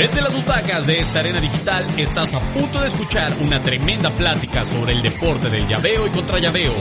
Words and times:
Desde 0.00 0.22
las 0.22 0.32
butacas 0.32 0.86
de 0.86 0.98
esta 0.98 1.20
arena 1.20 1.42
digital 1.42 1.86
estás 1.98 2.32
a 2.32 2.40
punto 2.54 2.80
de 2.80 2.86
escuchar 2.86 3.34
una 3.42 3.62
tremenda 3.62 4.08
plática 4.08 4.64
sobre 4.64 4.94
el 4.94 5.02
deporte 5.02 5.50
del 5.50 5.66
llaveo 5.66 6.06
y 6.06 6.10
contra 6.10 6.38
llaveo. 6.38 6.72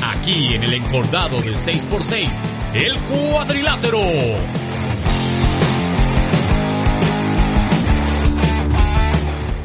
Aquí 0.00 0.54
en 0.54 0.62
el 0.62 0.74
encordado 0.74 1.42
de 1.42 1.54
6x6, 1.54 2.40
el 2.74 3.00
cuadrilátero. 3.00 3.98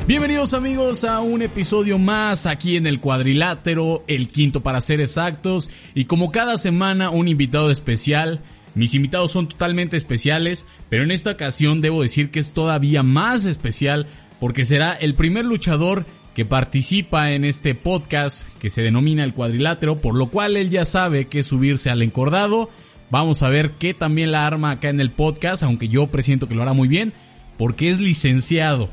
Bienvenidos 0.08 0.56
amigos 0.56 1.04
a 1.04 1.20
un 1.20 1.44
episodio 1.44 2.00
más 2.00 2.48
aquí 2.48 2.78
en 2.78 2.88
el 2.88 3.00
cuadrilátero, 3.00 4.04
el 4.08 4.28
quinto 4.28 4.64
para 4.64 4.82
ser 4.82 5.02
exactos, 5.02 5.70
y 5.94 6.06
como 6.06 6.32
cada 6.32 6.58
semana 6.58 7.12
un 7.12 7.28
invitado 7.28 7.70
especial. 7.70 8.42
Mis 8.76 8.96
invitados 8.96 9.32
son 9.32 9.48
totalmente 9.48 9.98
especiales, 9.98 10.66
pero 10.90 11.04
en 11.04 11.12
esta 11.12 11.32
ocasión 11.32 11.82
debo 11.82 12.02
decir 12.02 12.32
que 12.32 12.40
es 12.40 12.52
todavía 12.52 13.04
más 13.04 13.46
especial 13.46 14.08
porque 14.40 14.66
será 14.66 14.94
el 14.94 15.14
primer 15.16 15.46
luchador 15.46 16.06
que 16.34 16.46
participa 16.46 17.32
en 17.32 17.46
este 17.46 17.76
podcast 17.76 18.48
que 18.58 18.72
se 18.72 18.82
denomina 18.82 19.24
el 19.24 19.34
cuadrilátero, 19.34 20.02
por 20.02 20.16
lo 20.16 20.30
cual 20.30 20.58
él 20.58 20.70
ya 20.72 20.86
sabe 20.86 21.26
que 21.28 21.44
subirse 21.44 21.92
al 21.92 22.02
encordado. 22.02 22.70
Vamos 23.12 23.44
a 23.44 23.50
ver 23.50 23.74
qué 23.74 23.94
también 23.94 24.32
la 24.32 24.48
arma 24.48 24.72
acá 24.72 24.90
en 24.90 25.00
el 25.00 25.12
podcast, 25.12 25.62
aunque 25.62 25.88
yo 25.88 26.08
presiento 26.08 26.48
que 26.48 26.56
lo 26.56 26.64
hará 26.64 26.74
muy 26.74 26.88
bien, 26.88 27.14
porque 27.60 27.92
es 27.92 28.00
licenciado. 28.00 28.90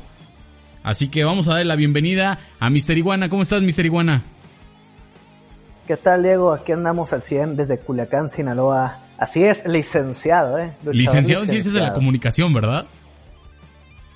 Así 0.83 1.09
que 1.09 1.23
vamos 1.23 1.47
a 1.47 1.53
darle 1.53 1.65
la 1.65 1.75
bienvenida 1.75 2.39
a 2.59 2.69
Mister 2.69 2.97
Iguana. 2.97 3.29
¿Cómo 3.29 3.41
estás, 3.41 3.63
Mister 3.63 3.85
Iguana? 3.85 4.21
¿Qué 5.87 5.97
tal, 5.97 6.21
Diego? 6.21 6.53
Aquí 6.53 6.71
andamos 6.71 7.11
al 7.13 7.23
100 7.23 7.55
desde 7.55 7.79
Culiacán, 7.79 8.29
Sinaloa. 8.29 8.97
Así 9.21 9.43
es, 9.43 9.67
licenciado, 9.67 10.57
¿eh? 10.57 10.73
licenciado 10.91 11.43
en 11.43 11.49
Ciencias 11.49 11.75
de 11.75 11.79
la 11.79 11.93
Comunicación, 11.93 12.51
¿verdad? 12.55 12.87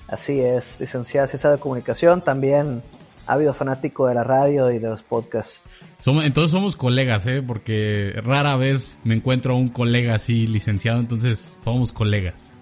Así 0.08 0.40
es, 0.40 0.80
licenciado 0.80 1.26
en 1.26 1.28
Ciencias 1.28 1.42
de 1.44 1.56
la 1.56 1.62
Comunicación. 1.62 2.22
También 2.22 2.82
ha 3.24 3.34
habido 3.34 3.54
fanático 3.54 4.08
de 4.08 4.14
la 4.14 4.24
radio 4.24 4.68
y 4.72 4.80
de 4.80 4.88
los 4.88 5.04
podcasts. 5.04 5.62
Somos, 6.00 6.26
entonces 6.26 6.50
somos 6.50 6.74
colegas, 6.74 7.24
¿eh? 7.28 7.40
Porque 7.40 8.14
rara 8.16 8.56
vez 8.56 8.98
me 9.04 9.14
encuentro 9.14 9.54
un 9.54 9.68
colega 9.68 10.16
así 10.16 10.48
licenciado, 10.48 10.98
entonces 10.98 11.56
somos 11.62 11.92
colegas. 11.92 12.52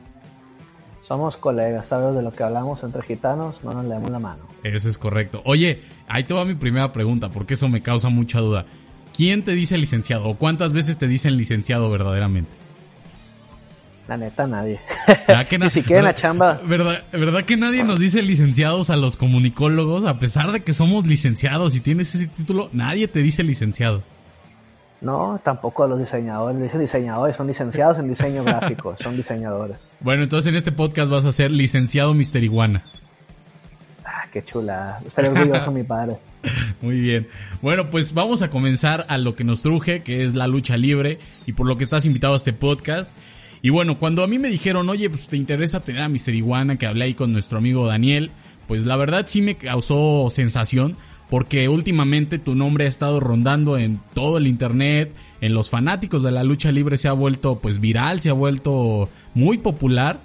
Somos 1.00 1.38
colegas, 1.38 1.86
sabes 1.86 2.14
de 2.14 2.20
lo 2.20 2.30
que 2.30 2.42
hablamos 2.42 2.84
entre 2.84 3.00
gitanos, 3.04 3.64
no 3.64 3.72
nos 3.72 3.86
leemos 3.86 4.10
la 4.10 4.18
mano. 4.18 4.42
Eso 4.62 4.90
es 4.90 4.98
correcto. 4.98 5.40
Oye, 5.46 5.80
ahí 6.08 6.24
te 6.24 6.34
va 6.34 6.44
mi 6.44 6.56
primera 6.56 6.92
pregunta, 6.92 7.30
porque 7.30 7.54
eso 7.54 7.70
me 7.70 7.82
causa 7.82 8.10
mucha 8.10 8.40
duda. 8.40 8.66
¿Quién 9.16 9.44
te 9.44 9.52
dice 9.52 9.78
licenciado 9.78 10.24
o 10.24 10.36
cuántas 10.36 10.72
veces 10.72 10.98
te 10.98 11.06
dicen 11.06 11.36
licenciado 11.36 11.90
verdaderamente? 11.90 12.50
La 14.08 14.16
neta, 14.16 14.46
nadie. 14.46 14.80
Que 15.48 15.58
Ni 15.58 15.70
siquiera 15.70 16.00
en 16.00 16.04
la 16.04 16.14
chamba. 16.14 16.60
¿verdad, 16.64 17.04
¿Verdad 17.12 17.44
que 17.44 17.56
nadie 17.56 17.84
nos 17.84 17.98
dice 17.98 18.20
licenciados 18.22 18.90
a 18.90 18.96
los 18.96 19.16
comunicólogos? 19.16 20.04
A 20.04 20.18
pesar 20.18 20.52
de 20.52 20.62
que 20.62 20.72
somos 20.72 21.06
licenciados 21.06 21.74
y 21.76 21.80
tienes 21.80 22.14
ese 22.14 22.26
título, 22.26 22.68
nadie 22.72 23.08
te 23.08 23.20
dice 23.20 23.42
licenciado. 23.42 24.02
No, 25.00 25.40
tampoco 25.42 25.84
a 25.84 25.88
los 25.88 25.98
diseñadores. 25.98 26.60
Dicen 26.60 26.80
diseñadores, 26.80 27.36
son 27.36 27.46
licenciados 27.46 27.98
en 27.98 28.08
diseño 28.08 28.42
gráfico, 28.42 28.96
son 29.00 29.16
diseñadores. 29.16 29.94
Bueno, 30.00 30.22
entonces 30.22 30.50
en 30.50 30.56
este 30.56 30.72
podcast 30.72 31.10
vas 31.10 31.24
a 31.24 31.32
ser 31.32 31.50
licenciado 31.50 32.14
Mister 32.14 32.42
Iguana. 32.42 32.84
Qué 34.34 34.44
chula. 34.44 35.00
Estaré 35.06 35.28
orgulloso 35.28 35.70
mi 35.70 35.84
padre. 35.84 36.16
Muy 36.82 36.98
bien. 36.98 37.28
Bueno, 37.62 37.88
pues 37.88 38.14
vamos 38.14 38.42
a 38.42 38.50
comenzar 38.50 39.06
a 39.08 39.16
lo 39.16 39.36
que 39.36 39.44
nos 39.44 39.62
truje, 39.62 40.02
que 40.02 40.24
es 40.24 40.34
la 40.34 40.48
lucha 40.48 40.76
libre, 40.76 41.20
y 41.46 41.52
por 41.52 41.68
lo 41.68 41.76
que 41.76 41.84
estás 41.84 42.04
invitado 42.04 42.34
a 42.34 42.38
este 42.38 42.52
podcast. 42.52 43.16
Y 43.62 43.70
bueno, 43.70 43.96
cuando 43.96 44.24
a 44.24 44.26
mí 44.26 44.40
me 44.40 44.48
dijeron, 44.48 44.88
oye, 44.88 45.08
pues 45.08 45.28
te 45.28 45.36
interesa 45.36 45.84
tener 45.84 46.02
a 46.02 46.08
Mister 46.08 46.34
Iguana, 46.34 46.76
que 46.78 46.86
hablé 46.88 47.04
ahí 47.04 47.14
con 47.14 47.32
nuestro 47.32 47.58
amigo 47.58 47.86
Daniel, 47.86 48.32
pues 48.66 48.84
la 48.86 48.96
verdad 48.96 49.24
sí 49.28 49.40
me 49.40 49.54
causó 49.54 50.28
sensación, 50.30 50.96
porque 51.30 51.68
últimamente 51.68 52.40
tu 52.40 52.56
nombre 52.56 52.86
ha 52.86 52.88
estado 52.88 53.20
rondando 53.20 53.78
en 53.78 54.00
todo 54.14 54.38
el 54.38 54.48
internet, 54.48 55.14
en 55.40 55.54
los 55.54 55.70
fanáticos 55.70 56.24
de 56.24 56.32
la 56.32 56.42
lucha 56.42 56.72
libre 56.72 56.96
se 56.96 57.06
ha 57.06 57.12
vuelto 57.12 57.60
pues 57.60 57.78
viral, 57.80 58.18
se 58.18 58.30
ha 58.30 58.34
vuelto 58.34 59.08
muy 59.32 59.58
popular 59.58 60.18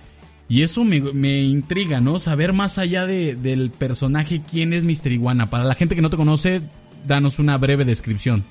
y 0.50 0.64
eso 0.64 0.84
me, 0.84 1.00
me 1.14 1.42
intriga, 1.44 2.02
¿no? 2.02 2.18
Saber 2.18 2.54
más 2.54 2.80
allá 2.80 3.06
de, 3.06 3.36
del 3.36 3.70
personaje 3.70 4.42
quién 4.42 4.74
es 4.74 4.84
Mister 4.84 5.12
Iguana. 5.12 5.46
Para 5.46 5.64
la 5.64 5.76
gente 5.76 5.96
que 5.96 6.02
no 6.02 6.10
te 6.10 6.18
conoce, 6.18 6.62
danos 7.06 7.38
una 7.38 7.58
breve 7.60 7.86
descripción. 7.86 8.44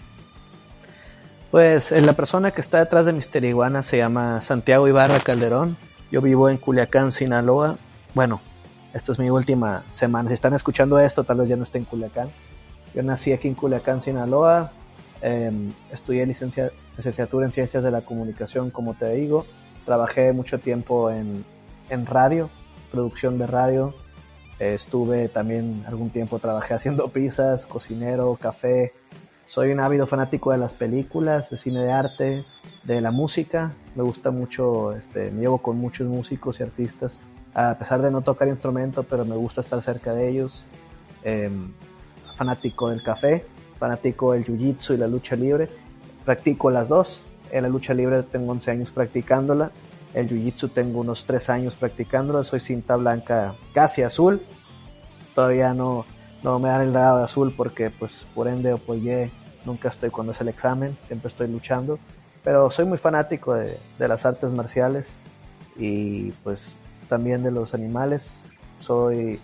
Pues 1.50 1.90
eh, 1.90 2.00
la 2.00 2.12
persona 2.12 2.52
que 2.52 2.60
está 2.60 2.78
detrás 2.78 3.04
de 3.04 3.12
Mister 3.12 3.44
Iguana 3.44 3.82
se 3.82 3.98
llama 3.98 4.40
Santiago 4.42 4.86
Ibarra 4.86 5.18
Calderón. 5.18 5.76
Yo 6.12 6.22
vivo 6.22 6.48
en 6.48 6.58
Culiacán, 6.58 7.10
Sinaloa. 7.10 7.78
Bueno, 8.14 8.40
esta 8.94 9.10
es 9.10 9.18
mi 9.18 9.28
última 9.28 9.82
semana. 9.90 10.28
Si 10.28 10.34
están 10.34 10.54
escuchando 10.54 11.00
esto, 11.00 11.24
tal 11.24 11.38
vez 11.38 11.48
ya 11.48 11.56
no 11.56 11.64
esté 11.64 11.78
en 11.78 11.84
Culiacán. 11.84 12.30
Yo 12.94 13.02
nací 13.02 13.32
aquí 13.32 13.48
en 13.48 13.54
Culiacán, 13.54 14.00
Sinaloa. 14.00 14.70
Em, 15.20 15.72
estudié 15.92 16.24
licenciatura 16.26 17.44
en 17.44 17.52
Ciencias 17.52 17.82
de 17.82 17.90
la 17.90 18.02
Comunicación, 18.02 18.70
como 18.70 18.94
te 18.94 19.12
digo. 19.14 19.44
Trabajé 19.84 20.32
mucho 20.32 20.58
tiempo 20.60 21.10
en, 21.10 21.44
en 21.90 22.06
radio, 22.06 22.50
producción 22.90 23.38
de 23.38 23.46
radio. 23.46 23.94
estuve 24.58 25.28
también 25.28 25.84
algún 25.86 26.10
tiempo, 26.10 26.38
trabajé 26.38 26.74
haciendo 26.74 27.08
pizzas, 27.08 27.66
cocinero, 27.66 28.36
café. 28.40 28.92
Soy 29.46 29.70
un 29.70 29.80
ávido 29.80 30.06
fanático 30.06 30.50
de 30.52 30.58
las 30.58 30.74
películas, 30.74 31.50
de 31.50 31.58
cine 31.58 31.80
de 31.80 31.92
arte, 31.92 32.44
de 32.84 33.00
la 33.00 33.10
música. 33.10 33.72
Me 33.94 34.02
gusta 34.02 34.30
mucho, 34.30 34.94
este, 34.94 35.30
me 35.30 35.42
llevo 35.42 35.58
con 35.58 35.78
muchos 35.78 36.06
músicos 36.06 36.60
y 36.60 36.64
artistas 36.64 37.20
a 37.54 37.76
pesar 37.76 38.00
de 38.02 38.10
no 38.10 38.22
tocar 38.22 38.46
instrumento, 38.46 39.02
pero 39.02 39.24
me 39.24 39.34
gusta 39.34 39.62
estar 39.62 39.82
cerca 39.82 40.14
de 40.14 40.28
ellos. 40.28 40.62
Em, 41.24 41.72
fanático 42.36 42.90
del 42.90 43.02
café, 43.02 43.44
fanático 43.80 44.32
del 44.32 44.46
jiu-jitsu 44.46 44.94
y 44.94 44.96
la 44.96 45.08
lucha 45.08 45.34
libre. 45.34 45.68
Practico 46.24 46.70
las 46.70 46.88
dos. 46.88 47.22
En 47.50 47.64
la 47.64 47.68
lucha 47.68 47.94
libre 47.94 48.22
tengo 48.22 48.52
11 48.52 48.70
años 48.70 48.90
practicándola. 48.92 49.72
El 50.14 50.28
jiu-jitsu 50.28 50.70
tengo 50.70 51.00
unos 51.00 51.24
3 51.24 51.50
años 51.50 51.74
practicándola. 51.74 52.44
Soy 52.44 52.60
cinta 52.60 52.96
blanca 52.96 53.54
casi 53.72 54.02
azul. 54.02 54.42
Todavía 55.34 55.74
no, 55.74 56.04
no 56.42 56.58
me 56.58 56.68
dan 56.68 56.82
el 56.82 56.92
grado 56.92 57.18
de 57.18 57.24
azul 57.24 57.54
porque 57.56 57.90
pues 57.90 58.26
por 58.34 58.48
ende 58.48 58.72
o 58.72 58.78
por 58.78 58.96
Y 58.96 59.30
nunca 59.64 59.88
estoy 59.88 60.10
cuando 60.10 60.32
es 60.32 60.40
el 60.40 60.48
examen. 60.48 60.96
Siempre 61.06 61.28
estoy 61.28 61.48
luchando. 61.48 61.98
Pero 62.42 62.70
soy 62.70 62.86
muy 62.86 62.98
fanático 62.98 63.54
de, 63.54 63.76
de 63.98 64.08
las 64.08 64.24
artes 64.24 64.50
marciales 64.50 65.18
y 65.76 66.30
pues 66.42 66.76
también 67.08 67.42
de 67.42 67.50
los 67.50 67.74
animales. 67.74 68.40
Soy 68.80 69.38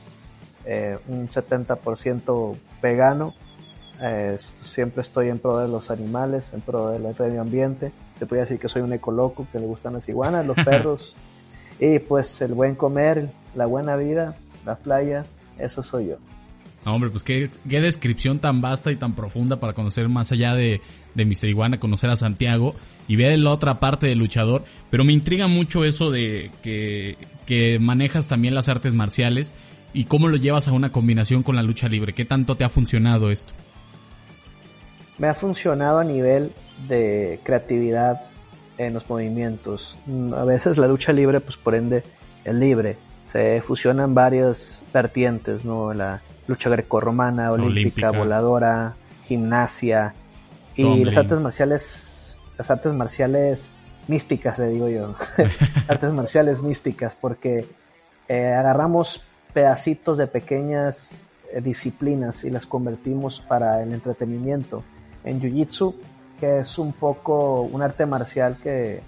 eh, 0.64 0.98
un 1.08 1.28
70% 1.28 2.56
vegano. 2.81 3.34
Eh, 4.00 4.37
siempre 4.38 5.03
estoy 5.03 5.28
en 5.28 5.38
pro 5.38 5.59
de 5.59 5.69
los 5.69 5.91
animales, 5.91 6.53
en 6.53 6.60
pro 6.60 6.88
del 6.88 7.03
medio 7.03 7.41
ambiente. 7.41 7.93
Se 8.16 8.27
puede 8.27 8.43
decir 8.43 8.59
que 8.59 8.69
soy 8.69 8.82
un 8.82 8.93
ecoloco, 8.93 9.47
que 9.53 9.59
le 9.59 9.66
gustan 9.66 9.94
las 9.94 10.09
iguanas, 10.09 10.47
los 10.47 10.56
perros. 10.65 11.15
y 11.78 11.99
pues 11.99 12.41
el 12.43 12.55
buen 12.55 12.75
comer, 12.75 13.31
la 13.55 13.66
buena 13.66 13.97
vida, 13.97 14.37
la 14.65 14.77
playa, 14.77 15.25
eso 15.59 15.82
soy 15.82 16.09
yo. 16.09 16.16
No, 16.84 16.94
hombre, 16.94 17.09
pues 17.09 17.22
qué, 17.22 17.50
qué, 17.69 17.81
descripción 17.81 18.41
tan 18.41 18.60
vasta 18.60 18.93
y 18.93 18.97
tan 18.97 19.15
profunda 19.15 19.59
para 19.59 19.72
conocer 19.72 20.09
más 20.11 20.32
allá 20.32 20.55
de, 20.55 20.82
de 21.15 21.25
Mr. 21.25 21.49
Iguana, 21.49 21.81
conocer 21.81 22.11
a 22.11 22.16
Santiago 22.16 22.75
y 23.09 23.16
ver 23.16 23.38
la 23.38 23.50
otra 23.50 23.81
parte 23.81 24.06
del 24.06 24.19
luchador. 24.19 24.65
Pero 24.91 25.05
me 25.05 25.15
intriga 25.15 25.47
mucho 25.47 25.84
eso 25.84 26.11
de 26.11 26.50
que, 26.62 27.16
que 27.47 27.78
manejas 27.78 28.28
también 28.28 28.55
las 28.55 28.69
artes 28.69 28.93
marciales 28.93 29.55
y 29.94 30.05
cómo 30.05 30.28
lo 30.28 30.37
llevas 30.37 30.69
a 30.69 30.72
una 30.72 30.93
combinación 30.93 31.43
con 31.43 31.56
la 31.56 31.62
lucha 31.62 31.88
libre. 31.88 32.12
¿Qué 32.12 32.26
tanto 32.26 32.56
te 32.56 32.65
ha 32.65 32.69
funcionado 32.69 33.31
esto? 33.31 33.55
Me 35.19 35.28
ha 35.28 35.34
funcionado 35.34 35.99
a 35.99 36.05
nivel 36.05 36.52
de 36.88 37.40
creatividad 37.43 38.22
en 38.78 38.94
los 38.94 39.08
movimientos. 39.08 39.99
A 40.37 40.44
veces 40.44 40.76
la 40.76 40.88
lucha 40.88 41.12
libre, 41.12 41.40
pues 41.40 41.56
por 41.56 41.75
ende, 41.75 42.02
es 42.44 42.55
libre. 42.55 42.96
Se 43.26 43.62
fusionan 43.62 44.14
varias 44.14 44.84
vertientes, 44.93 45.64
¿no? 45.64 45.94
La, 45.94 46.20
lucha 46.46 46.70
grecorromana, 46.70 47.52
olímpica, 47.52 48.11
voladora, 48.11 48.94
gimnasia 49.25 50.14
y 50.75 51.05
las 51.05 51.16
artes 51.16 51.38
marciales, 51.40 52.38
las 52.58 52.70
artes 52.70 52.93
marciales 52.93 53.72
místicas, 54.08 54.58
le 54.58 54.69
digo 54.69 54.88
yo, 54.88 55.14
artes 55.88 56.12
marciales 56.12 56.62
místicas, 56.62 57.16
porque 57.16 57.66
eh, 58.28 58.52
agarramos 58.52 59.22
pedacitos 59.52 60.19
de 60.19 60.26
pequeñas 60.26 61.16
eh, 61.52 61.61
disciplinas 61.61 62.44
y 62.44 62.50
las 62.50 62.66
convertimos 62.66 63.40
para 63.40 63.82
el 63.82 63.93
entretenimiento. 63.93 64.84
En 65.25 65.41
Jiu-Jitsu, 65.41 65.94
que 66.38 66.61
es 66.61 66.79
un 66.79 66.93
poco 66.93 67.62
un 67.62 67.82
arte 67.82 68.06
marcial 68.06 68.59
que, 68.62 69.00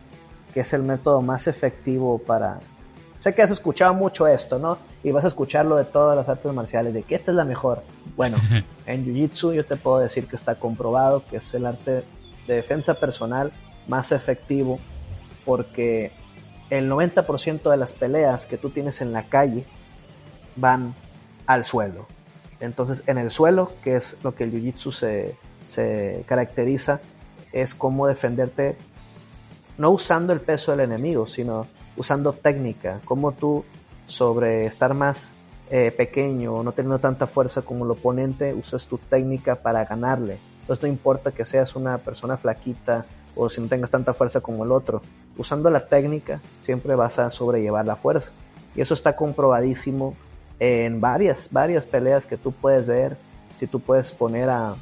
que 0.53 0.61
es 0.61 0.73
el 0.73 0.83
método 0.83 1.23
más 1.23 1.47
efectivo 1.47 2.19
para 2.19 2.59
Sé 3.27 3.35
que 3.35 3.43
has 3.43 3.51
escuchado 3.51 3.93
mucho 3.93 4.29
esto, 4.29 4.59
¿no? 4.59 4.79
Y 5.03 5.11
vas 5.11 5.25
a 5.25 5.29
escucharlo 5.29 5.75
de 5.75 5.85
todas 5.85 6.17
las 6.17 6.29
artes 6.29 6.53
marciales, 6.53 6.95
de 6.95 7.03
que 7.03 7.17
esta 7.17 7.33
es 7.33 7.37
la 7.37 7.45
mejor. 7.45 7.83
Bueno, 8.15 8.37
en 8.87 9.05
Jiu-Jitsu 9.05 9.53
yo 9.53 9.65
te 9.65 9.77
puedo 9.77 9.99
decir 9.99 10.29
que 10.29 10.37
está 10.37 10.55
comprobado 10.55 11.25
que 11.29 11.39
es 11.39 11.55
el 11.55 11.67
arte 11.67 12.05
de 12.47 12.55
defensa 12.55 12.95
personal 12.95 13.53
más 13.89 14.13
efectivo 14.13 14.79
porque 15.45 16.13
el 16.71 16.89
90% 16.89 17.69
de 17.69 17.77
las 17.77 17.93
peleas 17.93 18.47
que 18.47 18.59
tú 18.59 18.71
tienes 18.71 19.01
en 19.01 19.13
la 19.13 19.25
calle 19.25 19.65
van 20.55 20.95
al 21.47 21.65
suelo. 21.65 22.07
Entonces, 22.61 23.03
en 23.07 23.19
el 23.19 23.31
suelo, 23.31 23.73
que 23.83 23.97
es 23.97 24.19
lo 24.23 24.35
que 24.35 24.45
el 24.45 24.53
jiu-jitsu 24.53 24.93
se, 24.93 25.37
se 25.67 26.25
caracteriza, 26.27 27.01
es 27.53 27.75
cómo 27.75 28.07
defenderte, 28.07 28.77
no 29.79 29.91
usando 29.91 30.33
el 30.33 30.41
peso 30.41 30.71
del 30.73 30.81
enemigo, 30.81 31.27
sino 31.27 31.67
usando 31.97 32.33
técnica, 32.33 33.01
como 33.05 33.33
tú 33.33 33.65
sobre 34.07 34.67
estar 34.67 34.95
más 34.95 35.33
eh, 35.71 35.93
pequeño 35.97 36.55
o 36.55 36.63
no 36.63 36.73
teniendo 36.73 36.99
tanta 36.99 37.27
fuerza 37.27 37.63
como 37.63 37.85
el 37.85 37.91
oponente, 37.91 38.55
usas 38.55 38.87
tu 38.87 38.99
técnica 38.99 39.57
para 39.57 39.85
ganarle. 39.85 40.39
Entonces 40.61 40.83
no 40.83 40.89
importa 40.89 41.33
que 41.33 41.45
seas 41.45 41.77
una 41.77 41.99
persona 41.99 42.37
flaquita 42.37 43.07
o 43.35 43.49
si 43.49 43.61
no 43.61 43.69
tengas 43.69 43.91
tanta 43.91 44.15
fuerza 44.15 44.41
como 44.41 44.65
el 44.65 44.73
otro, 44.73 45.03
usando 45.37 45.71
la 45.71 45.87
técnica 45.87 46.41
siempre 46.59 46.95
vas 46.95 47.19
a 47.19 47.31
sobrellevar 47.31 47.85
la 47.85 47.97
fuerza. 47.97 48.31
Y 48.75 48.81
eso 48.81 48.95
está 48.95 49.17
comprobadísimo 49.17 50.15
en 50.59 51.01
varias, 51.01 51.49
varias 51.53 51.87
peleas 51.87 52.27
que 52.27 52.37
tú 52.37 52.53
puedes 52.53 52.87
ver. 52.87 53.17
Si 53.59 53.67
tú 53.67 53.81
puedes 53.81 54.13
poner 54.13 54.51
a, 54.51 54.77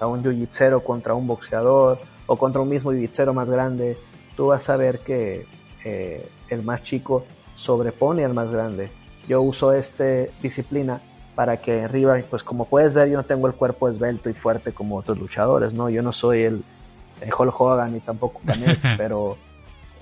a 0.00 0.06
un 0.06 0.22
jiu 0.22 0.82
contra 0.82 1.14
un 1.14 1.26
boxeador 1.26 1.98
o 2.26 2.36
contra 2.36 2.60
un 2.60 2.68
mismo 2.68 2.92
jiu 2.92 3.32
más 3.32 3.50
grande, 3.50 3.96
tú 4.36 4.48
vas 4.48 4.68
a 4.70 4.76
ver 4.76 5.00
que 5.00 5.46
eh, 5.84 6.28
el 6.48 6.62
más 6.62 6.82
chico 6.82 7.24
sobrepone 7.54 8.24
al 8.24 8.34
más 8.34 8.50
grande. 8.50 8.90
Yo 9.28 9.42
uso 9.42 9.72
esta 9.72 10.04
disciplina 10.40 11.00
para 11.34 11.58
que 11.58 11.82
arriba, 11.82 12.18
pues 12.28 12.42
como 12.42 12.64
puedes 12.64 12.94
ver, 12.94 13.08
yo 13.08 13.16
no 13.16 13.24
tengo 13.24 13.46
el 13.46 13.54
cuerpo 13.54 13.88
esbelto 13.88 14.28
y 14.30 14.34
fuerte 14.34 14.72
como 14.72 14.96
otros 14.96 15.18
luchadores, 15.18 15.72
¿no? 15.72 15.88
Yo 15.88 16.02
no 16.02 16.12
soy 16.12 16.42
el, 16.42 16.64
el 17.20 17.30
Hulk 17.32 17.60
Hogan 17.60 17.92
ni 17.92 18.00
tampoco 18.00 18.40
Canet, 18.44 18.78
pero 18.96 19.36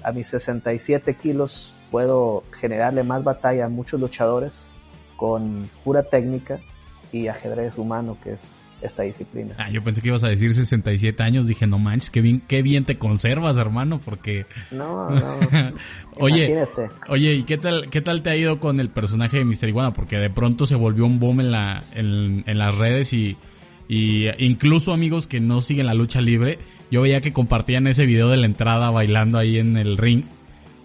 a 0.02 0.12
mis 0.12 0.28
67 0.28 1.14
kilos 1.14 1.72
puedo 1.90 2.44
generarle 2.58 3.02
más 3.02 3.24
batalla 3.24 3.66
a 3.66 3.68
muchos 3.68 4.00
luchadores 4.00 4.68
con 5.16 5.68
pura 5.84 6.04
técnica 6.04 6.58
y 7.12 7.28
ajedrez 7.28 7.76
humano, 7.78 8.16
que 8.22 8.34
es 8.34 8.50
esta 8.82 9.02
disciplina. 9.02 9.54
Ah, 9.58 9.70
yo 9.70 9.82
pensé 9.82 10.02
que 10.02 10.08
ibas 10.08 10.24
a 10.24 10.28
decir 10.28 10.54
67 10.54 11.22
años, 11.22 11.46
dije, 11.46 11.66
no 11.66 11.78
manches, 11.78 12.10
qué 12.10 12.20
bien, 12.20 12.40
qué 12.46 12.62
bien 12.62 12.84
te 12.84 12.98
conservas, 12.98 13.56
hermano, 13.56 14.00
porque... 14.04 14.46
No, 14.70 15.10
no. 15.10 15.38
oye, 16.16 16.66
oye, 17.08 17.34
¿y 17.34 17.42
qué 17.44 17.58
tal, 17.58 17.88
qué 17.90 18.00
tal 18.00 18.22
te 18.22 18.30
ha 18.30 18.36
ido 18.36 18.60
con 18.60 18.80
el 18.80 18.90
personaje 18.90 19.38
de 19.38 19.44
Mr. 19.44 19.68
Iguana? 19.68 19.92
Porque 19.92 20.16
de 20.16 20.30
pronto 20.30 20.66
se 20.66 20.74
volvió 20.74 21.06
un 21.06 21.18
boom 21.18 21.40
en, 21.40 21.52
la, 21.52 21.84
en, 21.94 22.44
en 22.46 22.58
las 22.58 22.76
redes 22.76 23.12
y, 23.12 23.36
y 23.88 24.28
incluso 24.44 24.92
amigos 24.92 25.26
que 25.26 25.40
no 25.40 25.60
siguen 25.60 25.86
la 25.86 25.94
lucha 25.94 26.20
libre, 26.20 26.58
yo 26.90 27.02
veía 27.02 27.20
que 27.20 27.32
compartían 27.32 27.86
ese 27.86 28.06
video 28.06 28.28
de 28.28 28.36
la 28.36 28.46
entrada 28.46 28.90
bailando 28.90 29.38
ahí 29.38 29.58
en 29.58 29.76
el 29.76 29.96
ring 29.96 30.24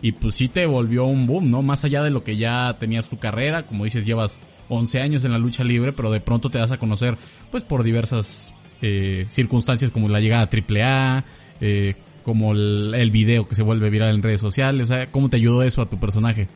y 0.02 0.14
pues 0.14 0.36
sí 0.36 0.48
te 0.48 0.66
volvió 0.66 1.06
un 1.06 1.28
boom, 1.28 1.52
¿no? 1.52 1.62
Más 1.62 1.86
allá 1.86 2.02
de 2.04 2.10
lo 2.10 2.24
que 2.24 2.38
ya 2.38 2.76
tenías 2.80 3.08
tu 3.08 3.20
carrera, 3.20 3.68
como 3.68 3.84
dices, 3.84 4.06
llevas 4.06 4.42
11 4.72 5.02
años 5.02 5.26
en 5.26 5.32
la 5.32 5.38
lucha 5.38 5.64
libre, 5.64 5.92
pero 5.92 6.10
de 6.10 6.22
pronto 6.22 6.50
te 6.50 6.58
das 6.58 6.72
a 6.72 6.78
conocer, 6.78 7.18
pues 7.52 7.64
por 7.64 7.84
diversas 7.84 8.54
eh, 8.82 9.26
circunstancias 9.30 9.92
como 9.92 10.08
la 10.08 10.20
llegada 10.22 10.44
a 10.44 10.50
AAA, 10.50 11.24
eh, 11.60 11.96
como 12.24 12.54
el, 12.54 13.12
video 13.12 13.48
que 13.48 13.56
se 13.56 13.64
vuelve 13.64 13.90
viral 13.90 14.16
en 14.16 14.24
redes 14.24 14.40
sociales, 14.40 14.90
o 14.90 14.94
sea, 14.94 15.08
¿cómo 15.08 15.30
te 15.30 15.36
ayudó 15.36 15.62
eso 15.62 15.82
a 15.82 15.88
tu 15.88 16.00
personaje? 16.00 16.48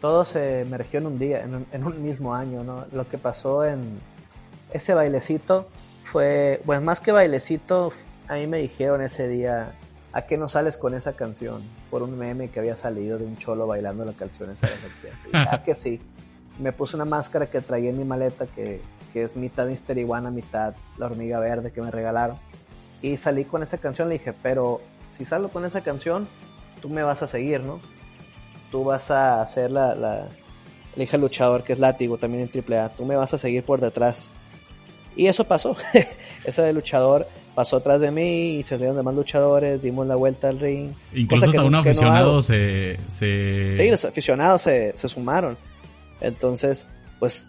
Todo 0.00 0.24
se 0.24 0.60
emergió 0.62 1.00
en 1.00 1.06
un 1.06 1.18
día, 1.18 1.42
en 1.42 1.56
un, 1.56 1.66
en 1.72 1.84
un 1.84 2.02
mismo 2.02 2.34
año, 2.34 2.64
¿no? 2.64 2.86
Lo 2.92 3.06
que 3.06 3.18
pasó 3.18 3.66
en 3.66 3.98
ese 4.72 4.94
bailecito 4.94 5.68
fue, 6.04 6.62
pues 6.64 6.80
más 6.80 7.00
que 7.00 7.12
bailecito, 7.12 7.92
a 8.28 8.34
mí 8.36 8.46
me 8.46 8.58
dijeron 8.58 9.02
ese 9.02 9.28
día, 9.28 9.74
¿a 10.12 10.22
qué 10.22 10.38
no 10.38 10.48
sales 10.48 10.78
con 10.78 10.94
esa 10.94 11.12
canción? 11.12 11.62
Por 11.90 12.02
un 12.02 12.18
meme 12.18 12.48
que 12.48 12.60
había 12.60 12.76
salido 12.76 13.18
de 13.18 13.26
un 13.26 13.36
cholo 13.36 13.66
bailando 13.66 14.06
la 14.06 14.12
canción 14.14 14.50
esa 14.50 14.68
¿A 15.52 15.62
que 15.62 15.74
sí? 15.74 16.00
Me 16.60 16.72
puse 16.72 16.96
una 16.96 17.04
máscara 17.04 17.46
que 17.46 17.60
traía 17.60 17.90
en 17.90 17.98
mi 17.98 18.04
maleta 18.04 18.46
que, 18.46 18.80
que 19.12 19.24
es 19.24 19.34
mitad 19.34 19.66
Mister 19.66 19.96
Iguana, 19.98 20.30
mitad 20.30 20.74
la 20.98 21.06
hormiga 21.06 21.40
verde 21.40 21.72
que 21.72 21.80
me 21.80 21.90
regalaron. 21.90 22.36
Y 23.02 23.16
salí 23.16 23.44
con 23.44 23.62
esa 23.62 23.78
canción, 23.78 24.08
le 24.08 24.18
dije, 24.18 24.32
pero 24.42 24.80
si 25.16 25.24
salgo 25.24 25.48
con 25.48 25.64
esa 25.64 25.80
canción, 25.80 26.28
tú 26.82 26.88
me 26.88 27.02
vas 27.02 27.22
a 27.22 27.26
seguir, 27.26 27.60
¿no? 27.60 27.80
Tú 28.70 28.84
vas 28.84 29.10
a 29.10 29.40
hacer 29.40 29.70
la, 29.70 29.94
la, 29.94 30.28
la 30.94 31.02
hija 31.02 31.16
luchador 31.16 31.64
que 31.64 31.72
es 31.72 31.78
látigo 31.78 32.18
también 32.18 32.48
en 32.52 32.64
AAA, 32.64 32.90
tú 32.90 33.04
me 33.04 33.16
vas 33.16 33.32
a 33.34 33.38
seguir 33.38 33.64
por 33.64 33.80
detrás 33.80 34.30
y 35.16 35.26
eso 35.26 35.44
pasó. 35.44 35.76
Ese 36.44 36.72
luchador 36.72 37.26
pasó 37.54 37.76
atrás 37.76 38.00
de 38.00 38.10
mí 38.10 38.56
y 38.58 38.62
se 38.62 38.78
dieron 38.78 38.96
demás 38.96 39.14
luchadores, 39.14 39.82
dimos 39.82 40.06
la 40.06 40.16
vuelta 40.16 40.48
al 40.48 40.58
ring. 40.58 40.92
Incluso 41.12 41.46
hasta 41.46 41.64
un 41.64 41.74
aficionado 41.74 42.40
se, 42.40 42.98
se, 43.08 43.76
Sí, 43.76 43.90
los 43.90 44.04
aficionados 44.04 44.62
se, 44.62 44.96
se 44.96 45.08
sumaron. 45.08 45.56
Entonces, 46.20 46.86
pues, 47.18 47.48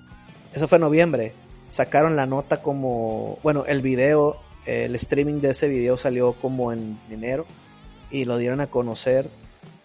eso 0.53 0.67
fue 0.67 0.77
en 0.77 0.81
noviembre. 0.81 1.33
Sacaron 1.67 2.15
la 2.15 2.25
nota 2.25 2.61
como, 2.61 3.39
bueno, 3.43 3.65
el 3.65 3.81
video, 3.81 4.37
el 4.65 4.95
streaming 4.95 5.41
de 5.41 5.51
ese 5.51 5.67
video 5.67 5.97
salió 5.97 6.33
como 6.33 6.71
en 6.71 6.99
enero 7.09 7.45
y 8.09 8.25
lo 8.25 8.37
dieron 8.37 8.59
a 8.61 8.67
conocer 8.67 9.27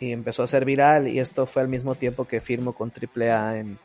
y 0.00 0.12
empezó 0.12 0.42
a 0.42 0.46
ser 0.46 0.64
viral 0.64 1.08
y 1.08 1.20
esto 1.20 1.46
fue 1.46 1.62
al 1.62 1.68
mismo 1.68 1.94
tiempo 1.94 2.26
que 2.26 2.40
firmo 2.40 2.72
con 2.72 2.92
AAA 2.92 3.58
en 3.58 3.78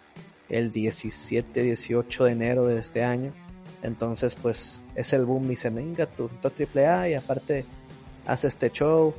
el 0.49 0.71
17, 0.71 1.61
18 1.61 2.23
de 2.25 2.31
enero 2.31 2.65
de 2.65 2.79
este 2.79 3.03
año 3.03 3.33
entonces, 3.83 4.35
pues 4.35 4.83
es 4.95 5.13
el 5.13 5.25
boom. 5.25 5.47
Dice, 5.47 5.69
venga, 5.69 6.05
tú, 6.05 6.29
triple 6.55 6.87
A 6.87 7.09
y 7.09 7.13
aparte 7.13 7.65
hace 8.25 8.47
este 8.47 8.71
show. 8.71 9.13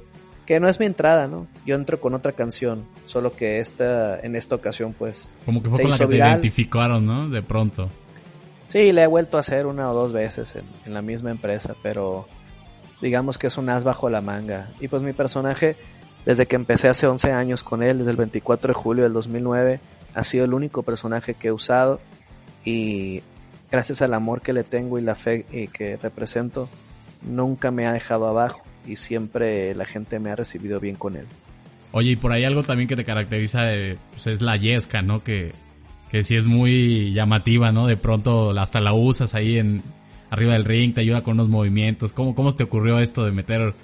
Que 0.47 0.59
no 0.59 0.69
es 0.69 0.81
mi 0.81 0.87
entrada, 0.87 1.29
¿no? 1.29 1.47
Yo 1.65 1.77
entro 1.77 2.01
con 2.01 2.15
otra 2.15 2.33
canción, 2.33 2.85
solo 3.07 3.35
que 3.35 3.61
esta, 3.61 4.19
en 4.21 4.35
esta 4.35 4.57
ocasión, 4.57 4.95
pues. 4.99 5.31
Como 5.45 5.63
que 5.63 5.71
fue 5.71 5.83
con 5.83 5.91
la 5.91 5.99
que 5.99 6.07
te 6.07 6.17
identificaron, 6.17 7.07
¿no? 7.07 7.29
De 7.29 7.43
pronto. 7.43 7.89
Sí, 8.67 8.93
le 8.93 9.03
he 9.03 9.07
vuelto 9.07 9.37
a 9.37 9.41
hacer 9.41 9.67
una 9.67 9.91
o 9.91 9.95
dos 9.95 10.13
veces 10.13 10.57
en, 10.57 10.65
en, 10.87 10.95
la 10.95 11.03
misma 11.03 11.31
empresa, 11.31 11.75
pero 11.83 12.27
digamos 13.01 13.39
que 13.39 13.49
es 13.49 13.59
un 13.59 13.69
as 13.69 13.85
bajo 13.85 14.09
la 14.09 14.21
manga. 14.21 14.71
Y 14.81 14.89
pues 14.89 15.03
mi 15.03 15.13
personaje, 15.13 15.77
desde 16.25 16.47
que 16.47 16.57
empecé 16.57 16.89
hace 16.89 17.07
11 17.07 17.33
años 17.33 17.63
con 17.63 17.83
él, 17.83 17.99
desde 17.99 18.13
el 18.13 18.17
24 18.17 18.69
de 18.69 18.75
julio 18.75 19.05
del 19.05 19.13
2009, 19.13 19.81
ha 20.15 20.25
sido 20.25 20.45
el 20.45 20.55
único 20.55 20.83
personaje 20.83 21.35
que 21.35 21.49
he 21.49 21.53
usado 21.53 22.01
y 22.65 23.23
gracias 23.71 24.03
al 24.03 24.15
amor 24.15 24.43
que 24.43 24.53
le 24.53 24.65
tengo 24.65 24.99
y 24.99 25.03
la 25.03 25.15
fe 25.15 25.47
y 25.51 25.69
que 25.69 25.97
represento, 25.97 26.69
nunca 27.23 27.71
me 27.71 27.87
ha 27.87 27.93
dejado 27.93 28.27
abajo 28.27 28.63
y 28.87 28.97
siempre 28.97 29.75
la 29.75 29.85
gente 29.85 30.19
me 30.19 30.31
ha 30.31 30.37
recibido 30.37 30.81
bien 30.81 30.97
con 30.97 31.17
él. 31.17 31.27
Oye, 31.93 32.13
y 32.13 32.17
por 32.17 32.33
ahí 32.33 32.45
algo 32.45 32.63
también 32.63 32.89
que 32.89 32.97
te 32.97 33.05
caracteriza 33.05 33.63
pues 34.11 34.27
es 34.27 34.43
la 34.43 34.57
yesca, 34.57 35.03
¿no? 35.03 35.23
Que, 35.23 35.53
que 36.11 36.23
sí 36.23 36.37
es 36.37 36.47
muy 36.47 37.13
llamativa, 37.13 37.71
¿no? 37.73 37.87
De 37.87 37.97
pronto 37.97 38.51
hasta 38.59 38.81
la 38.81 38.95
usas 38.95 39.35
ahí 39.35 39.59
en 39.59 39.83
arriba 40.31 40.55
del 40.55 40.65
ring, 40.65 40.95
te 40.95 41.03
ayuda 41.03 41.23
con 41.23 41.35
unos 41.35 41.49
movimientos. 41.49 42.13
¿Cómo, 42.13 42.35
cómo 42.35 42.51
te 42.53 42.65
ocurrió 42.65 42.99
esto 42.99 43.25
de 43.25 43.33
meter 43.33 43.75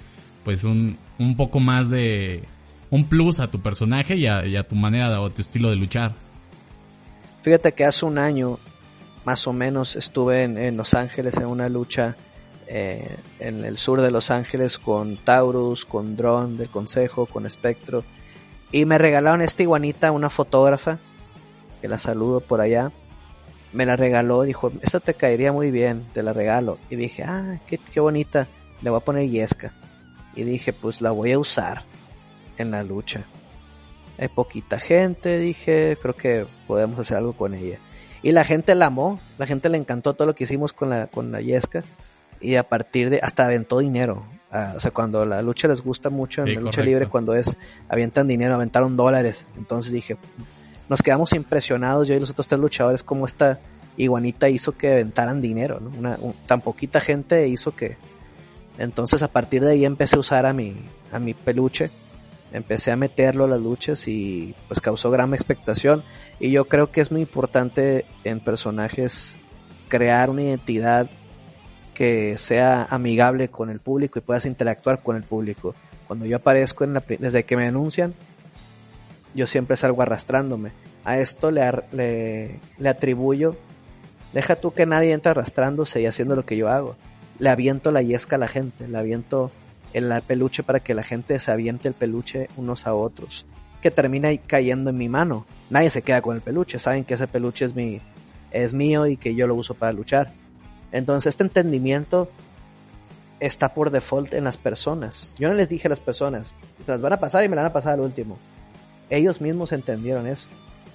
pues 0.43 0.63
un, 0.63 0.97
un 1.19 1.37
poco 1.37 1.59
más 1.59 1.91
de 1.91 2.43
un 2.89 3.05
plus 3.05 3.39
a 3.39 3.51
tu 3.51 3.61
personaje 3.61 4.15
y 4.15 4.25
a, 4.25 4.45
y 4.45 4.55
a 4.55 4.67
tu 4.67 4.75
manera 4.75 5.21
o 5.21 5.27
a 5.27 5.29
tu 5.29 5.41
estilo 5.41 5.69
de 5.69 5.75
luchar? 5.75 6.15
Fíjate 7.41 7.71
que 7.73 7.85
hace 7.85 8.05
un 8.05 8.17
año 8.17 8.59
más 9.25 9.45
o 9.47 9.53
menos 9.53 9.95
estuve 9.95 10.43
en, 10.43 10.75
Los 10.75 10.93
Ángeles 10.93 11.37
en 11.37 11.45
una 11.45 11.69
lucha 11.69 12.15
eh, 12.71 13.17
en 13.39 13.65
el 13.65 13.77
sur 13.77 13.99
de 13.99 14.11
Los 14.11 14.29
Ángeles 14.29 14.77
con 14.77 15.17
Taurus, 15.17 15.85
con 15.85 16.15
Drone 16.15 16.55
del 16.55 16.69
Consejo, 16.69 17.25
con 17.25 17.47
Espectro. 17.47 18.03
Y 18.71 18.85
me 18.85 18.99
regalaron 18.99 19.41
esta 19.41 19.63
iguanita, 19.63 20.11
una 20.11 20.29
fotógrafa, 20.29 20.99
que 21.81 21.87
la 21.87 21.97
saludo 21.97 22.41
por 22.41 22.61
allá. 22.61 22.91
Me 23.73 23.87
la 23.87 23.95
regaló, 23.95 24.43
dijo, 24.43 24.71
esta 24.83 24.99
te 24.99 25.15
caería 25.15 25.51
muy 25.51 25.71
bien, 25.71 26.05
te 26.13 26.21
la 26.21 26.31
regalo. 26.31 26.77
Y 26.91 26.95
dije, 26.95 27.23
ah, 27.23 27.59
qué, 27.65 27.79
qué 27.79 27.99
bonita, 27.99 28.47
le 28.83 28.91
voy 28.91 28.97
a 28.97 29.03
poner 29.03 29.27
yesca. 29.27 29.73
Y 30.35 30.43
dije, 30.43 30.71
pues 30.71 31.01
la 31.01 31.09
voy 31.09 31.31
a 31.31 31.39
usar 31.39 31.85
en 32.59 32.69
la 32.69 32.83
lucha. 32.83 33.25
Hay 34.19 34.27
poquita 34.27 34.79
gente, 34.79 35.39
dije, 35.39 35.97
creo 35.99 36.15
que 36.15 36.45
podemos 36.67 36.99
hacer 36.99 37.17
algo 37.17 37.33
con 37.33 37.55
ella. 37.55 37.79
Y 38.21 38.31
la 38.31 38.43
gente 38.43 38.75
la 38.75 38.87
amó, 38.87 39.19
la 39.39 39.47
gente 39.47 39.69
le 39.69 39.77
encantó 39.79 40.13
todo 40.13 40.27
lo 40.27 40.35
que 40.35 40.43
hicimos 40.43 40.71
con 40.71 40.91
la, 40.91 41.07
con 41.07 41.31
la 41.31 41.41
Yesca. 41.41 41.83
Y 42.41 42.55
a 42.55 42.67
partir 42.67 43.09
de, 43.09 43.19
hasta 43.21 43.45
aventó 43.45 43.79
dinero. 43.79 44.25
Ah, 44.51 44.73
o 44.75 44.79
sea, 44.79 44.91
cuando 44.91 45.25
la 45.25 45.41
lucha 45.41 45.67
les 45.67 45.81
gusta 45.81 46.09
mucho, 46.09 46.41
en 46.41 46.55
la 46.55 46.61
lucha 46.61 46.81
libre, 46.81 47.07
cuando 47.07 47.35
es, 47.35 47.57
avientan 47.87 48.27
dinero, 48.27 48.55
aventaron 48.55 48.97
dólares. 48.97 49.45
Entonces 49.57 49.91
dije, 49.91 50.17
nos 50.87 51.01
quedamos 51.01 51.33
impresionados, 51.33 52.07
yo 52.07 52.15
y 52.15 52.19
los 52.19 52.29
otros 52.29 52.47
tres 52.47 52.59
luchadores, 52.59 53.03
como 53.03 53.25
esta 53.25 53.59
iguanita 53.97 54.49
hizo 54.49 54.71
que 54.71 54.93
aventaran 54.93 55.41
dinero, 55.41 55.79
¿no? 55.79 55.91
Una, 55.97 56.17
tan 56.47 56.61
poquita 56.61 56.99
gente 56.99 57.47
hizo 57.47 57.75
que... 57.75 57.97
Entonces 58.77 59.21
a 59.21 59.27
partir 59.27 59.61
de 59.63 59.71
ahí 59.71 59.85
empecé 59.85 60.15
a 60.15 60.19
usar 60.19 60.45
a 60.45 60.53
mi, 60.53 60.73
a 61.11 61.19
mi 61.19 61.33
peluche 61.33 61.91
empecé 62.51 62.91
a 62.91 62.95
meterlo 62.95 63.45
a 63.45 63.47
las 63.47 63.61
luchas 63.61 64.07
y 64.07 64.55
pues 64.67 64.79
causó 64.79 65.11
gran 65.11 65.33
expectación 65.33 66.03
y 66.39 66.51
yo 66.51 66.65
creo 66.65 66.91
que 66.91 67.01
es 67.01 67.11
muy 67.11 67.21
importante 67.21 68.05
en 68.23 68.39
personajes 68.39 69.37
crear 69.87 70.29
una 70.29 70.43
identidad 70.43 71.09
que 71.99 72.37
sea 72.37 72.87
amigable 72.91 73.49
con 73.49 73.69
el 73.69 73.81
público 73.81 74.19
y 74.19 74.21
puedas 74.21 74.45
interactuar 74.45 75.03
con 75.03 75.17
el 75.17 75.23
público. 75.23 75.75
Cuando 76.07 76.25
yo 76.25 76.37
aparezco 76.37 76.85
en 76.85 76.93
la, 76.93 77.03
desde 77.05 77.43
que 77.43 77.57
me 77.57 77.67
anuncian, 77.67 78.13
yo 79.35 79.45
siempre 79.45 79.75
salgo 79.75 80.01
arrastrándome. 80.01 80.71
a 81.03 81.17
esto 81.19 81.51
le, 81.51 81.69
le, 81.91 82.61
le 82.77 82.87
atribuyo, 82.87 83.57
deja 84.31 84.55
tú 84.55 84.71
que 84.71 84.85
nadie 84.85 85.11
entre 85.11 85.31
arrastrándose 85.31 85.99
y 85.99 86.05
haciendo 86.05 86.37
lo 86.37 86.45
que 86.45 86.55
yo 86.55 86.69
hago. 86.69 86.95
Le 87.37 87.49
aviento 87.49 87.91
la 87.91 88.01
yesca 88.01 88.37
a 88.37 88.39
la 88.39 88.47
gente, 88.47 88.87
le 88.87 88.97
aviento 88.97 89.51
el 89.91 90.09
peluche 90.25 90.63
para 90.63 90.79
que 90.79 90.93
la 90.93 91.03
gente 91.03 91.37
se 91.37 91.51
aviente 91.51 91.89
el 91.89 91.95
peluche 91.95 92.47
unos 92.55 92.87
a 92.87 92.93
otros. 92.93 93.45
Que 93.81 93.91
termina 93.91 94.29
cayendo 94.47 94.89
en 94.89 94.97
mi 94.97 95.09
mano. 95.09 95.45
Nadie 95.69 95.89
se 95.89 96.01
queda 96.01 96.21
con 96.21 96.37
el 96.37 96.41
peluche, 96.41 96.79
saben 96.79 97.03
que 97.03 97.15
ese 97.15 97.27
peluche 97.27 97.65
es 97.65 97.75
mi, 97.75 97.99
es 98.51 98.73
mío 98.73 99.05
y 99.05 99.17
que 99.17 99.35
yo 99.35 99.47
lo 99.47 99.55
uso 99.55 99.73
para 99.73 99.91
luchar. 99.91 100.31
Entonces 100.91 101.29
este 101.29 101.43
entendimiento 101.43 102.29
está 103.39 103.73
por 103.73 103.91
default 103.91 104.33
en 104.33 104.43
las 104.43 104.57
personas. 104.57 105.31
Yo 105.37 105.49
no 105.49 105.55
les 105.55 105.69
dije 105.69 105.87
a 105.87 105.89
las 105.89 105.99
personas, 105.99 106.55
se 106.85 106.91
las 106.91 107.01
van 107.01 107.13
a 107.13 107.19
pasar 107.19 107.43
y 107.43 107.49
me 107.49 107.55
la 107.55 107.63
van 107.63 107.71
a 107.71 107.73
pasar 107.73 107.93
al 107.93 108.01
último. 108.01 108.37
Ellos 109.09 109.41
mismos 109.41 109.71
entendieron 109.71 110.27
eso. 110.27 110.49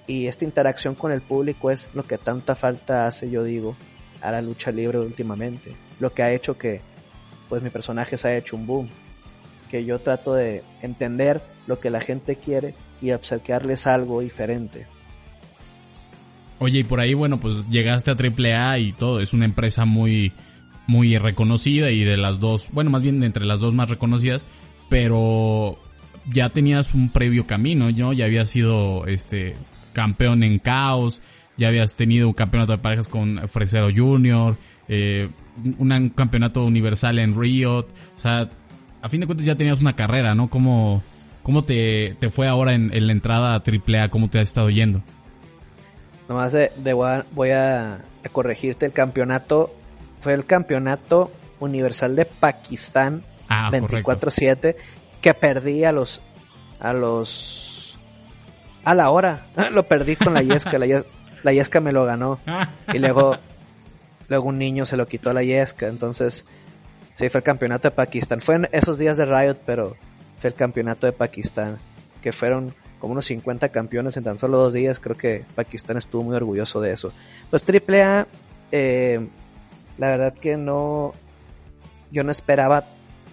Y 0.06 0.26
esta 0.26 0.44
interacción 0.44 0.94
con 0.94 1.12
el 1.12 1.22
público 1.22 1.70
es 1.70 1.88
lo 1.94 2.06
que 2.06 2.18
tanta 2.18 2.54
falta 2.54 3.06
hace, 3.06 3.30
yo 3.30 3.42
digo, 3.42 3.74
a 4.20 4.30
la 4.30 4.42
lucha 4.42 4.70
libre 4.70 4.98
últimamente. 4.98 5.74
Lo 5.98 6.12
que 6.12 6.22
ha 6.22 6.32
hecho 6.32 6.58
que 6.58 6.82
pues 7.48 7.62
mi 7.62 7.70
personaje 7.70 8.18
se 8.18 8.28
haya 8.28 8.38
hecho 8.38 8.56
un 8.56 8.66
boom. 8.66 8.88
Que 9.70 9.84
yo 9.84 9.98
trato 9.98 10.34
de 10.34 10.62
entender 10.82 11.42
lo 11.66 11.80
que 11.80 11.90
la 11.90 12.00
gente 12.00 12.36
quiere 12.36 12.74
y 13.00 13.12
obsequiarles 13.12 13.86
algo 13.86 14.20
diferente. 14.20 14.86
Oye, 16.58 16.80
y 16.80 16.84
por 16.84 17.00
ahí, 17.00 17.14
bueno, 17.14 17.40
pues 17.40 17.68
llegaste 17.68 18.10
a 18.10 18.14
AAA 18.14 18.78
y 18.78 18.92
todo, 18.92 19.20
es 19.20 19.32
una 19.32 19.44
empresa 19.44 19.84
muy, 19.84 20.32
muy 20.86 21.18
reconocida 21.18 21.90
y 21.90 22.04
de 22.04 22.16
las 22.16 22.40
dos, 22.40 22.68
bueno, 22.72 22.90
más 22.90 23.02
bien 23.02 23.22
entre 23.22 23.44
las 23.44 23.60
dos 23.60 23.74
más 23.74 23.90
reconocidas, 23.90 24.46
pero 24.88 25.78
ya 26.30 26.50
tenías 26.50 26.94
un 26.94 27.10
previo 27.10 27.46
camino, 27.46 27.90
¿no? 27.90 28.12
Ya 28.12 28.26
habías 28.26 28.50
sido, 28.50 29.06
este, 29.06 29.56
campeón 29.94 30.42
en 30.42 30.58
Caos, 30.58 31.22
ya 31.56 31.68
habías 31.68 31.96
tenido 31.96 32.28
un 32.28 32.34
campeonato 32.34 32.72
de 32.72 32.78
parejas 32.78 33.08
con 33.08 33.48
Fresero 33.48 33.88
Junior, 33.94 34.56
eh, 34.88 35.28
un 35.78 36.10
campeonato 36.10 36.64
universal 36.64 37.18
en 37.18 37.40
Riot, 37.40 37.86
o 37.86 38.18
sea, 38.18 38.50
a 39.00 39.08
fin 39.08 39.20
de 39.20 39.26
cuentas 39.26 39.46
ya 39.46 39.54
tenías 39.54 39.80
una 39.80 39.94
carrera, 39.94 40.34
¿no? 40.34 40.48
¿Cómo, 40.50 41.02
cómo 41.42 41.62
te, 41.64 42.16
te 42.20 42.28
fue 42.28 42.48
ahora 42.48 42.74
en, 42.74 42.92
en 42.92 43.06
la 43.06 43.12
entrada 43.12 43.54
a 43.54 43.62
AAA? 43.62 44.08
¿Cómo 44.10 44.28
te 44.28 44.38
ha 44.38 44.42
estado 44.42 44.68
yendo? 44.68 45.02
Nomás 46.28 46.52
de, 46.52 46.70
voy, 47.32 47.50
a, 47.50 47.98
corregirte, 48.32 48.86
el 48.86 48.92
campeonato 48.92 49.74
fue 50.20 50.32
el 50.32 50.46
campeonato 50.46 51.30
universal 51.60 52.16
de 52.16 52.24
Pakistán 52.24 53.22
24-7 53.48 54.74
ah, 54.76 54.82
que 55.20 55.34
perdí 55.34 55.84
a 55.84 55.92
los 55.92 56.22
a 56.80 56.92
los 56.92 57.98
a 58.84 58.94
la 58.94 59.10
hora. 59.10 59.46
Lo 59.72 59.84
perdí 59.84 60.16
con 60.16 60.34
la 60.34 60.42
Yesca 60.42 60.78
la, 60.78 61.04
la 61.42 61.52
Yesca 61.52 61.80
me 61.80 61.92
lo 61.92 62.04
ganó. 62.04 62.40
Y 62.92 62.98
luego 62.98 63.36
luego 64.28 64.48
un 64.48 64.58
niño 64.58 64.86
se 64.86 64.96
lo 64.96 65.06
quitó 65.06 65.30
a 65.30 65.34
la 65.34 65.42
Yesca. 65.42 65.86
Entonces 65.86 66.46
sí 67.14 67.28
fue 67.28 67.38
el 67.38 67.44
campeonato 67.44 67.88
de 67.88 67.92
Pakistán. 67.92 68.40
Fue 68.40 68.56
en 68.56 68.68
esos 68.72 68.98
días 68.98 69.16
de 69.16 69.26
Riot 69.26 69.58
pero 69.66 69.96
fue 70.38 70.48
el 70.48 70.54
campeonato 70.54 71.06
de 71.06 71.12
Pakistán 71.12 71.78
que 72.22 72.32
fueron 72.32 72.74
como 73.04 73.12
unos 73.12 73.26
50 73.26 73.68
campeones 73.68 74.16
en 74.16 74.24
tan 74.24 74.38
solo 74.38 74.56
dos 74.56 74.72
días. 74.72 74.98
Creo 74.98 75.14
que 75.14 75.44
Pakistán 75.54 75.98
estuvo 75.98 76.22
muy 76.22 76.36
orgulloso 76.36 76.80
de 76.80 76.92
eso. 76.92 77.12
Pues 77.50 77.62
AAA, 77.62 78.26
eh, 78.72 79.28
la 79.98 80.08
verdad 80.08 80.32
que 80.32 80.56
no, 80.56 81.12
yo 82.10 82.24
no 82.24 82.32
esperaba 82.32 82.86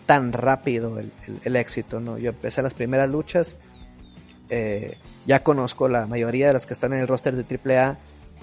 tan 0.06 0.34
rápido 0.34 1.00
el, 1.00 1.56
éxito, 1.56 2.01
¿no? 2.01 2.18
Yo 2.18 2.32
empecé 2.32 2.62
las 2.62 2.74
primeras 2.74 3.10
luchas, 3.10 3.56
eh, 4.50 4.98
ya 5.25 5.42
conozco 5.42 5.88
la 5.88 6.06
mayoría 6.06 6.48
de 6.48 6.54
las 6.54 6.66
que 6.66 6.74
están 6.74 6.92
en 6.92 7.00
el 7.00 7.08
roster 7.08 7.38
de 7.38 7.46
AAA, 7.58 7.98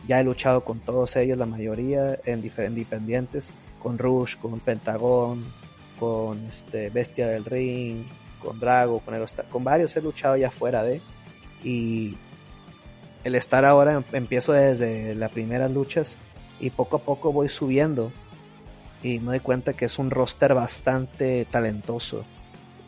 ya 0.07 0.21
he 0.21 0.25
luchado 0.25 0.65
con 0.65 0.81
todos 0.81 1.15
ellos, 1.17 1.37
la 1.37 1.45
mayoría 1.45 2.19
en 2.25 2.43
independientes, 2.43 3.53
con 3.83 3.99
Rush, 3.99 4.37
con 4.39 4.61
Pentagón, 4.61 5.45
con 6.01 6.47
este 6.47 6.89
Bestia 6.89 7.29
del 7.29 7.45
Ring, 7.45 8.07
con 8.39 8.59
Drago, 8.59 9.01
con 9.01 9.15
Aerostar, 9.15 9.47
con 9.49 9.65
varios 9.65 9.97
he 9.97 10.01
luchado 10.01 10.37
ya 10.37 10.51
fuera 10.51 10.83
de 10.83 11.01
y 11.63 12.17
el 13.25 13.35
estar 13.35 13.65
ahora 13.65 13.93
em, 13.95 14.05
empiezo 14.13 14.53
desde 14.53 15.15
las 15.15 15.31
primeras 15.31 15.71
luchas 15.71 16.17
y 16.61 16.71
poco 16.71 16.97
a 16.97 17.01
poco 17.01 17.33
voy 17.33 17.49
subiendo 17.49 18.13
y 19.03 19.21
me 19.21 19.27
doy 19.27 19.41
cuenta 19.41 19.75
que 19.75 19.85
es 19.85 19.99
un 19.99 20.11
roster 20.11 20.55
bastante 20.55 21.47
talentoso 21.51 22.25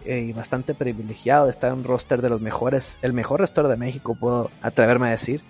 eh, 0.05 0.21
y 0.21 0.33
bastante 0.33 0.75
privilegiado 0.75 1.49
estar 1.49 1.73
en 1.73 1.81
un 1.81 1.85
roster 1.85 2.23
de 2.23 2.31
los 2.31 2.41
mejores, 2.41 2.97
el 3.03 3.13
mejor 3.13 3.41
roster 3.41 3.69
de 3.69 3.77
México 3.77 4.17
puedo 4.19 4.51
atreverme 4.63 5.09
a 5.09 5.11
decir 5.11 5.43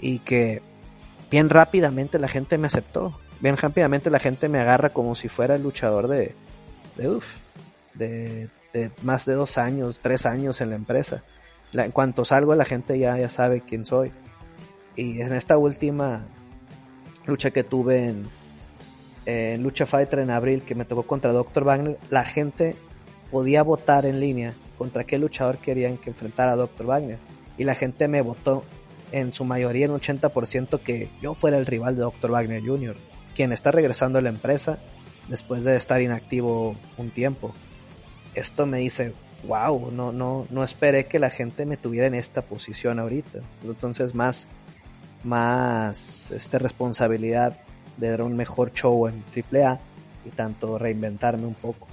y 0.00 0.18
que 0.20 0.62
bien 1.30 1.50
rápidamente 1.50 2.18
la 2.18 2.28
gente 2.28 2.58
me 2.58 2.66
aceptó, 2.66 3.18
bien 3.40 3.56
rápidamente 3.56 4.10
la 4.10 4.18
gente 4.18 4.48
me 4.48 4.58
agarra 4.58 4.90
como 4.90 5.14
si 5.14 5.28
fuera 5.28 5.54
el 5.54 5.62
luchador 5.62 6.08
de, 6.08 6.34
de, 6.96 8.48
de 8.72 8.90
más 9.02 9.24
de 9.26 9.34
dos 9.34 9.58
años, 9.58 10.00
tres 10.02 10.26
años 10.26 10.60
en 10.60 10.70
la 10.70 10.76
empresa 10.76 11.22
en 11.72 11.90
cuanto 11.92 12.24
salgo 12.24 12.54
la 12.54 12.64
gente 12.64 12.98
ya, 12.98 13.18
ya 13.18 13.28
sabe 13.28 13.60
quién 13.60 13.84
soy. 13.84 14.12
Y 14.96 15.20
en 15.20 15.32
esta 15.32 15.58
última 15.58 16.26
lucha 17.26 17.50
que 17.50 17.64
tuve 17.64 18.08
en, 18.08 18.26
en 19.26 19.62
Lucha 19.62 19.86
Fighter 19.86 20.20
en 20.20 20.30
abril, 20.30 20.62
que 20.62 20.74
me 20.74 20.84
tocó 20.84 21.02
contra 21.02 21.32
Dr. 21.32 21.64
Wagner, 21.64 21.98
la 22.08 22.24
gente 22.24 22.76
podía 23.30 23.62
votar 23.62 24.06
en 24.06 24.20
línea 24.20 24.54
contra 24.78 25.04
qué 25.04 25.18
luchador 25.18 25.58
querían 25.58 25.98
que 25.98 26.10
enfrentara 26.10 26.52
a 26.52 26.56
Dr. 26.56 26.86
Wagner. 26.86 27.18
Y 27.58 27.64
la 27.64 27.74
gente 27.74 28.08
me 28.08 28.22
votó 28.22 28.64
en 29.12 29.32
su 29.32 29.44
mayoría 29.44 29.86
en 29.86 29.92
80% 29.92 30.80
que 30.80 31.08
yo 31.20 31.34
fuera 31.34 31.58
el 31.58 31.66
rival 31.66 31.96
de 31.96 32.02
Dr. 32.02 32.30
Wagner 32.30 32.62
Jr., 32.62 32.96
quien 33.34 33.52
está 33.52 33.70
regresando 33.70 34.18
a 34.18 34.22
la 34.22 34.28
empresa 34.28 34.78
después 35.28 35.64
de 35.64 35.76
estar 35.76 36.00
inactivo 36.00 36.76
un 36.96 37.10
tiempo. 37.10 37.54
Esto 38.34 38.66
me 38.66 38.78
dice, 38.78 39.12
wow, 39.46 39.90
no, 39.90 40.12
no, 40.12 40.46
no 40.50 40.64
esperé 40.64 41.06
que 41.06 41.18
la 41.18 41.30
gente 41.30 41.66
me 41.66 41.76
tuviera 41.76 42.06
en 42.06 42.14
esta 42.14 42.42
posición 42.42 42.98
ahorita. 42.98 43.40
Entonces 43.64 44.14
más, 44.14 44.48
más 45.24 46.30
este, 46.30 46.58
responsabilidad 46.58 47.58
de 47.96 48.10
dar 48.10 48.22
un 48.22 48.36
mejor 48.36 48.72
show 48.72 49.08
en 49.08 49.22
AAA 49.34 49.78
y 50.26 50.30
tanto 50.30 50.78
reinventarme 50.78 51.46
un 51.46 51.54
poco. 51.54 51.86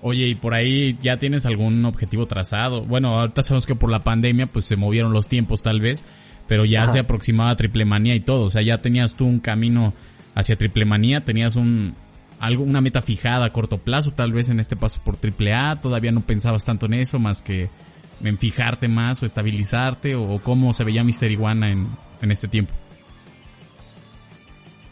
Oye, 0.00 0.26
¿y 0.26 0.34
por 0.34 0.54
ahí 0.54 0.98
ya 1.00 1.18
tienes 1.18 1.46
algún 1.46 1.84
objetivo 1.84 2.26
trazado? 2.26 2.84
Bueno, 2.84 3.20
ahorita 3.20 3.42
sabemos 3.42 3.66
que 3.66 3.76
por 3.76 3.88
la 3.88 4.02
pandemia 4.02 4.46
pues 4.46 4.64
se 4.64 4.76
movieron 4.76 5.12
los 5.12 5.28
tiempos 5.28 5.62
tal 5.62 5.80
vez, 5.80 6.02
pero 6.48 6.64
ya 6.64 6.88
se 6.88 6.98
aproximaba 6.98 7.50
a 7.50 7.56
Triple 7.56 7.84
Manía 7.84 8.16
y 8.16 8.20
todo, 8.20 8.46
o 8.46 8.50
sea, 8.50 8.62
ya 8.62 8.78
tenías 8.78 9.14
tú 9.14 9.26
un 9.26 9.38
camino 9.38 9.92
hacia 10.34 10.56
Triple 10.56 10.86
Manía, 10.86 11.24
tenías 11.24 11.54
un, 11.54 11.94
algo, 12.42 12.64
una 12.64 12.80
meta 12.80 13.00
fijada 13.02 13.46
a 13.46 13.52
corto 13.52 13.78
plazo, 13.78 14.10
tal 14.10 14.32
vez 14.32 14.48
en 14.48 14.58
este 14.58 14.74
paso 14.74 15.00
por 15.04 15.14
AAA, 15.14 15.80
todavía 15.80 16.10
no 16.10 16.22
pensabas 16.22 16.64
tanto 16.64 16.86
en 16.86 16.94
eso, 16.94 17.20
más 17.20 17.40
que 17.40 17.70
en 18.24 18.36
fijarte 18.36 18.88
más 18.88 19.22
o 19.22 19.26
estabilizarte, 19.26 20.16
o 20.16 20.40
cómo 20.42 20.72
se 20.72 20.82
veía 20.82 21.04
Mister 21.04 21.30
Iguana 21.30 21.70
en, 21.70 21.86
en 22.20 22.32
este 22.32 22.48
tiempo. 22.48 22.72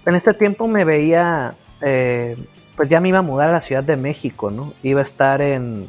En 0.06 0.14
este 0.14 0.32
tiempo 0.32 0.68
me 0.68 0.84
veía, 0.84 1.54
eh, 1.80 2.36
pues 2.76 2.88
ya 2.88 3.00
me 3.00 3.08
iba 3.08 3.18
a 3.18 3.22
mudar 3.22 3.48
a 3.48 3.52
la 3.52 3.60
Ciudad 3.60 3.82
de 3.82 3.96
México, 3.96 4.52
¿no? 4.52 4.72
Iba 4.84 5.00
a 5.00 5.02
estar 5.02 5.42
en, 5.42 5.88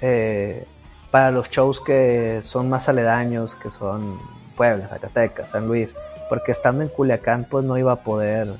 eh, 0.00 0.64
para 1.10 1.32
los 1.32 1.50
shows 1.50 1.80
que 1.80 2.38
son 2.44 2.68
más 2.68 2.88
aledaños, 2.88 3.56
que 3.56 3.72
son 3.72 4.20
Puebla, 4.56 4.86
Zacatecas, 4.86 5.50
San 5.50 5.66
Luis, 5.66 5.96
porque 6.28 6.52
estando 6.52 6.84
en 6.84 6.88
Culiacán 6.88 7.48
pues 7.50 7.64
no 7.64 7.76
iba 7.76 7.90
a 7.90 7.96
poder 7.96 8.54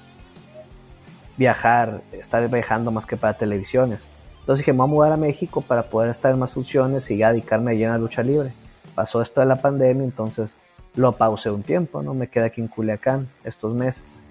viajar, 1.36 2.02
estar 2.12 2.48
viajando 2.48 2.90
más 2.90 3.06
que 3.06 3.16
para 3.16 3.34
televisiones. 3.34 4.08
Entonces 4.40 4.58
dije, 4.58 4.72
me 4.72 4.78
voy 4.78 4.88
a 4.88 4.90
mudar 4.90 5.12
a 5.12 5.16
México 5.16 5.62
para 5.62 5.84
poder 5.84 6.10
estar 6.10 6.32
en 6.32 6.38
más 6.38 6.52
funciones 6.52 7.10
y 7.10 7.16
ya 7.16 7.32
dedicarme 7.32 7.72
a 7.72 7.74
llena 7.74 7.98
lucha 7.98 8.22
libre. 8.22 8.52
Pasó 8.94 9.22
esto 9.22 9.40
de 9.40 9.46
la 9.46 9.56
pandemia, 9.56 10.04
entonces 10.04 10.56
lo 10.96 11.12
pausé 11.12 11.50
un 11.50 11.62
tiempo, 11.62 12.02
¿no? 12.02 12.14
Me 12.14 12.28
quedé 12.28 12.44
aquí 12.44 12.60
en 12.60 12.68
Culiacán 12.68 13.28
estos 13.42 13.74
meses. 13.74 14.22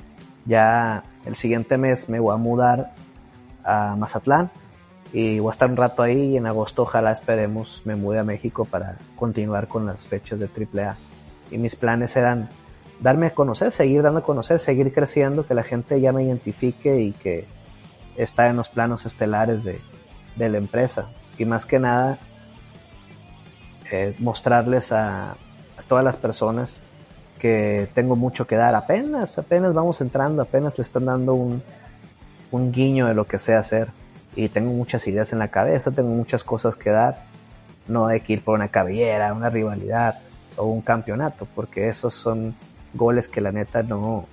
Ya 0.46 1.04
el 1.26 1.36
siguiente 1.36 1.78
mes 1.78 2.10
me 2.10 2.20
voy 2.20 2.34
a 2.34 2.38
mudar 2.38 2.94
a 3.64 3.96
Mazatlán 3.98 4.52
y 5.12 5.40
voy 5.40 5.50
a 5.50 5.52
estar 5.52 5.70
un 5.70 5.78
rato 5.78 6.04
ahí 6.04 6.32
y 6.32 6.38
en 6.38 6.48
agosto 6.48 6.84
ojalá 6.84 7.12
esperemos 7.12 7.82
me 7.86 7.96
mude 7.96 8.20
a 8.20 8.24
México 8.24 8.66
para 8.66 8.98
continuar 9.16 9.68
con 9.68 9.86
las 9.86 10.08
fechas 10.08 10.40
de 10.40 10.48
AAA. 10.48 10.96
Y 11.52 11.58
mis 11.58 11.76
planes 11.76 12.16
eran 12.16 12.50
darme 13.04 13.28
a 13.28 13.34
conocer, 13.34 13.74
seguir 13.74 14.02
dando 14.02 14.22
a 14.22 14.24
conocer, 14.24 14.62
seguir 14.62 14.94
creciendo, 14.94 15.46
que 15.46 15.54
la 15.54 15.64
gente 15.64 16.00
ya 16.00 16.14
me 16.14 16.24
identifique 16.24 17.02
y 17.02 17.12
que 17.12 17.46
está 18.16 18.48
en 18.48 18.56
los 18.56 18.70
planos 18.70 19.06
estelares 19.06 19.66
de, 19.66 19.82
la 20.38 20.58
empresa. 20.58 21.10
Y 21.38 21.44
más 21.44 21.66
que 21.66 21.80
nada, 21.80 22.18
eh, 23.92 24.16
mostrarles 24.20 24.94
a, 24.94 25.36
todas 25.90 26.06
las 26.06 26.16
personas 26.16 26.80
que 27.40 27.90
tengo 27.94 28.16
mucho 28.16 28.48
que 28.48 28.56
dar. 28.56 28.74
Apenas, 28.74 29.38
apenas 29.38 29.74
vamos 29.74 30.00
entrando, 30.00 30.42
apenas 30.42 30.78
le 30.78 30.84
están 30.84 31.06
dando 31.06 31.34
un, 31.34 31.62
un 32.52 32.72
guiño 32.72 33.08
de 33.08 33.14
lo 33.14 33.26
que 33.26 33.38
sé 33.38 33.54
hacer. 33.54 33.90
Y 34.34 34.48
tengo 34.48 34.72
muchas 34.72 35.06
ideas 35.08 35.34
en 35.34 35.40
la 35.40 35.50
cabeza, 35.50 35.92
tengo 35.92 36.10
muchas 36.10 36.46
cosas 36.46 36.78
que 36.78 36.90
dar. 36.90 37.26
No 37.86 38.06
hay 38.06 38.22
que 38.22 38.34
ir 38.34 38.44
por 38.46 38.56
una 38.56 38.70
cabellera, 38.70 39.34
una 39.34 39.50
rivalidad 39.50 40.20
o 40.56 40.68
un 40.68 40.82
campeonato, 40.82 41.46
porque 41.54 41.90
esos 41.90 42.14
son 42.14 42.56
goles 42.94 43.28
que 43.28 43.42
la 43.42 43.52
neta 43.52 43.84
no, 43.84 44.28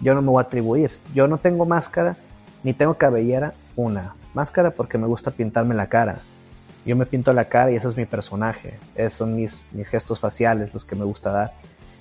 yo 0.00 0.14
no 0.14 0.22
me 0.22 0.28
voy 0.28 0.42
a 0.42 0.46
atribuir. 0.46 0.90
Yo 1.14 1.26
no 1.28 1.38
tengo 1.38 1.64
máscara 1.64 2.16
ni 2.62 2.74
tengo 2.74 2.94
cabellera, 2.94 3.54
una. 3.76 4.14
Máscara 4.34 4.70
porque 4.70 4.98
me 4.98 5.06
gusta 5.06 5.30
pintarme 5.30 5.74
la 5.74 5.88
cara. 5.88 6.18
Yo 6.84 6.96
me 6.96 7.06
pinto 7.06 7.32
la 7.32 7.44
cara 7.44 7.70
y 7.70 7.76
ese 7.76 7.88
es 7.88 7.96
mi 7.96 8.06
personaje. 8.06 8.78
Esos 8.94 9.18
son 9.18 9.36
mis, 9.36 9.64
mis 9.72 9.88
gestos 9.88 10.20
faciales, 10.20 10.74
los 10.74 10.84
que 10.84 10.96
me 10.96 11.04
gusta 11.04 11.30
dar. 11.30 11.52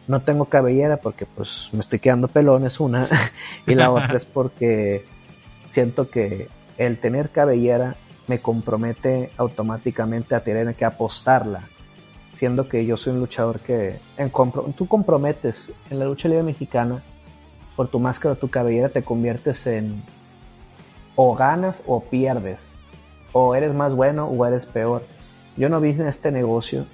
No 0.08 0.22
tengo 0.22 0.46
cabellera 0.46 0.98
porque 0.98 1.26
pues 1.26 1.70
me 1.74 1.80
estoy 1.80 2.00
quedando 2.00 2.28
pelón, 2.28 2.66
es 2.66 2.80
una. 2.80 3.08
y 3.68 3.76
la 3.76 3.92
otra 3.92 4.16
es 4.16 4.26
porque 4.26 5.06
siento 5.68 6.10
que 6.10 6.48
el 6.78 6.98
tener 7.00 7.30
cabellera 7.30 7.96
me 8.28 8.40
compromete 8.40 9.32
automáticamente 9.38 10.34
a 10.36 10.44
tener 10.44 10.74
que 10.74 10.86
apostarla. 10.86 11.64
Siendo 12.34 12.70
que 12.70 12.86
yo 12.86 12.98
soy 12.98 13.14
un 13.14 13.20
luchador 13.20 13.60
que 13.60 14.00
en 14.18 14.32
tú 14.76 14.88
comprometes 14.88 15.74
en 15.90 16.00
la 16.00 16.06
lucha 16.06 16.30
libre 16.30 16.44
mexicana 16.44 17.02
por 17.76 17.90
tu 17.90 18.00
máscara 18.00 18.34
o 18.34 18.38
tu 18.38 18.50
cabellera 18.50 18.90
te 18.90 19.04
conviertes 19.04 19.68
en 19.68 20.02
o 21.16 21.36
ganas 21.36 21.84
o 21.86 22.02
pierdes. 22.02 22.76
O 23.34 23.56
eres 23.56 23.74
más 23.74 23.94
bueno 23.94 24.26
o 24.26 24.46
eres 24.46 24.66
peor. 24.66 25.04
Yo 25.58 25.70
no 25.70 25.80
vine 25.80 26.06
a 26.06 26.10
este 26.10 26.32
negocio, 26.32 26.86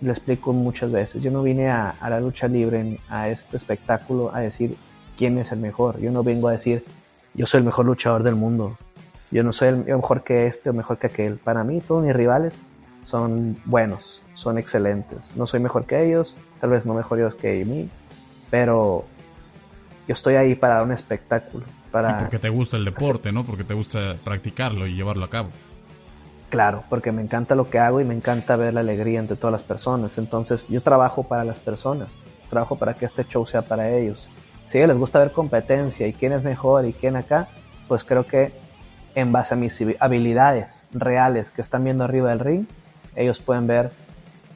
lo 0.00 0.12
explico 0.12 0.52
muchas 0.52 0.90
veces, 0.90 1.22
yo 1.22 1.30
no 1.30 1.42
vine 1.42 1.70
a, 1.70 1.96
la 2.08 2.20
lucha 2.20 2.48
libre, 2.48 2.98
a 3.08 3.28
este 3.28 3.56
espectáculo, 3.56 4.34
a 4.34 4.40
decir 4.40 4.76
quién 5.16 5.38
es 5.38 5.52
el 5.52 5.58
mejor. 5.58 5.98
Yo 6.00 6.10
no 6.10 6.22
vengo 6.22 6.48
a 6.48 6.52
decir 6.52 6.84
yo 7.34 7.46
soy 7.46 7.58
el 7.58 7.64
mejor 7.64 7.84
luchador 7.84 8.22
del 8.22 8.34
mundo. 8.34 8.78
Yo 9.30 9.42
no 9.42 9.52
soy 9.52 9.68
el 9.68 9.84
mejor 9.84 10.22
que 10.22 10.46
este 10.46 10.70
o 10.70 10.72
mejor 10.72 10.98
que 10.98 11.08
aquel. 11.08 11.36
Para 11.36 11.64
mí 11.64 11.80
todos 11.80 12.02
mis 12.02 12.14
rivales 12.14 12.62
son 13.06 13.56
buenos, 13.64 14.20
son 14.34 14.58
excelentes. 14.58 15.30
No 15.36 15.46
soy 15.46 15.60
mejor 15.60 15.86
que 15.86 16.04
ellos, 16.04 16.36
tal 16.60 16.70
vez 16.70 16.84
no 16.84 16.92
mejor 16.92 17.20
ellos 17.20 17.36
que 17.36 17.64
mí, 17.64 17.88
pero 18.50 19.04
yo 20.08 20.12
estoy 20.12 20.34
ahí 20.34 20.56
para 20.56 20.74
dar 20.74 20.84
un 20.84 20.90
espectáculo. 20.90 21.64
Para 21.92 22.18
porque 22.18 22.40
te 22.40 22.48
gusta 22.48 22.76
el 22.76 22.84
deporte, 22.84 23.30
¿no? 23.30 23.44
Porque 23.44 23.62
te 23.62 23.74
gusta 23.74 24.16
practicarlo 24.24 24.88
y 24.88 24.96
llevarlo 24.96 25.24
a 25.24 25.30
cabo. 25.30 25.50
Claro, 26.50 26.82
porque 26.88 27.12
me 27.12 27.22
encanta 27.22 27.54
lo 27.54 27.70
que 27.70 27.78
hago 27.78 28.00
y 28.00 28.04
me 28.04 28.12
encanta 28.12 28.56
ver 28.56 28.74
la 28.74 28.80
alegría 28.80 29.20
entre 29.20 29.36
todas 29.36 29.52
las 29.52 29.62
personas. 29.62 30.18
Entonces 30.18 30.68
yo 30.68 30.82
trabajo 30.82 31.22
para 31.22 31.44
las 31.44 31.60
personas, 31.60 32.16
trabajo 32.50 32.76
para 32.76 32.94
que 32.94 33.04
este 33.04 33.24
show 33.24 33.46
sea 33.46 33.62
para 33.62 33.88
ellos. 33.88 34.28
Si 34.66 34.78
a 34.78 34.80
ellos 34.80 34.88
les 34.88 34.98
gusta 34.98 35.20
ver 35.20 35.30
competencia 35.30 36.08
y 36.08 36.12
quién 36.12 36.32
es 36.32 36.42
mejor 36.42 36.84
y 36.86 36.92
quién 36.92 37.14
acá, 37.14 37.46
pues 37.86 38.02
creo 38.02 38.26
que 38.26 38.52
en 39.14 39.30
base 39.30 39.54
a 39.54 39.56
mis 39.56 39.80
habilidades 40.00 40.86
reales 40.92 41.50
que 41.50 41.62
están 41.62 41.84
viendo 41.84 42.02
arriba 42.02 42.30
del 42.30 42.40
ring, 42.40 42.66
ellos 43.16 43.40
pueden 43.40 43.66
ver 43.66 43.90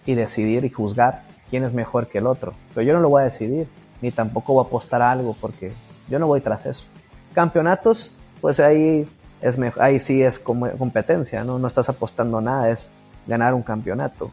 y 0.06 0.14
decidir 0.14 0.64
y 0.64 0.70
juzgar 0.70 1.22
quién 1.50 1.64
es 1.64 1.74
mejor 1.74 2.06
que 2.06 2.18
el 2.18 2.26
otro. 2.26 2.54
Pero 2.74 2.86
yo 2.86 2.92
no 2.92 3.00
lo 3.00 3.08
voy 3.08 3.22
a 3.22 3.24
decidir, 3.24 3.66
ni 4.00 4.12
tampoco 4.12 4.54
voy 4.54 4.64
a 4.64 4.68
apostar 4.68 5.02
a 5.02 5.10
algo 5.10 5.36
porque 5.40 5.72
yo 6.08 6.18
no 6.18 6.26
voy 6.26 6.40
tras 6.40 6.66
eso. 6.66 6.86
Campeonatos, 7.34 8.14
pues 8.40 8.60
ahí 8.60 9.08
es 9.40 9.58
ahí 9.78 10.00
sí 10.00 10.22
es 10.22 10.38
como 10.38 10.70
competencia, 10.72 11.44
¿no? 11.44 11.58
No 11.58 11.66
estás 11.66 11.88
apostando 11.88 12.40
nada, 12.40 12.70
es 12.70 12.92
ganar 13.26 13.54
un 13.54 13.62
campeonato. 13.62 14.30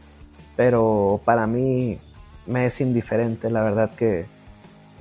Pero 0.56 1.20
para 1.24 1.46
mí 1.46 1.98
me 2.46 2.66
es 2.66 2.80
indiferente, 2.80 3.50
la 3.50 3.62
verdad 3.62 3.90
que 3.94 4.26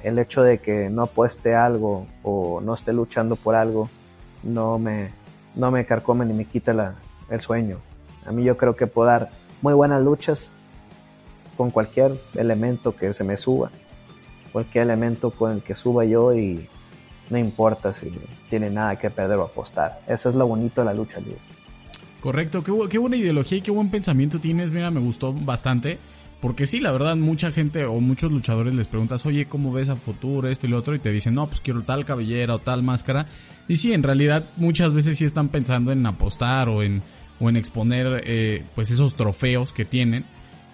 el 0.04 0.20
hecho 0.20 0.44
de 0.44 0.60
que 0.60 0.90
no 0.90 1.04
apueste 1.04 1.56
algo 1.56 2.06
o 2.24 2.62
no 2.62 2.74
esté 2.76 2.94
luchando 2.94 3.36
por 3.36 3.56
algo 3.56 3.90
no 4.44 4.78
me, 4.78 5.10
no 5.56 5.72
me 5.72 5.86
carcome 5.86 6.26
ni 6.26 6.34
me 6.34 6.46
quita 6.46 6.96
el 7.30 7.42
sueño. 7.42 7.80
A 8.28 8.32
mí 8.32 8.44
yo 8.44 8.58
creo 8.58 8.76
que 8.76 8.86
puedo 8.86 9.08
dar 9.08 9.30
muy 9.62 9.74
buenas 9.74 10.04
luchas 10.04 10.52
con 11.56 11.72
cualquier 11.72 12.20
elemento 12.36 12.96
que 12.96 13.14
se 13.14 13.24
me 13.24 13.38
suba 13.38 13.72
cualquier 14.58 14.86
elemento 14.86 15.30
con 15.30 15.52
el 15.52 15.62
que 15.62 15.76
suba 15.76 16.04
yo 16.06 16.34
y 16.34 16.68
no 17.30 17.38
importa 17.38 17.94
si 17.94 18.12
tiene 18.50 18.72
nada 18.72 18.98
que 18.98 19.12
perder 19.12 19.38
o 19.38 19.44
apostar. 19.44 20.02
Eso 20.08 20.30
es 20.30 20.36
lo 20.36 20.48
bonito 20.48 20.82
de 20.82 20.86
la 20.86 20.96
lucha 20.96 21.20
libre. 21.20 21.38
Correcto, 22.22 22.64
qué, 22.64 22.74
qué 22.90 22.98
buena 22.98 23.18
ideología 23.18 23.60
y 23.60 23.62
qué 23.62 23.70
buen 23.70 23.92
pensamiento 23.92 24.40
tienes. 24.40 24.72
Mira, 24.72 24.90
me 24.90 25.00
gustó 25.00 25.32
bastante. 25.32 26.00
Porque 26.42 26.66
sí, 26.66 26.80
la 26.80 26.92
verdad, 26.92 27.16
mucha 27.16 27.52
gente 27.52 27.86
o 27.86 28.00
muchos 28.00 28.32
luchadores 28.32 28.74
les 28.74 28.88
preguntas, 28.88 29.26
oye, 29.28 29.48
¿cómo 29.48 29.72
ves 29.72 29.90
a 29.90 29.96
futuro 29.96 30.48
esto 30.48 30.66
y 30.66 30.70
lo 30.70 30.78
otro? 30.78 30.96
Y 30.96 31.00
te 31.00 31.12
dicen, 31.12 31.36
no, 31.36 31.48
pues 31.48 31.62
quiero 31.62 31.84
tal 31.84 32.06
cabellera 32.06 32.56
o 32.56 32.60
tal 32.60 32.82
máscara. 32.82 33.28
Y 33.68 33.78
sí, 33.78 33.94
en 33.94 34.02
realidad 34.02 34.44
muchas 34.56 34.94
veces 34.94 35.18
sí 35.18 35.26
están 35.26 35.50
pensando 35.50 35.92
en 35.92 36.06
apostar 36.06 36.70
o 36.70 36.82
en, 36.82 37.02
o 37.40 37.50
en 37.50 37.58
exponer 37.58 38.22
eh, 38.26 38.64
pues 38.76 38.92
esos 38.92 39.16
trofeos 39.16 39.74
que 39.74 39.86
tienen. 39.86 40.24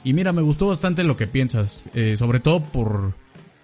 Y 0.03 0.13
mira, 0.13 0.33
me 0.33 0.41
gustó 0.41 0.67
bastante 0.67 1.03
lo 1.03 1.15
que 1.15 1.27
piensas, 1.27 1.83
eh, 1.93 2.17
sobre 2.17 2.39
todo 2.39 2.61
por, 2.61 3.13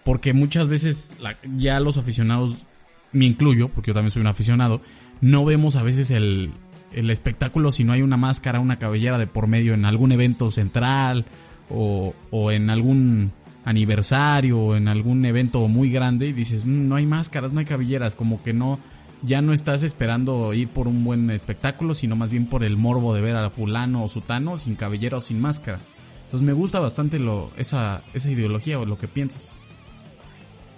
porque 0.03 0.33
muchas 0.33 0.67
veces 0.67 1.13
ya 1.57 1.79
los 1.79 1.97
aficionados, 1.97 2.65
me 3.12 3.25
incluyo, 3.25 3.69
porque 3.69 3.89
yo 3.89 3.93
también 3.93 4.12
soy 4.12 4.21
un 4.21 4.27
aficionado, 4.27 4.81
no 5.21 5.43
vemos 5.43 5.75
a 5.75 5.83
veces 5.83 6.12
el, 6.12 6.51
el 6.93 7.09
espectáculo 7.09 7.71
si 7.71 7.83
no 7.83 7.93
hay 7.93 8.01
una 8.01 8.17
máscara, 8.17 8.59
una 8.59 8.79
cabellera 8.79 9.17
de 9.17 9.27
por 9.27 9.47
medio 9.47 9.73
en 9.73 9.85
algún 9.85 10.12
evento 10.12 10.51
central 10.51 11.25
o, 11.69 12.13
o 12.31 12.51
en 12.51 12.69
algún 12.69 13.31
aniversario 13.65 14.59
o 14.59 14.75
en 14.75 14.88
algún 14.88 15.25
evento 15.25 15.67
muy 15.67 15.91
grande 15.91 16.27
y 16.27 16.33
dices, 16.33 16.65
mm, 16.65 16.88
no 16.88 16.95
hay 16.95 17.05
máscaras, 17.05 17.53
no 17.53 17.59
hay 17.59 17.65
cabelleras, 17.65 18.15
como 18.15 18.41
que 18.41 18.53
no, 18.53 18.79
ya 19.21 19.41
no 19.41 19.53
estás 19.53 19.84
esperando 19.84 20.53
ir 20.53 20.69
por 20.69 20.88
un 20.88 21.03
buen 21.03 21.29
espectáculo, 21.32 21.93
sino 21.93 22.15
más 22.15 22.32
bien 22.32 22.47
por 22.47 22.63
el 22.63 22.77
morbo 22.77 23.13
de 23.13 23.21
ver 23.21 23.36
a 23.36 23.49
fulano 23.49 24.03
o 24.03 24.08
sutano 24.08 24.58
sin 24.58 24.75
cabellera 24.75 25.17
o 25.17 25.21
sin 25.21 25.39
máscara. 25.41 25.79
Entonces 26.25 26.45
me 26.45 26.53
gusta 26.53 26.79
bastante 26.79 27.19
lo, 27.19 27.51
esa, 27.58 28.01
esa 28.13 28.29
ideología 28.29 28.79
o 28.79 28.86
lo 28.86 28.97
que 28.97 29.08
piensas. 29.08 29.51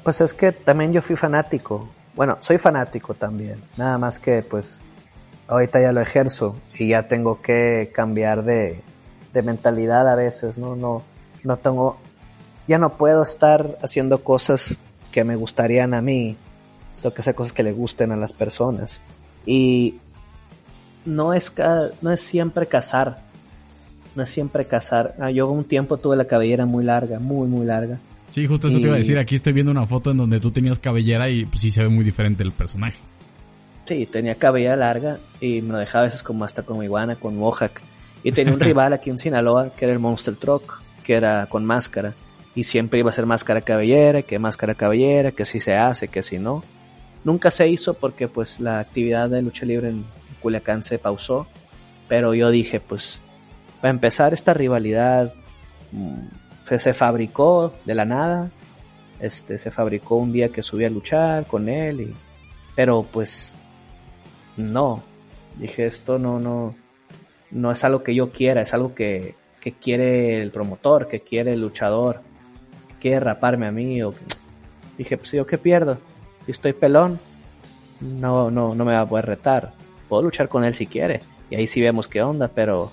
Pues 0.04 0.22
es 0.22 0.34
que 0.34 0.52
también 0.52 0.94
yo 0.94 1.02
fui 1.02 1.16
fanático. 1.16 1.90
Bueno, 2.16 2.38
soy 2.40 2.58
fanático 2.58 3.14
también. 3.14 3.62
Nada 3.78 3.98
más 3.98 4.18
que 4.18 4.44
pues 4.44 4.82
ahorita 5.48 5.82
ya 5.82 5.92
lo 5.92 6.02
ejerzo 6.02 6.56
y 6.80 6.88
ya 6.88 7.08
tengo 7.08 7.42
que 7.42 7.92
cambiar 7.94 8.44
de, 8.44 8.82
de 9.34 9.42
mentalidad 9.42 10.10
a 10.10 10.16
veces, 10.16 10.58
¿no? 10.58 10.76
No, 10.76 11.04
no 11.44 11.58
tengo, 11.58 11.98
ya 12.68 12.78
no 12.78 12.98
puedo 12.98 13.24
estar 13.24 13.78
haciendo 13.84 14.24
cosas 14.24 14.80
que 15.12 15.24
me 15.24 15.36
gustarían 15.36 15.94
a 15.94 16.02
mí. 16.02 16.38
Tengo 17.02 17.14
que 17.14 17.22
hacer 17.22 17.36
cosas 17.36 17.54
que 17.54 17.64
le 17.64 17.72
gusten 17.72 18.12
a 18.12 18.16
las 18.16 18.34
personas. 18.34 19.02
Y 19.46 19.96
no 21.06 21.34
es, 21.34 21.54
no 22.02 22.12
es 22.12 22.22
siempre 22.22 22.68
casar. 22.68 23.24
No 24.16 24.24
es 24.24 24.30
siempre 24.30 24.66
casar. 24.66 25.16
Ah, 25.20 25.32
yo 25.32 25.50
un 25.50 25.64
tiempo 25.64 25.98
tuve 25.98 26.16
la 26.16 26.26
cabellera 26.26 26.66
muy 26.66 26.84
larga, 26.84 27.20
muy, 27.20 27.48
muy 27.48 27.66
larga 27.66 28.00
Sí, 28.32 28.48
justo 28.48 28.70
eso 28.70 28.80
te 28.80 28.88
iba 28.88 28.96
a 28.96 28.98
decir. 28.98 29.18
Aquí 29.20 29.36
estoy 29.36 29.52
viendo 29.54 29.72
una 29.72 29.86
foto 29.86 30.12
en 30.12 30.18
donde 30.18 30.40
tú 30.40 30.52
tenías 30.52 30.80
cabellera 30.80 31.30
y 31.30 31.46
pues, 31.46 31.62
sí 31.62 31.70
se 31.70 31.84
ve 31.84 31.90
muy 31.90 32.04
diferente 32.04 32.44
el 32.44 32.54
personaje. 32.54 32.98
Sí, 33.86 34.06
tenía 34.06 34.36
cabellera 34.36 34.78
larga 34.78 35.20
y 35.42 35.62
me 35.62 35.74
lo 35.74 35.78
dejaba 35.78 36.04
a 36.04 36.08
veces 36.08 36.24
como 36.24 36.46
hasta 36.46 36.64
con 36.64 36.82
iguana, 36.82 37.18
con 37.18 37.36
mohawk. 37.36 37.82
Y 38.24 38.32
tenía 38.32 38.54
un 38.54 38.60
rival 38.62 38.94
aquí 38.94 39.10
en 39.10 39.18
Sinaloa 39.18 39.72
que 39.76 39.86
era 39.86 39.94
el 39.94 40.00
Monster 40.00 40.36
Truck, 40.38 40.82
que 41.04 41.16
era 41.16 41.46
con 41.48 41.66
máscara. 41.66 42.14
Y 42.56 42.64
siempre 42.64 43.00
iba 43.00 43.10
a 43.10 43.14
ser 43.14 43.26
máscara 43.26 43.62
cabellera, 43.62 44.22
que 44.22 44.40
máscara 44.40 44.76
cabellera, 44.76 45.32
que 45.32 45.44
si 45.44 45.60
se 45.60 45.76
hace, 45.76 46.08
que 46.08 46.24
si 46.24 46.40
no. 46.40 46.64
Nunca 47.24 47.52
se 47.52 47.68
hizo 47.68 47.94
porque 47.94 48.28
pues 48.28 48.60
la 48.60 48.80
actividad 48.80 49.30
de 49.30 49.42
lucha 49.42 49.66
libre 49.66 49.90
en 49.90 50.06
Culiacán 50.42 50.84
se 50.84 51.00
pausó. 51.00 51.48
Pero 52.08 52.34
yo 52.34 52.50
dije, 52.50 52.80
pues, 52.80 53.22
para 53.80 53.92
empezar 53.92 54.34
esta 54.34 54.54
rivalidad 54.54 55.34
mm, 55.92 56.78
se 56.80 56.94
fabricó 56.94 57.74
de 57.86 57.96
la 57.96 58.06
nada. 58.06 58.52
Este, 59.20 59.58
se 59.58 59.72
fabricó 59.72 60.16
un 60.16 60.32
día 60.32 60.50
que 60.50 60.64
subí 60.64 60.84
a 60.84 60.90
luchar 60.90 61.46
con 61.46 61.70
él 61.70 62.02
y, 62.02 62.16
pero 62.76 63.04
pues 63.04 63.54
no, 64.58 65.04
dije 65.58 65.86
esto 65.86 66.18
no, 66.18 66.40
no, 66.40 66.74
no 67.52 67.72
es 67.72 67.84
algo 67.84 68.02
que 68.02 68.16
yo 68.16 68.32
quiera, 68.32 68.64
es 68.64 68.74
algo 68.74 68.96
que, 68.96 69.36
que 69.60 69.74
quiere 69.74 70.42
el 70.42 70.50
promotor, 70.50 71.08
que 71.08 71.20
quiere 71.20 71.54
el 71.54 71.62
luchador, 71.62 72.22
que 72.88 72.96
quiere 72.96 73.20
raparme 73.20 73.68
a 73.68 73.72
mí 73.72 74.02
o 74.02 74.14
dije 74.98 75.18
pues 75.18 75.32
yo 75.34 75.46
qué 75.46 75.60
pierdo, 75.60 76.00
si 76.46 76.52
estoy 76.52 76.74
pelón, 76.74 77.20
no, 78.00 78.50
no, 78.52 78.76
no 78.76 78.86
me 78.86 78.94
va 78.94 79.02
a 79.02 79.10
poder 79.10 79.26
retar, 79.26 79.74
puedo 80.10 80.24
luchar 80.24 80.50
con 80.50 80.64
él 80.64 80.74
si 80.74 80.88
quiere 80.88 81.22
y 81.52 81.56
ahí 81.56 81.68
sí 81.68 81.82
vemos 81.82 82.08
qué 82.08 82.24
onda, 82.24 82.48
pero 82.48 82.92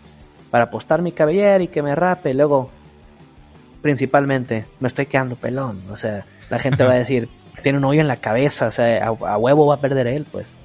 para 0.51 0.65
apostar 0.65 1.01
mi 1.01 1.13
cabellera 1.13 1.63
y 1.63 1.69
que 1.69 1.81
me 1.81 1.95
rape, 1.95 2.35
luego 2.35 2.71
principalmente, 3.81 4.67
me 4.81 4.89
estoy 4.89 5.07
quedando 5.07 5.37
pelón. 5.37 5.81
O 5.91 5.97
sea, 5.97 6.27
la 6.51 6.59
gente 6.59 6.85
va 6.85 6.93
a 6.93 6.99
decir, 6.99 7.29
tiene 7.63 7.79
un 7.79 7.85
hoyo 7.85 8.01
en 8.01 8.09
la 8.09 8.17
cabeza, 8.17 8.67
o 8.67 8.71
sea, 8.71 9.07
a, 9.07 9.39
huevo 9.39 9.67
va 9.67 9.77
a 9.77 9.81
perder 9.81 10.09
él, 10.09 10.27
pues. 10.31 10.57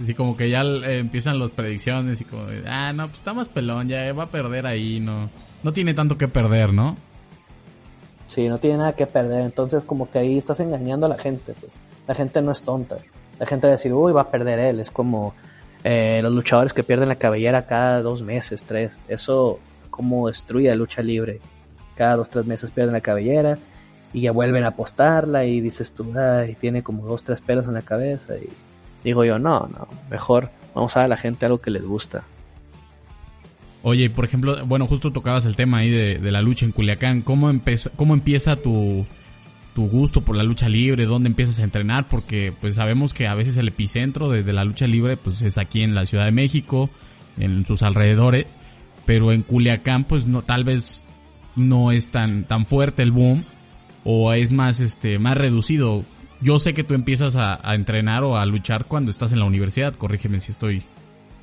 Así 0.00 0.14
como 0.14 0.36
que 0.36 0.50
ya 0.50 0.62
eh, 0.62 0.98
empiezan 0.98 1.38
las 1.38 1.50
predicciones 1.50 2.20
y 2.20 2.24
como, 2.24 2.46
ah, 2.66 2.92
no, 2.92 3.06
pues 3.06 3.18
está 3.18 3.34
más 3.34 3.48
pelón, 3.48 3.88
ya 3.88 4.12
va 4.12 4.24
a 4.24 4.30
perder 4.30 4.66
ahí, 4.66 4.98
no, 4.98 5.28
no 5.62 5.72
tiene 5.72 5.94
tanto 5.94 6.18
que 6.18 6.26
perder, 6.26 6.72
¿no? 6.72 6.96
Sí, 8.26 8.48
no 8.48 8.58
tiene 8.58 8.78
nada 8.78 8.94
que 8.94 9.06
perder, 9.06 9.42
entonces 9.42 9.84
como 9.84 10.10
que 10.10 10.18
ahí 10.18 10.38
estás 10.38 10.58
engañando 10.60 11.06
a 11.06 11.10
la 11.10 11.18
gente, 11.18 11.54
pues. 11.60 11.72
La 12.06 12.14
gente 12.14 12.42
no 12.42 12.52
es 12.52 12.62
tonta. 12.62 12.98
La 13.38 13.46
gente 13.46 13.66
va 13.66 13.72
a 13.72 13.76
decir, 13.76 13.92
uy, 13.92 14.12
va 14.12 14.22
a 14.22 14.30
perder 14.30 14.58
él, 14.58 14.80
es 14.80 14.90
como 14.90 15.34
eh, 15.82 16.20
los 16.22 16.32
luchadores 16.32 16.72
que 16.72 16.84
pierden 16.84 17.08
la 17.08 17.16
cabellera 17.16 17.66
cada 17.66 18.02
dos 18.02 18.22
meses, 18.22 18.62
tres. 18.62 19.02
Eso 19.08 19.58
como 19.90 20.28
destruye 20.28 20.68
la 20.68 20.74
lucha 20.76 21.02
libre 21.02 21.40
cada 21.94 22.16
dos, 22.16 22.30
tres 22.30 22.46
meses 22.46 22.70
pierden 22.70 22.92
la 22.92 23.00
cabellera 23.00 23.58
y 24.12 24.22
ya 24.22 24.32
vuelven 24.32 24.64
a 24.64 24.68
apostarla 24.68 25.44
y 25.44 25.60
dices 25.60 25.92
tú, 25.92 26.12
ay, 26.18 26.56
tiene 26.60 26.82
como 26.82 27.06
dos, 27.06 27.24
tres 27.24 27.40
pelos 27.40 27.66
en 27.66 27.74
la 27.74 27.82
cabeza 27.82 28.36
y 28.36 28.48
digo 29.02 29.24
yo, 29.24 29.38
no, 29.38 29.68
no, 29.72 29.88
mejor 30.10 30.50
vamos 30.74 30.96
a 30.96 31.00
dar 31.00 31.06
a 31.06 31.08
la 31.08 31.16
gente 31.16 31.46
algo 31.46 31.60
que 31.60 31.70
les 31.70 31.84
gusta. 31.84 32.24
Oye, 33.82 34.08
por 34.08 34.24
ejemplo, 34.24 34.64
bueno, 34.64 34.86
justo 34.86 35.12
tocabas 35.12 35.44
el 35.44 35.56
tema 35.56 35.78
ahí 35.78 35.90
de, 35.90 36.32
la 36.32 36.40
lucha 36.40 36.64
en 36.64 36.72
Culiacán. 36.72 37.20
¿Cómo, 37.20 37.50
empieza, 37.50 37.90
cómo 37.94 38.14
empieza 38.14 38.56
tu, 38.56 39.04
tu 39.74 39.88
gusto 39.88 40.22
por 40.22 40.36
la 40.36 40.42
lucha 40.42 40.68
libre? 40.68 41.04
¿Dónde 41.04 41.28
empiezas 41.28 41.58
a 41.58 41.64
entrenar? 41.64 42.08
Porque 42.08 42.52
pues 42.58 42.76
sabemos 42.76 43.12
que 43.12 43.26
a 43.26 43.34
veces 43.34 43.56
el 43.56 43.68
epicentro 43.68 44.30
de, 44.30 44.52
la 44.52 44.64
lucha 44.64 44.86
libre 44.86 45.16
pues 45.16 45.42
es 45.42 45.58
aquí 45.58 45.82
en 45.82 45.94
la 45.94 46.06
Ciudad 46.06 46.24
de 46.24 46.32
México, 46.32 46.90
en 47.38 47.66
sus 47.66 47.82
alrededores. 47.82 48.56
Pero 49.04 49.32
en 49.32 49.42
Culiacán 49.42 50.04
pues 50.04 50.26
no, 50.26 50.42
tal 50.42 50.64
vez 50.64 51.04
no 51.56 51.92
es 51.92 52.10
tan, 52.10 52.44
tan 52.44 52.66
fuerte 52.66 53.02
el 53.02 53.12
boom 53.12 53.44
o 54.04 54.32
es 54.32 54.52
más, 54.52 54.80
este, 54.80 55.18
más 55.18 55.36
reducido. 55.36 56.04
Yo 56.40 56.58
sé 56.58 56.74
que 56.74 56.84
tú 56.84 56.94
empiezas 56.94 57.36
a, 57.36 57.58
a 57.68 57.74
entrenar 57.74 58.22
o 58.24 58.36
a 58.36 58.46
luchar 58.46 58.86
cuando 58.86 59.10
estás 59.10 59.32
en 59.32 59.40
la 59.40 59.44
universidad. 59.44 59.94
Corrígeme 59.94 60.40
si 60.40 60.52
estoy 60.52 60.82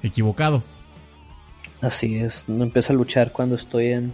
equivocado. 0.03 0.63
Así 1.81 2.15
es, 2.15 2.47
no 2.47 2.63
empiezo 2.63 2.93
a 2.93 2.95
luchar 2.95 3.31
cuando 3.31 3.55
estoy 3.55 3.87
en 3.87 4.13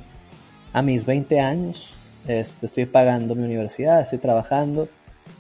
a 0.74 0.82
mis 0.82 1.06
20 1.06 1.40
años. 1.40 1.97
Este, 2.28 2.66
estoy 2.66 2.86
pagando 2.86 3.36
mi 3.36 3.44
universidad, 3.44 4.02
estoy 4.02 4.20
trabajando. 4.20 4.90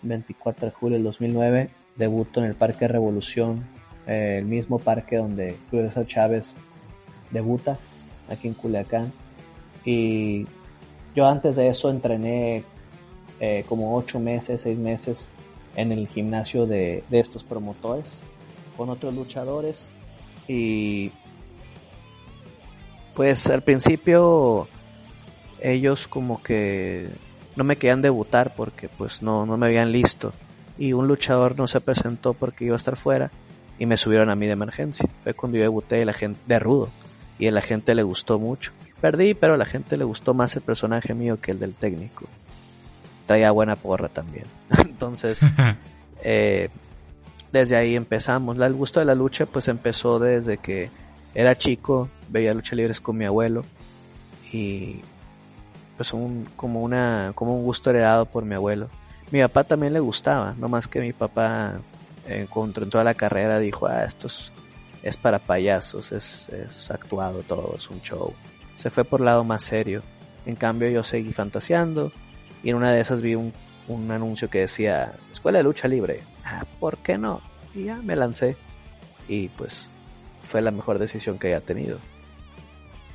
24 0.04 0.68
de 0.68 0.72
julio 0.72 0.98
del 0.98 1.04
2009 1.04 1.70
debuto 1.96 2.40
en 2.40 2.46
el 2.46 2.56
Parque 2.56 2.88
Revolución, 2.88 3.66
eh, 4.06 4.38
el 4.40 4.46
mismo 4.46 4.80
parque 4.80 5.18
donde 5.18 5.58
Julio 5.70 5.90
Chávez 6.06 6.56
debuta, 7.32 7.78
aquí 8.30 8.48
en 8.48 8.54
Culiacán. 8.54 9.12
Y 9.84 10.46
yo 11.16 11.28
antes 11.28 11.56
de 11.56 11.70
eso 11.70 11.90
entrené 11.90 12.64
eh, 13.40 13.66
como 13.68 13.96
8 13.98 14.20
meses, 14.20 14.62
6 14.62 14.78
meses 14.78 15.32
en 15.76 15.92
el 15.92 16.08
gimnasio 16.08 16.66
de, 16.66 17.04
de 17.10 17.20
estos 17.20 17.44
promotores 17.44 18.22
con 18.78 18.90
otros 18.90 19.14
luchadores. 19.14 19.92
Y 20.48 21.12
pues 23.16 23.50
al 23.50 23.64
principio 23.64 24.68
ellos 25.62 26.08
como 26.08 26.42
que 26.42 27.10
no 27.56 27.64
me 27.64 27.78
querían 27.78 28.02
debutar 28.02 28.56
porque 28.56 28.88
pues 28.90 29.22
no, 29.22 29.46
no 29.46 29.58
me 29.58 29.68
habían 29.68 29.92
listo. 29.92 30.34
Y 30.78 30.94
un 30.94 31.08
luchador 31.08 31.58
no 31.58 31.68
se 31.68 31.82
presentó 31.82 32.34
porque 32.34 32.66
iba 32.66 32.76
a 32.76 32.78
estar 32.78 32.96
fuera 32.96 33.32
y 33.80 33.86
me 33.86 33.98
subieron 33.98 34.30
a 34.30 34.36
mí 34.36 34.46
de 34.46 34.54
emergencia. 34.54 35.10
Fue 35.24 35.34
cuando 35.34 35.58
yo 35.58 35.64
debuté 35.64 36.04
la 36.06 36.14
gente, 36.14 36.40
de 36.46 36.60
rudo 36.60 36.90
y 37.40 37.48
a 37.48 37.52
la 37.52 37.62
gente 37.62 37.96
le 37.96 38.04
gustó 38.04 38.40
mucho. 38.40 38.72
Perdí, 39.02 39.34
pero 39.34 39.56
a 39.56 39.58
la 39.58 39.66
gente 39.66 39.98
le 39.98 40.04
gustó 40.04 40.34
más 40.34 40.56
el 40.56 40.62
personaje 40.62 41.14
mío 41.14 41.40
que 41.40 41.52
el 41.52 41.60
del 41.60 41.74
técnico. 41.74 42.28
Traía 43.26 43.52
buena 43.52 43.76
porra 43.76 44.10
también. 44.10 44.46
Entonces, 44.86 45.42
eh, 46.24 46.70
desde 47.52 47.76
ahí 47.76 47.96
empezamos. 47.96 48.58
El 48.60 48.74
gusto 48.74 49.00
de 49.00 49.06
la 49.06 49.16
lucha 49.16 49.46
pues 49.46 49.68
empezó 49.68 50.20
desde 50.20 50.58
que 50.58 50.90
era 51.34 51.58
chico, 51.58 52.10
veía 52.30 52.54
lucha 52.54 52.76
libres 52.76 53.00
con 53.00 53.18
mi 53.18 53.26
abuelo 53.26 53.64
y 54.52 55.02
pues 55.98 56.14
un, 56.14 56.48
como 56.56 56.82
una 56.82 57.34
como 57.36 57.56
un 57.56 57.64
gusto 57.64 57.90
heredado 57.90 58.26
por 58.26 58.46
mi 58.46 58.56
abuelo. 58.56 58.90
Mi 59.32 59.42
papá 59.42 59.66
también 59.66 59.92
le 59.92 60.00
gustaba, 60.00 60.56
no 60.58 60.70
más 60.70 60.88
que 60.88 61.02
mi 61.02 61.12
papá 61.12 61.82
eh, 62.28 62.48
en 62.54 62.90
toda 62.90 63.04
la 63.04 63.16
carrera 63.16 63.60
dijo, 63.60 63.88
ah, 63.88 64.06
esto 64.06 64.28
es, 65.04 65.18
para 65.18 65.40
payasos, 65.40 66.12
es, 66.12 66.50
es 66.50 66.90
actuado 66.92 67.44
todo, 67.44 67.76
es 67.76 67.90
un 67.90 68.02
show. 68.02 68.34
Se 68.78 68.90
fue 68.90 69.04
por 69.04 69.20
el 69.22 69.26
lado 69.26 69.44
más 69.44 69.64
serio. 69.64 70.04
En 70.46 70.56
cambio 70.56 70.90
yo 70.90 71.04
seguí 71.04 71.34
fantaseando 71.34 72.14
y 72.64 72.70
en 72.70 72.78
una 72.78 72.92
de 72.92 73.02
esas 73.02 73.22
vi 73.22 73.36
un, 73.36 73.52
un 73.88 74.12
anuncio 74.12 74.50
que 74.50 74.60
decía, 74.60 75.14
Escuela 75.32 75.60
de 75.60 75.64
Lucha 75.64 75.88
Libre. 75.88 76.22
Ah, 76.46 76.66
¿por 76.80 76.98
qué 76.98 77.18
no? 77.18 77.42
Y 77.76 77.86
ya 77.86 77.98
me 77.98 78.16
lancé. 78.16 78.56
Y 79.28 79.50
pues 79.50 79.90
fue 80.44 80.62
la 80.62 80.72
mejor 80.72 81.00
decisión 81.00 81.38
que 81.38 81.48
haya 81.48 81.62
tenido. 81.62 82.00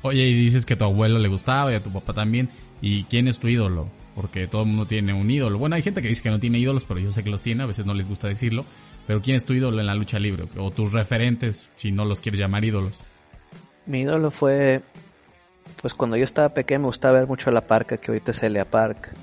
Oye, 0.03 0.23
y 0.23 0.33
dices 0.33 0.65
que 0.65 0.73
a 0.73 0.77
tu 0.77 0.83
abuelo 0.83 1.17
le 1.17 1.29
gustaba 1.29 1.71
y 1.71 1.75
a 1.75 1.83
tu 1.83 1.91
papá 1.91 2.13
también. 2.13 2.49
¿Y 2.85 3.05
quién 3.05 3.29
es 3.29 3.39
tu 3.39 3.47
ídolo? 3.47 3.87
Porque 4.13 4.45
todo 4.45 4.63
el 4.63 4.67
mundo 4.67 4.85
tiene 4.85 5.13
un 5.13 5.31
ídolo. 5.31 5.57
Bueno, 5.57 5.77
hay 5.77 5.81
gente 5.81 6.01
que 6.01 6.09
dice 6.09 6.21
que 6.21 6.29
no 6.29 6.41
tiene 6.41 6.59
ídolos, 6.59 6.83
pero 6.83 6.99
yo 6.99 7.13
sé 7.13 7.23
que 7.23 7.29
los 7.29 7.41
tiene, 7.41 7.63
a 7.63 7.65
veces 7.65 7.85
no 7.85 7.93
les 7.93 8.09
gusta 8.09 8.27
decirlo. 8.27 8.65
Pero 9.07 9.21
¿quién 9.21 9.37
es 9.37 9.45
tu 9.45 9.53
ídolo 9.53 9.79
en 9.79 9.85
la 9.85 9.95
lucha 9.95 10.19
libre? 10.19 10.43
O 10.57 10.69
tus 10.69 10.91
referentes, 10.91 11.69
si 11.77 11.93
no 11.93 12.03
los 12.03 12.19
quieres 12.19 12.41
llamar 12.41 12.65
ídolos. 12.65 13.01
Mi 13.85 14.01
ídolo 14.01 14.31
fue, 14.31 14.81
pues 15.81 15.93
cuando 15.93 16.17
yo 16.17 16.25
estaba 16.25 16.49
pequeño 16.49 16.81
me 16.81 16.85
gustaba 16.87 17.19
ver 17.19 17.27
mucho 17.27 17.51
la 17.51 17.61
parca, 17.61 17.95
que 17.95 18.11
ahorita 18.11 18.31
es 18.31 18.43
Elia 18.43 18.69
Park. 18.69 19.15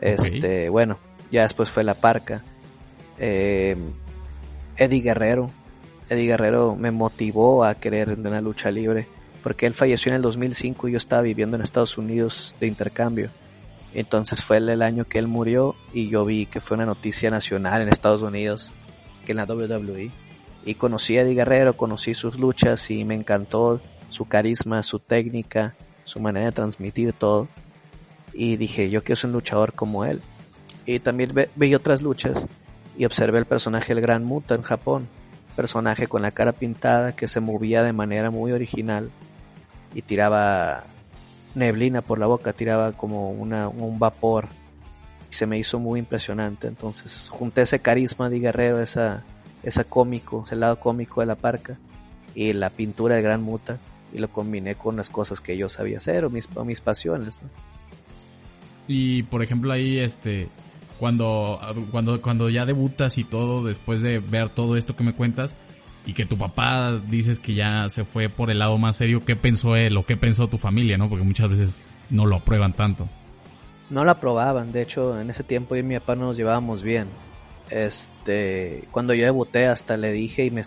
Este, 0.00 0.68
bueno, 0.68 0.98
ya 1.32 1.42
después 1.42 1.72
fue 1.72 1.82
la 1.82 1.94
parca. 1.94 2.44
Eh, 3.18 3.76
Eddie 4.76 5.00
Guerrero, 5.00 5.50
Eddie 6.08 6.28
Guerrero 6.28 6.76
me 6.76 6.92
motivó 6.92 7.64
a 7.64 7.74
querer 7.74 8.10
en 8.10 8.24
una 8.24 8.40
lucha 8.40 8.70
libre, 8.70 9.08
porque 9.48 9.64
él 9.64 9.72
falleció 9.72 10.10
en 10.10 10.16
el 10.16 10.20
2005 10.20 10.88
y 10.88 10.92
yo 10.92 10.98
estaba 10.98 11.22
viviendo 11.22 11.56
en 11.56 11.62
Estados 11.62 11.96
Unidos 11.96 12.54
de 12.60 12.66
intercambio. 12.66 13.30
Entonces 13.94 14.44
fue 14.44 14.58
el, 14.58 14.82
año 14.82 15.06
que 15.06 15.18
él 15.18 15.26
murió 15.26 15.74
y 15.94 16.10
yo 16.10 16.26
vi 16.26 16.44
que 16.44 16.60
fue 16.60 16.74
una 16.74 16.84
noticia 16.84 17.30
nacional 17.30 17.80
en 17.80 17.88
Estados 17.88 18.20
Unidos, 18.20 18.72
que 19.24 19.32
en 19.32 19.38
la 19.38 19.46
WWE. 19.46 20.10
Y 20.66 20.74
conocí 20.74 21.16
a 21.16 21.22
Eddie 21.22 21.34
Guerrero, 21.34 21.78
conocí 21.78 22.12
sus 22.12 22.38
luchas 22.38 22.90
y 22.90 23.06
me 23.06 23.14
encantó 23.14 23.80
su 24.10 24.26
carisma, 24.26 24.82
su 24.82 24.98
técnica, 24.98 25.74
su 26.04 26.20
manera 26.20 26.44
de 26.44 26.52
transmitir 26.52 27.14
todo. 27.14 27.48
Y 28.34 28.56
dije, 28.56 28.90
yo 28.90 29.02
quiero 29.02 29.18
ser 29.18 29.28
un 29.28 29.32
luchador 29.32 29.72
como 29.72 30.04
él. 30.04 30.20
Y 30.84 30.98
también 30.98 31.32
vi 31.56 31.74
otras 31.74 32.02
luchas 32.02 32.46
y 32.98 33.06
observé 33.06 33.38
el 33.38 33.46
personaje 33.46 33.94
del 33.94 34.02
Gran 34.02 34.24
Muta 34.24 34.56
en 34.56 34.60
Japón 34.62 35.08
personaje 35.56 36.06
con 36.06 36.20
la 36.20 36.32
cara 36.32 36.52
pintada 36.52 37.16
que 37.16 37.26
se 37.26 37.40
movía 37.40 37.82
de 37.82 37.92
manera 37.92 38.30
muy 38.30 38.52
original 38.52 39.10
y 39.94 40.02
tiraba 40.02 40.84
neblina 41.54 42.02
por 42.02 42.18
la 42.18 42.26
boca, 42.26 42.52
tiraba 42.52 42.92
como 42.92 43.30
una, 43.30 43.68
un 43.68 43.98
vapor 43.98 44.48
y 45.30 45.34
se 45.34 45.46
me 45.46 45.58
hizo 45.58 45.78
muy 45.78 45.98
impresionante. 46.00 46.68
Entonces 46.68 47.28
junté 47.30 47.62
ese 47.62 47.80
carisma 47.80 48.28
de 48.28 48.40
guerrero, 48.40 48.80
esa, 48.80 49.24
esa 49.62 49.84
cómico, 49.84 50.44
ese 50.46 50.56
lado 50.56 50.78
cómico 50.78 51.20
de 51.20 51.26
la 51.26 51.36
parca 51.36 51.78
y 52.34 52.52
la 52.52 52.70
pintura 52.70 53.16
de 53.16 53.22
Gran 53.22 53.42
Muta 53.42 53.78
y 54.12 54.18
lo 54.18 54.28
combiné 54.28 54.74
con 54.74 54.96
las 54.96 55.10
cosas 55.10 55.40
que 55.40 55.56
yo 55.56 55.68
sabía 55.68 55.98
hacer 55.98 56.24
o 56.24 56.30
mis, 56.30 56.48
mis 56.64 56.80
pasiones. 56.80 57.40
Y 58.86 59.24
por 59.24 59.42
ejemplo 59.42 59.72
ahí 59.72 59.98
este 59.98 60.48
cuando, 60.98 61.60
cuando, 61.92 62.20
cuando 62.20 62.48
ya 62.50 62.66
debutas 62.66 63.18
y 63.18 63.24
todo, 63.24 63.64
después 63.64 64.02
de 64.02 64.18
ver 64.18 64.48
todo 64.48 64.76
esto 64.76 64.96
que 64.96 65.04
me 65.04 65.14
cuentas, 65.14 65.54
y 66.08 66.14
que 66.14 66.24
tu 66.24 66.38
papá 66.38 66.98
dices 67.06 67.38
que 67.38 67.54
ya 67.54 67.86
se 67.90 68.02
fue 68.02 68.30
por 68.30 68.50
el 68.50 68.60
lado 68.60 68.78
más 68.78 68.96
serio, 68.96 69.26
¿qué 69.26 69.36
pensó 69.36 69.76
él 69.76 69.94
o 69.98 70.06
qué 70.06 70.16
pensó 70.16 70.48
tu 70.48 70.56
familia, 70.56 70.96
no? 70.96 71.10
Porque 71.10 71.22
muchas 71.22 71.50
veces 71.50 71.86
no 72.08 72.24
lo 72.24 72.36
aprueban 72.36 72.72
tanto. 72.72 73.06
No 73.90 74.06
lo 74.06 74.10
aprobaban, 74.12 74.72
de 74.72 74.80
hecho, 74.80 75.20
en 75.20 75.28
ese 75.28 75.44
tiempo 75.44 75.76
yo 75.76 75.80
y 75.80 75.82
mi 75.82 75.98
papá 75.98 76.16
no 76.16 76.24
nos 76.24 76.38
llevábamos 76.38 76.82
bien. 76.82 77.08
Este, 77.68 78.84
cuando 78.90 79.12
yo 79.12 79.26
debuté 79.26 79.66
hasta 79.66 79.98
le 79.98 80.10
dije 80.10 80.46
y 80.46 80.50
me 80.50 80.62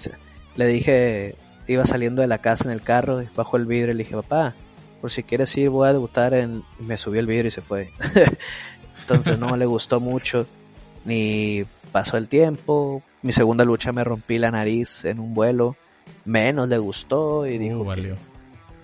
le 0.57 0.67
dije, 0.67 1.33
iba 1.65 1.85
saliendo 1.85 2.21
de 2.21 2.27
la 2.27 2.37
casa 2.37 2.65
en 2.65 2.71
el 2.71 2.83
carro, 2.83 3.23
bajo 3.35 3.57
el 3.57 3.65
vidrio 3.65 3.95
y 3.95 3.97
le 3.97 4.03
dije, 4.03 4.15
papá, 4.15 4.53
por 5.01 5.09
si 5.09 5.23
quieres 5.23 5.57
ir 5.57 5.71
voy 5.71 5.89
a 5.89 5.93
debutar 5.93 6.35
en... 6.35 6.61
me 6.77 6.97
subió 6.97 7.19
el 7.19 7.25
vidrio 7.25 7.47
y 7.47 7.51
se 7.51 7.61
fue. 7.61 7.89
entonces 9.01 9.39
no 9.39 9.57
le 9.57 9.65
gustó 9.65 9.99
mucho, 9.99 10.45
ni 11.03 11.63
pasó 11.91 12.17
el 12.17 12.29
tiempo. 12.29 13.01
Mi 13.23 13.33
segunda 13.33 13.63
lucha 13.65 13.91
me 13.91 14.03
rompí 14.03 14.39
la 14.39 14.51
nariz 14.51 15.05
en 15.05 15.19
un 15.19 15.33
vuelo, 15.33 15.75
menos 16.25 16.69
le 16.69 16.77
gustó 16.77 17.45
y 17.45 17.57
dijo, 17.57 17.81
uh, 17.81 18.15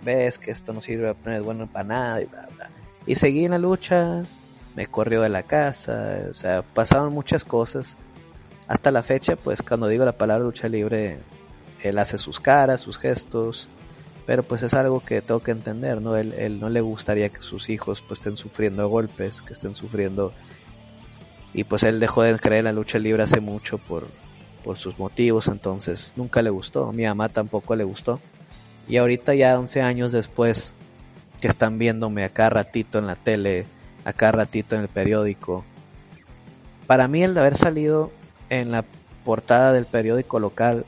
ves 0.03 0.37
que 0.37 0.51
esto 0.51 0.73
no 0.73 0.81
sirve 0.81 1.15
para 1.15 1.41
bueno 1.41 1.67
para 1.67 1.83
nada 1.85 2.21
y 2.21 2.25
bla, 2.25 2.47
bla. 2.55 2.69
Y 3.07 3.15
seguí 3.15 3.45
en 3.45 3.51
la 3.51 3.57
lucha, 3.57 4.23
me 4.75 4.85
corrió 4.87 5.21
de 5.21 5.29
la 5.29 5.43
casa, 5.43 6.27
o 6.29 6.33
sea, 6.33 6.61
pasaron 6.61 7.13
muchas 7.13 7.43
cosas. 7.43 7.97
Hasta 8.67 8.91
la 8.91 9.01
fecha, 9.01 9.35
pues 9.35 9.61
cuando 9.61 9.87
digo 9.87 10.05
la 10.05 10.17
palabra 10.17 10.43
lucha 10.43 10.67
libre, 10.67 11.17
él 11.81 11.97
hace 11.97 12.17
sus 12.17 12.39
caras, 12.39 12.81
sus 12.81 12.97
gestos, 12.97 13.69
pero 14.27 14.43
pues 14.43 14.61
es 14.61 14.73
algo 14.73 14.99
que 14.99 15.21
tengo 15.21 15.39
que 15.41 15.51
entender, 15.51 16.01
¿no? 16.01 16.17
Él, 16.17 16.59
no 16.59 16.69
le 16.69 16.81
gustaría 16.81 17.29
que 17.29 17.41
sus 17.41 17.69
hijos 17.69 18.01
pues 18.01 18.19
estén 18.19 18.37
sufriendo 18.37 18.87
golpes, 18.87 19.41
que 19.41 19.53
estén 19.53 19.75
sufriendo... 19.75 20.33
Y 21.53 21.63
pues 21.63 21.81
él 21.83 21.99
dejó 21.99 22.21
de 22.21 22.37
creer 22.37 22.59
en 22.59 22.65
la 22.65 22.73
lucha 22.73 22.99
libre 22.99 23.23
hace 23.23 23.39
mucho 23.39 23.77
por, 23.77 24.05
por 24.57 24.77
sus 24.77 24.97
motivos, 24.99 25.47
entonces 25.47 26.13
nunca 26.15 26.41
le 26.41 26.49
gustó, 26.49 26.91
mi 26.91 27.03
mamá 27.03 27.29
tampoco 27.29 27.75
le 27.75 27.83
gustó. 27.83 28.19
Y 28.87 28.97
ahorita 28.97 29.33
ya 29.35 29.59
11 29.59 29.81
años 29.81 30.11
después, 30.11 30.73
que 31.41 31.47
están 31.47 31.77
viéndome 31.77 32.23
acá 32.23 32.49
ratito 32.49 32.99
en 32.99 33.07
la 33.07 33.15
tele, 33.15 33.65
acá 34.05 34.31
ratito 34.31 34.75
en 34.75 34.81
el 34.81 34.87
periódico, 34.87 35.63
para 36.87 37.07
mí 37.07 37.21
el 37.21 37.33
de 37.33 37.41
haber 37.41 37.57
salido 37.57 38.11
en 38.49 38.71
la 38.71 38.85
portada 39.25 39.73
del 39.73 39.85
periódico 39.85 40.39
local 40.39 40.85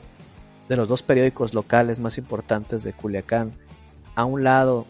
de 0.68 0.76
los 0.76 0.88
dos 0.88 1.02
periódicos 1.02 1.52
locales 1.52 1.98
más 1.98 2.16
importantes 2.16 2.82
de 2.82 2.94
Culiacán. 2.94 3.52
A 4.14 4.24
un 4.24 4.44
lado 4.44 4.86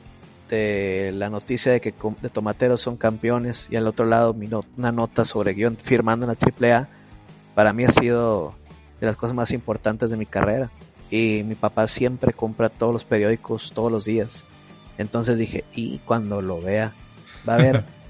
de 0.48 1.10
la 1.14 1.30
noticia 1.30 1.72
de 1.72 1.80
que 1.80 1.94
de 2.20 2.28
Tomateros 2.28 2.80
son 2.80 2.96
campeones 2.96 3.68
y 3.70 3.76
al 3.76 3.86
otro 3.86 4.04
lado 4.04 4.36
una 4.76 4.92
nota 4.92 5.24
sobre 5.24 5.54
guion 5.54 5.76
firmando 5.76 6.26
en 6.26 6.36
la 6.36 6.76
AAA, 6.76 6.88
para 7.54 7.72
mí 7.72 7.84
ha 7.84 7.90
sido 7.90 8.54
de 9.00 9.06
las 9.06 9.16
cosas 9.16 9.34
más 9.34 9.52
importantes 9.52 10.10
de 10.10 10.16
mi 10.16 10.26
carrera. 10.26 10.70
Y 11.10 11.42
mi 11.44 11.54
papá 11.54 11.88
siempre 11.88 12.32
compra 12.32 12.68
todos 12.68 12.92
los 12.92 13.04
periódicos 13.04 13.72
todos 13.72 13.90
los 13.90 14.04
días. 14.04 14.46
Entonces 14.98 15.38
dije, 15.38 15.64
y 15.74 15.98
cuando 16.00 16.40
lo 16.42 16.60
vea, 16.60 16.92
va 17.48 17.54
a 17.54 17.56
haber 17.56 17.84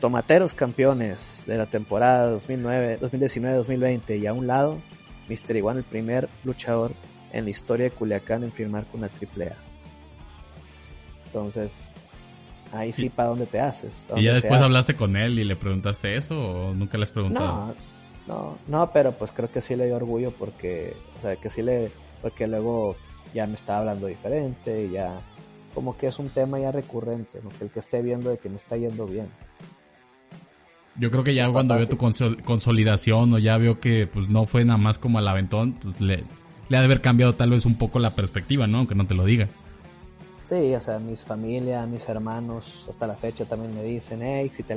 Tomateros 0.00 0.54
campeones 0.54 1.44
de 1.46 1.58
la 1.58 1.66
temporada 1.66 2.34
2019-2020 2.34 4.18
y 4.18 4.26
a 4.26 4.32
un 4.32 4.46
lado, 4.46 4.80
Mr. 5.28 5.56
Iguan, 5.56 5.76
el 5.76 5.84
primer 5.84 6.30
luchador 6.42 6.92
en 7.32 7.44
la 7.44 7.50
historia 7.50 7.84
de 7.84 7.90
Culiacán 7.90 8.42
en 8.42 8.50
firmar 8.50 8.86
con 8.86 9.02
la 9.02 9.08
AAA. 9.08 9.56
Entonces, 11.26 11.92
ahí 12.72 12.94
sí, 12.94 13.10
¿para 13.10 13.28
dónde 13.28 13.44
te 13.44 13.60
haces? 13.60 14.08
¿Y 14.16 14.24
ya 14.24 14.32
después 14.32 14.62
hablaste 14.62 14.96
con 14.96 15.16
él 15.16 15.38
y 15.38 15.44
le 15.44 15.54
preguntaste 15.54 16.16
eso 16.16 16.40
o 16.40 16.74
nunca 16.74 16.96
le 16.96 17.04
has 17.04 17.10
preguntado? 17.10 17.66
No, 17.66 17.74
no, 18.30 18.58
no, 18.68 18.92
pero 18.92 19.10
pues 19.12 19.32
creo 19.32 19.50
que 19.50 19.60
sí 19.60 19.74
le 19.74 19.86
dio 19.86 19.96
orgullo 19.96 20.30
porque, 20.30 20.94
o 21.18 21.22
sea, 21.22 21.34
que 21.34 21.50
sí 21.50 21.62
le, 21.62 21.90
porque 22.22 22.46
luego 22.46 22.94
ya 23.34 23.46
me 23.48 23.54
estaba 23.54 23.80
hablando 23.80 24.06
diferente 24.06 24.84
y 24.84 24.90
ya, 24.92 25.20
como 25.74 25.96
que 25.96 26.06
es 26.06 26.18
un 26.20 26.28
tema 26.28 26.60
ya 26.60 26.70
recurrente, 26.70 27.40
¿no? 27.42 27.48
que 27.50 27.64
el 27.64 27.70
que 27.70 27.80
esté 27.80 28.00
viendo 28.02 28.30
de 28.30 28.38
que 28.38 28.48
me 28.48 28.56
está 28.56 28.76
yendo 28.76 29.06
bien. 29.06 29.28
Yo 30.96 31.10
creo 31.10 31.24
que 31.24 31.34
ya 31.34 31.50
cuando 31.50 31.74
veo 31.74 31.88
tu 31.88 31.96
consolidación 31.96 33.32
o 33.34 33.38
ya 33.38 33.56
veo 33.56 33.80
que 33.80 34.06
pues 34.06 34.28
no 34.28 34.46
fue 34.46 34.64
nada 34.64 34.78
más 34.78 34.98
como 34.98 35.18
al 35.18 35.26
aventón, 35.26 35.72
pues 35.72 36.00
le, 36.00 36.24
le 36.68 36.76
ha 36.76 36.80
de 36.80 36.86
haber 36.86 37.00
cambiado 37.00 37.34
tal 37.34 37.50
vez 37.50 37.66
un 37.66 37.76
poco 37.76 37.98
la 37.98 38.10
perspectiva, 38.10 38.66
¿no? 38.68 38.78
Aunque 38.78 38.94
no 38.94 39.06
te 39.06 39.14
lo 39.14 39.24
diga. 39.24 39.48
Sí, 40.44 40.74
o 40.74 40.80
sea, 40.80 40.98
mis 40.98 41.24
familia, 41.24 41.86
mis 41.86 42.08
hermanos, 42.08 42.84
hasta 42.88 43.06
la 43.06 43.14
fecha 43.14 43.44
también 43.44 43.74
me 43.74 43.82
dicen, 43.82 44.20
hey, 44.22 44.50
si 44.52 44.62
te. 44.62 44.76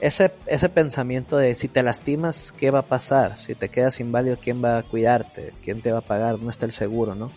Ese, 0.00 0.32
ese 0.46 0.68
pensamiento 0.70 1.36
de 1.36 1.54
si 1.54 1.68
te 1.68 1.82
lastimas, 1.82 2.52
¿qué 2.52 2.70
va 2.70 2.80
a 2.80 2.86
pasar? 2.86 3.38
Si 3.38 3.54
te 3.54 3.68
quedas 3.68 4.00
inválido, 4.00 4.38
¿quién 4.40 4.64
va 4.64 4.78
a 4.78 4.82
cuidarte? 4.82 5.52
¿Quién 5.62 5.82
te 5.82 5.92
va 5.92 5.98
a 5.98 6.02
pagar? 6.02 6.38
No 6.40 6.48
está 6.48 6.64
el 6.64 6.72
seguro, 6.72 7.14
¿no? 7.14 7.30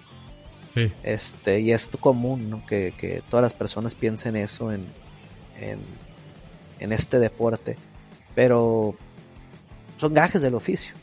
Sí. 0.74 0.92
Este, 1.04 1.60
y 1.60 1.74
es 1.74 1.88
común, 2.00 2.50
¿no? 2.50 2.66
Que, 2.66 2.94
que 2.98 3.22
todas 3.30 3.44
las 3.44 3.54
personas 3.54 3.96
piensen 3.96 4.38
eso 4.38 4.72
en, 4.72 4.86
en, 5.60 5.80
en 6.80 6.92
este 6.94 7.20
deporte. 7.20 7.78
Pero 8.34 8.96
son 9.98 10.14
gajes 10.14 10.42
del 10.42 10.56
oficio. 10.56 10.96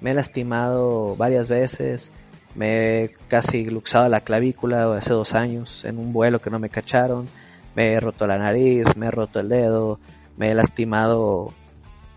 Me 0.00 0.12
he 0.12 0.14
lastimado 0.14 1.16
varias 1.16 1.48
veces, 1.48 2.12
me 2.54 3.02
he 3.02 3.14
casi 3.26 3.64
luxado 3.64 4.08
la 4.08 4.20
clavícula 4.20 4.96
hace 4.96 5.12
dos 5.12 5.34
años 5.34 5.84
en 5.84 5.98
un 5.98 6.12
vuelo 6.12 6.40
que 6.40 6.50
no 6.50 6.60
me 6.60 6.70
cacharon. 6.70 7.28
Me 7.74 7.88
he 7.88 8.00
roto 8.00 8.26
la 8.26 8.38
nariz, 8.38 8.96
me 8.96 9.06
he 9.06 9.10
roto 9.10 9.40
el 9.40 9.48
dedo, 9.48 10.00
me 10.38 10.50
he 10.50 10.54
lastimado 10.54 11.52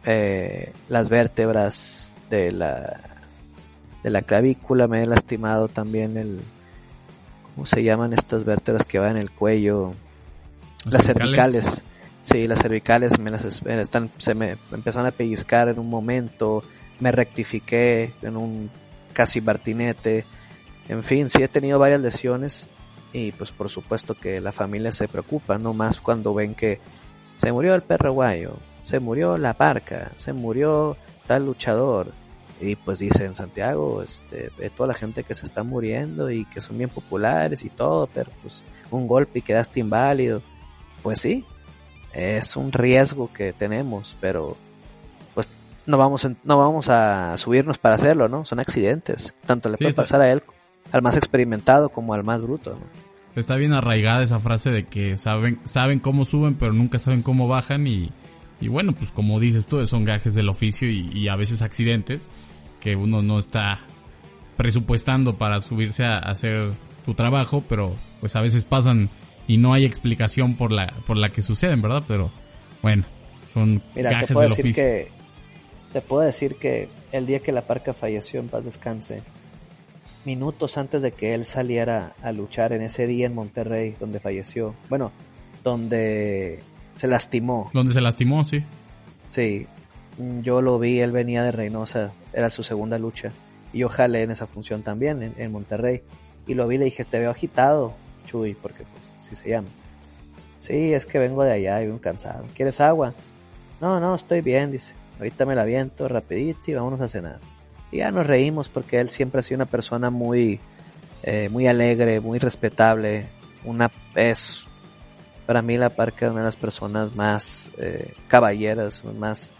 eh, 0.06 0.72
las 0.88 1.10
vértebras 1.10 2.16
de 2.30 2.52
la 2.52 3.02
de 4.04 4.10
la 4.10 4.22
clavícula, 4.22 4.88
me 4.88 5.04
he 5.04 5.06
lastimado 5.06 5.68
también 5.68 6.18
el 6.18 6.40
¿cómo 7.54 7.66
se 7.66 7.84
llaman 7.84 8.14
estas 8.14 8.46
vértebras 8.46 8.86
que 8.86 9.00
van 9.00 9.12
en 9.12 9.18
el 9.18 9.32
cuello? 9.32 9.94
Las, 10.86 11.06
cervicales. 11.06 11.84
Sí, 12.24 12.46
las 12.46 12.62
cervicales 12.62 13.20
me 13.20 13.30
las 13.30 13.44
están 13.44 14.12
se 14.18 14.34
me 14.34 14.58
empezaron 14.72 15.08
a 15.08 15.12
pellizcar 15.12 15.68
en 15.68 15.80
un 15.80 15.90
momento, 15.90 16.64
me 17.00 17.12
rectifiqué 17.12 18.14
en 18.22 18.38
un 18.38 18.72
casi 19.14 19.40
Bartinete. 19.40 20.26
En 20.88 21.04
fin, 21.04 21.30
sí 21.30 21.44
he 21.44 21.48
tenido 21.48 21.80
varias 21.80 22.02
lesiones 22.02 22.70
y 23.14 23.32
pues 23.34 23.52
por 23.52 23.70
supuesto 23.70 24.16
que 24.16 24.42
la 24.42 24.52
familia 24.52 24.92
se 24.92 25.08
preocupa, 25.08 25.58
no 25.58 25.74
más 25.74 26.00
cuando 26.00 26.34
ven 26.34 26.56
que 26.56 26.80
se 27.42 27.52
murió 27.52 27.74
el 27.74 27.82
perro 27.82 28.14
guayo, 28.14 28.54
se 28.84 29.00
murió 29.00 29.40
la 29.40 29.56
parca, 29.56 30.12
se 30.16 30.32
murió 30.32 30.96
tal 31.26 31.48
luchador 31.48 32.12
y 32.60 32.76
pues 32.76 33.00
dicen 33.00 33.34
Santiago, 33.34 34.04
este, 34.04 34.52
toda 34.78 34.90
la 34.90 34.94
gente 34.94 35.24
que 35.24 35.34
se 35.34 35.48
está 35.48 35.64
muriendo 35.64 36.30
y 36.30 36.46
que 36.46 36.62
son 36.62 36.78
bien 36.78 36.92
populares 36.92 37.66
y 37.66 37.70
todo, 37.70 38.06
pero 38.14 38.30
pues 38.44 38.64
un 38.92 39.08
golpe 39.08 39.40
y 39.40 39.42
quedaste 39.42 39.80
inválido. 39.80 40.44
Pues 41.02 41.20
sí, 41.20 41.44
es 42.14 42.56
un 42.56 42.72
riesgo 42.72 43.34
que 43.34 43.54
tenemos, 43.54 44.16
pero 44.22 44.56
no 45.88 45.98
vamos, 45.98 46.28
no 46.44 46.58
vamos 46.60 46.90
a 46.90 47.40
subirnos 47.40 47.80
para 47.80 47.96
hacerlo, 47.96 48.30
¿no? 48.30 48.46
Son 48.46 48.60
accidentes. 48.60 49.34
Tanto 49.48 49.68
le 49.68 49.78
puede 49.78 49.94
pasar 49.94 50.22
a 50.22 50.32
él, 50.32 50.44
al 50.92 51.02
más 51.02 51.18
experimentado, 51.18 51.90
como 51.90 52.14
al 52.14 52.24
más 52.24 52.40
bruto, 52.40 52.76
¿no? 52.76 53.11
Está 53.36 53.56
bien 53.56 53.74
arraigada 53.74 54.24
esa 54.24 54.40
frase 54.40 54.72
de 54.72 54.86
que 54.86 55.16
saben, 55.18 55.60
saben 55.66 56.00
cómo 56.00 56.26
suben, 56.26 56.56
pero 56.56 56.74
nunca 56.74 57.00
saben 57.00 57.22
cómo 57.22 57.48
bajan 57.48 57.88
y, 57.88 58.12
y 58.60 58.68
bueno, 58.68 58.94
pues 58.94 59.12
como 59.12 59.40
dices 59.40 59.68
tú, 59.68 59.86
son 59.88 60.04
gajes 60.04 60.36
del 60.36 60.50
oficio 60.50 60.90
y, 60.90 61.28
a 61.30 61.36
veces 61.36 61.62
accidentes 61.62 62.30
que 62.80 62.96
uno 62.96 63.22
no 63.22 63.40
está 63.40 63.80
presupuestando 64.58 65.36
para 65.36 65.62
subirse 65.62 66.04
a, 66.06 66.18
hacer 66.18 66.72
tu 67.06 67.14
trabajo, 67.16 67.64
pero 67.68 67.96
pues 68.20 68.36
a 68.36 68.42
veces 68.42 68.64
pasan 68.64 69.10
y 69.48 69.58
no 69.58 69.74
hay 69.74 69.86
explicación 69.86 70.56
por 70.56 70.72
la, 70.72 70.94
por 71.08 71.18
la 71.18 71.30
que 71.30 71.42
suceden, 71.42 71.82
¿verdad? 71.82 72.04
Pero 72.08 72.32
bueno, 72.82 73.06
son 73.52 73.82
gajes 73.96 74.30
del 74.30 74.52
oficio. 74.52 74.84
Que 74.84 75.08
te 75.94 76.02
puedo 76.02 76.22
decir 76.22 76.56
que 76.56 76.90
el 77.12 77.26
día 77.26 77.40
que 77.40 77.52
la 77.52 77.62
parca 77.64 77.94
falleció 77.94 78.40
en 78.40 78.50
paz 78.50 78.66
descanse, 78.66 79.24
minutos 80.26 80.78
antes 80.78 81.02
de 81.02 81.12
que 81.12 81.34
él 81.34 81.46
saliera 81.46 82.14
a 82.22 82.32
luchar 82.32 82.74
en 82.74 82.82
ese 82.82 83.08
día 83.08 83.26
en 83.26 83.36
Monterrey 83.36 83.96
donde 84.00 84.20
falleció, 84.20 84.76
bueno, 84.90 85.12
donde 85.64 86.62
se 86.96 87.08
lastimó. 87.08 87.70
Donde 87.74 87.94
se 87.94 88.02
lastimó, 88.02 88.44
sí. 88.44 88.64
Sí, 89.30 89.68
yo 90.42 90.62
lo 90.62 90.80
vi, 90.80 91.00
él 91.00 91.12
venía 91.12 91.44
de 91.44 91.52
Reynosa, 91.52 92.12
era 92.34 92.50
su 92.50 92.64
segunda 92.64 92.98
lucha. 92.98 93.32
Y 93.74 93.80
yo 93.80 93.90
jalé 93.90 94.24
en 94.24 94.32
esa 94.32 94.48
función 94.48 94.84
también, 94.84 95.24
en, 95.24 95.34
en 95.38 95.52
Monterrey. 95.52 96.02
Y 96.48 96.56
lo 96.56 96.68
vi, 96.68 96.78
le 96.78 96.86
dije, 96.86 97.06
te 97.06 97.20
veo 97.20 97.32
agitado, 97.32 97.94
Chuy, 98.26 98.56
porque 98.56 98.84
pues 98.84 99.16
así 99.18 99.36
se 99.36 99.50
llama. 99.50 99.70
Sí, 100.60 100.94
es 100.94 101.06
que 101.06 101.20
vengo 101.20 101.44
de 101.44 101.54
allá 101.54 101.82
y 101.82 101.88
vengo 101.88 102.02
cansado. 102.02 102.46
¿Quieres 102.54 102.82
agua? 102.82 103.14
No, 103.80 104.00
no, 104.00 104.16
estoy 104.16 104.42
bien, 104.42 104.72
dice 104.72 104.94
ahorita 105.22 105.46
me 105.46 105.54
la 105.54 105.66
viento 105.66 106.08
rapidito 106.08 106.60
y 106.66 106.74
vámonos 106.74 107.00
a 107.00 107.08
cenar. 107.08 107.40
Y 107.92 107.98
ya 107.98 108.12
nos 108.12 108.26
reímos 108.26 108.70
porque 108.70 109.00
él 109.00 109.10
siempre 109.10 109.40
ha 109.40 109.44
sido 109.44 109.58
una 109.58 109.66
persona 109.66 110.10
muy, 110.10 110.60
eh, 111.24 111.50
muy 111.50 111.68
alegre, 111.68 112.20
muy 112.20 112.40
respetable, 112.40 113.30
una 113.64 113.92
es 114.16 114.66
para 115.46 115.62
mí 115.62 115.78
la 115.78 115.90
parca 115.90 116.30
una 116.30 116.40
de 116.40 116.46
las 116.46 116.56
personas 116.56 117.16
más 117.16 117.72
eh, 117.78 118.14
caballeras, 118.28 119.04
más 119.04 119.52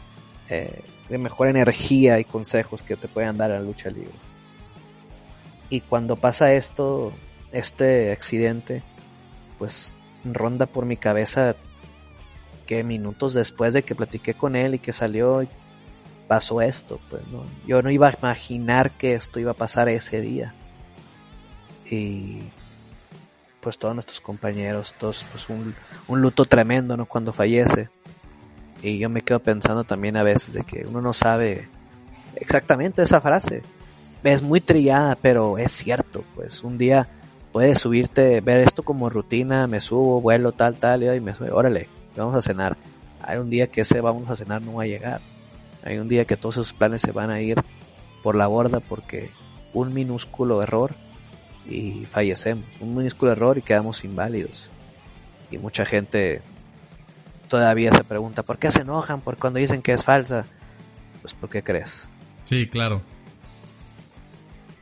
eh, 0.50 0.82
de 1.10 1.18
mejor 1.18 1.50
energía 1.50 2.20
y 2.20 2.24
consejos 2.24 2.82
que 2.82 2.96
te 2.96 3.08
pueden 3.08 3.38
dar 3.38 3.52
en 3.52 3.58
la 3.58 3.64
lucha 3.64 3.90
libre. 3.90 4.14
Y 5.70 5.82
cuando 5.82 6.16
pasa 6.16 6.54
esto, 6.54 7.12
este 7.52 8.12
accidente, 8.12 8.84
pues 9.58 9.94
ronda 10.24 10.66
por 10.66 10.86
mi 10.86 10.98
cabeza 10.98 11.56
minutos 12.82 13.34
después 13.34 13.74
de 13.74 13.84
que 13.84 13.96
platiqué 13.96 14.34
con 14.34 14.56
él 14.56 14.76
y 14.76 14.80
que 14.80 14.94
salió, 14.94 15.46
pasó 16.32 16.62
esto, 16.62 16.98
pues 17.10 17.28
no, 17.28 17.44
yo 17.68 17.82
no 17.82 17.92
iba 17.92 18.08
a 18.08 18.16
imaginar 18.18 18.92
que 18.92 19.16
esto 19.16 19.42
iba 19.42 19.52
a 19.52 19.54
pasar 19.54 19.90
ese 19.90 20.22
día. 20.22 20.54
Y 21.86 22.40
pues 23.60 23.78
todos 23.78 23.94
nuestros 23.96 24.22
compañeros, 24.22 24.96
todos, 24.98 25.26
pues 25.30 25.50
un, 25.50 25.76
un 26.08 26.22
luto 26.22 26.46
tremendo, 26.46 26.96
¿no? 26.96 27.06
Cuando 27.06 27.34
fallece. 27.34 27.90
Y 28.82 28.98
yo 28.98 29.10
me 29.10 29.24
quedo 29.24 29.42
pensando 29.42 29.84
también 29.84 30.16
a 30.16 30.24
veces 30.24 30.54
de 30.54 30.64
que 30.64 30.86
uno 30.88 31.02
no 31.02 31.12
sabe 31.12 31.68
exactamente 32.36 33.02
esa 33.02 33.20
frase. 33.20 33.62
Es 34.24 34.42
muy 34.42 34.62
trillada, 34.62 35.18
pero 35.22 35.58
es 35.58 35.74
cierto, 35.74 36.24
pues 36.34 36.64
un 36.64 36.78
día 36.78 37.10
puedes 37.52 37.80
subirte, 37.80 38.40
ver 38.40 38.62
esto 38.62 38.84
como 38.84 39.10
rutina, 39.10 39.68
me 39.68 39.82
subo, 39.82 40.22
vuelo, 40.22 40.54
tal, 40.54 40.80
tal, 40.80 41.04
y 41.04 41.20
me 41.20 41.36
sube, 41.36 41.52
órale, 41.52 41.90
vamos 42.16 42.38
a 42.38 42.42
cenar. 42.42 42.78
Hay 43.22 43.38
un 43.38 43.50
día 43.50 43.68
que 43.68 43.82
ese 43.82 44.00
vamos 44.00 44.30
a 44.30 44.38
cenar 44.38 44.62
no 44.62 44.76
va 44.76 44.84
a 44.84 44.88
llegar. 44.88 45.20
Hay 45.84 45.98
un 45.98 46.08
día 46.08 46.26
que 46.26 46.38
todos 46.38 46.56
esos 46.56 46.74
planes 46.74 47.02
se 47.02 47.12
van 47.12 47.30
a 47.32 47.42
ir 47.42 47.62
por 48.24 48.36
la 48.36 48.48
borda 48.48 48.80
porque 48.80 49.30
un 49.74 49.94
minúsculo 49.94 50.62
error 50.62 50.94
y 51.70 52.06
fallecemos. 52.06 52.66
Un 52.80 52.96
minúsculo 52.96 53.32
error 53.32 53.58
y 53.58 53.62
quedamos 53.62 54.04
inválidos. 54.04 54.70
Y 55.50 55.58
mucha 55.58 55.86
gente 55.86 56.42
todavía 57.50 57.92
se 57.92 58.04
pregunta, 58.04 58.44
¿por 58.44 58.58
qué 58.58 58.72
se 58.72 58.82
enojan 58.82 59.22
por 59.22 59.38
cuando 59.38 59.60
dicen 59.60 59.82
que 59.82 59.94
es 59.94 60.04
falsa? 60.04 60.46
Pues 61.22 61.34
¿por 61.34 61.50
qué 61.50 61.64
crees? 61.64 62.08
Sí, 62.46 62.68
claro. 62.68 63.02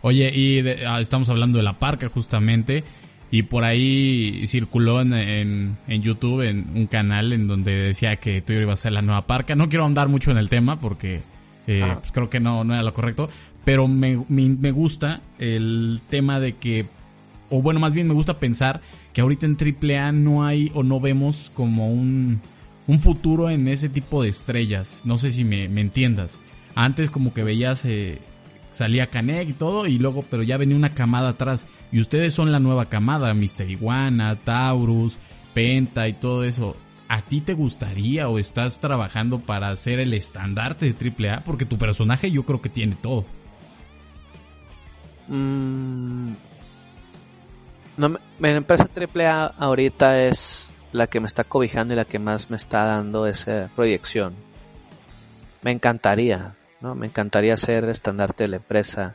Oye, 0.01 0.31
y 0.33 0.67
ah, 0.85 1.01
estamos 1.01 1.29
hablando 1.29 1.57
de 1.57 1.63
la 1.63 1.79
parca 1.79 2.07
justamente. 2.09 2.83
Y 3.31 3.43
por 3.43 3.63
ahí 3.63 4.45
circuló 4.47 5.01
en, 5.01 5.13
en, 5.13 6.01
YouTube 6.01 6.41
en 6.41 6.65
un 6.73 6.87
canal 6.87 7.31
en 7.31 7.47
donde 7.47 7.71
decía 7.73 8.15
que 8.15 8.41
tú 8.41 8.53
ibas 8.53 8.79
a 8.79 8.83
ser 8.83 8.93
la 8.93 9.03
nueva 9.03 9.27
parca. 9.27 9.55
No 9.55 9.69
quiero 9.69 9.85
andar 9.85 10.07
mucho 10.07 10.31
en 10.31 10.37
el 10.37 10.49
tema 10.49 10.79
porque 10.79 11.21
eh, 11.67 11.85
pues 11.99 12.11
creo 12.11 12.29
que 12.29 12.39
no, 12.39 12.63
no 12.63 12.73
era 12.73 12.81
lo 12.81 12.93
correcto. 12.93 13.29
Pero 13.63 13.87
me, 13.87 14.23
me, 14.29 14.49
me 14.49 14.71
gusta 14.71 15.21
el 15.37 16.01
tema 16.09 16.39
de 16.39 16.53
que, 16.53 16.87
o 17.51 17.61
bueno, 17.61 17.79
más 17.79 17.93
bien 17.93 18.07
me 18.07 18.15
gusta 18.15 18.39
pensar 18.39 18.81
que 19.13 19.21
ahorita 19.21 19.45
en 19.45 19.57
AAA 19.57 20.11
no 20.11 20.45
hay 20.45 20.71
o 20.73 20.81
no 20.81 20.99
vemos 20.99 21.51
como 21.53 21.91
un, 21.91 22.41
un 22.87 22.99
futuro 22.99 23.49
en 23.49 23.67
ese 23.67 23.89
tipo 23.89 24.23
de 24.23 24.29
estrellas. 24.29 25.03
No 25.05 25.19
sé 25.19 25.31
si 25.31 25.43
me, 25.43 25.65
entiendas. 25.65 26.39
Antes 26.73 27.11
como 27.11 27.33
que 27.33 27.43
veías, 27.43 27.85
eh, 27.85 28.19
salía 28.79 29.07
Canek 29.07 29.49
y 29.49 29.53
todo, 29.53 29.87
y 29.87 29.97
luego, 29.97 30.23
pero 30.29 30.41
ya 30.41 30.55
venía 30.55 30.77
una 30.77 30.93
camada 30.93 31.29
atrás. 31.29 31.67
Y 31.91 31.99
ustedes 31.99 32.33
son 32.33 32.53
la 32.53 32.59
nueva 32.59 32.85
camada, 32.85 33.33
Mister 33.33 33.69
Iguana, 33.69 34.37
Taurus, 34.37 35.19
Penta 35.53 36.07
y 36.07 36.13
todo 36.13 36.45
eso. 36.45 36.77
¿A 37.09 37.23
ti 37.23 37.41
te 37.41 37.55
gustaría 37.55 38.29
o 38.29 38.39
estás 38.39 38.79
trabajando 38.79 39.39
para 39.39 39.75
ser 39.75 39.99
el 39.99 40.13
estandarte 40.13 40.93
de 40.93 41.29
AAA? 41.29 41.43
Porque 41.43 41.65
tu 41.65 41.77
personaje 41.77 42.31
yo 42.31 42.43
creo 42.43 42.61
que 42.61 42.69
tiene 42.69 42.95
todo. 42.95 43.25
Mm, 45.27 46.31
no, 47.97 48.09
mi 48.09 48.49
empresa 48.49 48.87
AAA 48.95 49.55
ahorita 49.57 50.23
es 50.23 50.71
la 50.93 51.07
que 51.07 51.19
me 51.19 51.27
está 51.27 51.43
cobijando 51.43 51.93
y 51.93 51.97
la 51.97 52.05
que 52.05 52.19
más 52.19 52.49
me 52.49 52.55
está 52.55 52.85
dando 52.85 53.27
esa 53.27 53.69
proyección. 53.75 54.35
Me 55.63 55.71
encantaría, 55.71 56.55
¿no? 56.81 56.95
Me 56.95 57.07
encantaría 57.07 57.57
ser 57.57 57.85
estandarte 57.85 58.43
de 58.43 58.49
la 58.49 58.55
empresa. 58.57 59.13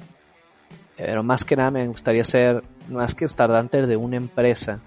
Pero 0.96 1.22
más 1.22 1.44
que 1.44 1.56
nada 1.56 1.70
me 1.70 1.86
gustaría 1.88 2.24
ser, 2.24 2.62
más 2.88 3.14
que 3.14 3.24
estandarte 3.24 3.86
de 3.86 3.96
una 3.96 4.16
empresa, 4.16 4.80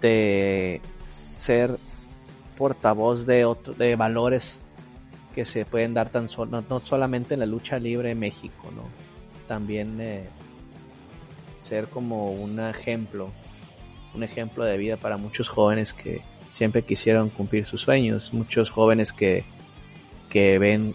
de 0.00 0.80
ser 1.36 1.78
portavoz 2.56 3.26
de, 3.26 3.44
otro, 3.44 3.74
de 3.74 3.96
valores 3.96 4.60
que 5.34 5.44
se 5.44 5.64
pueden 5.64 5.94
dar 5.94 6.10
tan 6.10 6.28
solo, 6.28 6.64
no, 6.68 6.80
solamente 6.80 7.34
en 7.34 7.40
la 7.40 7.46
lucha 7.46 7.78
libre 7.78 8.10
en 8.10 8.18
México, 8.18 8.70
¿no? 8.74 8.82
También 9.46 10.00
eh, 10.00 10.28
ser 11.58 11.88
como 11.88 12.32
un 12.32 12.60
ejemplo, 12.60 13.30
un 14.14 14.22
ejemplo 14.22 14.64
de 14.64 14.76
vida 14.76 14.96
para 14.96 15.16
muchos 15.16 15.48
jóvenes 15.48 15.94
que 15.94 16.22
siempre 16.52 16.82
quisieron 16.82 17.30
cumplir 17.30 17.66
sus 17.66 17.82
sueños, 17.82 18.32
muchos 18.32 18.70
jóvenes 18.70 19.12
que, 19.12 19.44
que 20.28 20.58
ven 20.58 20.94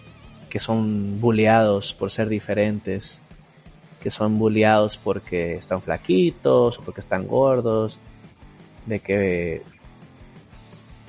que 0.54 0.60
son 0.60 1.20
bulleados 1.20 1.96
por 1.96 2.12
ser 2.12 2.30
diferentes, 2.30 3.24
que 4.00 4.12
son 4.12 4.38
bulleados 4.38 4.98
porque 4.98 5.56
están 5.56 5.82
flaquitos 5.82 6.78
o 6.78 6.82
porque 6.84 7.02
están 7.02 7.26
gordos, 7.26 7.98
de 8.86 9.00
que 9.00 9.64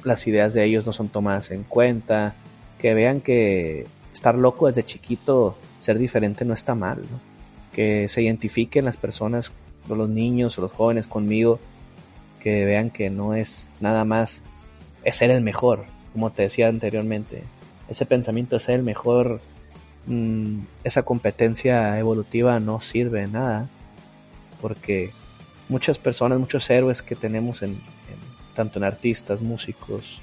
las 0.02 0.26
ideas 0.26 0.54
de 0.54 0.64
ellos 0.64 0.86
no 0.86 0.94
son 0.94 1.10
tomadas 1.10 1.50
en 1.50 1.62
cuenta, 1.62 2.34
que 2.78 2.94
vean 2.94 3.20
que 3.20 3.86
estar 4.14 4.34
loco 4.34 4.66
desde 4.66 4.82
chiquito, 4.82 5.58
ser 5.78 5.98
diferente 5.98 6.46
no 6.46 6.54
está 6.54 6.74
mal, 6.74 7.02
que 7.70 8.08
se 8.08 8.22
identifiquen 8.22 8.86
las 8.86 8.96
personas, 8.96 9.52
los 9.86 10.08
niños 10.08 10.56
o 10.56 10.62
los 10.62 10.72
jóvenes 10.72 11.06
conmigo, 11.06 11.60
que 12.40 12.64
vean 12.64 12.88
que 12.88 13.10
no 13.10 13.34
es 13.34 13.68
nada 13.78 14.06
más 14.06 14.42
es 15.04 15.16
ser 15.16 15.30
el 15.30 15.42
mejor, 15.42 15.84
como 16.14 16.30
te 16.30 16.44
decía 16.44 16.68
anteriormente, 16.68 17.42
ese 17.88 18.06
pensamiento 18.06 18.56
de 18.56 18.60
ser 18.60 18.76
el 18.76 18.82
mejor, 18.82 19.40
mm, 20.06 20.60
esa 20.84 21.02
competencia 21.02 21.98
evolutiva 21.98 22.58
no 22.60 22.80
sirve 22.80 23.26
nada, 23.26 23.68
porque 24.60 25.12
muchas 25.68 25.98
personas, 25.98 26.38
muchos 26.38 26.68
héroes 26.70 27.02
que 27.02 27.16
tenemos 27.16 27.62
en, 27.62 27.80
tanto 28.54 28.78
en 28.78 28.84
artistas, 28.84 29.40
músicos, 29.40 30.20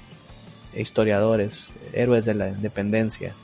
historiadores, 0.74 1.72
héroes 1.92 2.24
de 2.24 2.34
la 2.34 2.48
independencia, 2.48 3.34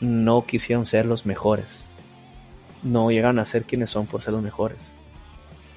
no 0.00 0.44
quisieron 0.46 0.86
ser 0.86 1.06
los 1.06 1.26
mejores. 1.26 1.84
No 2.82 3.10
llegaron 3.10 3.38
a 3.38 3.44
ser 3.44 3.64
quienes 3.64 3.90
son 3.90 4.06
por 4.06 4.22
ser 4.22 4.34
los 4.34 4.42
mejores. 4.42 4.94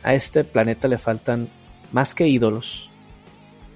A 0.03 0.13
este 0.13 0.43
planeta 0.43 0.87
le 0.87 0.97
faltan 0.97 1.47
más 1.91 2.15
que 2.15 2.27
ídolos, 2.27 2.89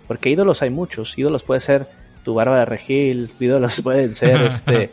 porque 0.07 0.29
ídolos 0.29 0.61
hay 0.61 0.69
muchos. 0.69 1.17
Ídolos 1.17 1.43
puede 1.43 1.61
ser 1.61 1.87
tu 2.23 2.33
barba 2.33 2.59
de 2.59 2.65
Regil, 2.65 3.29
ídolos 3.39 3.81
pueden 3.83 4.13
ser 4.13 4.41
este 4.43 4.91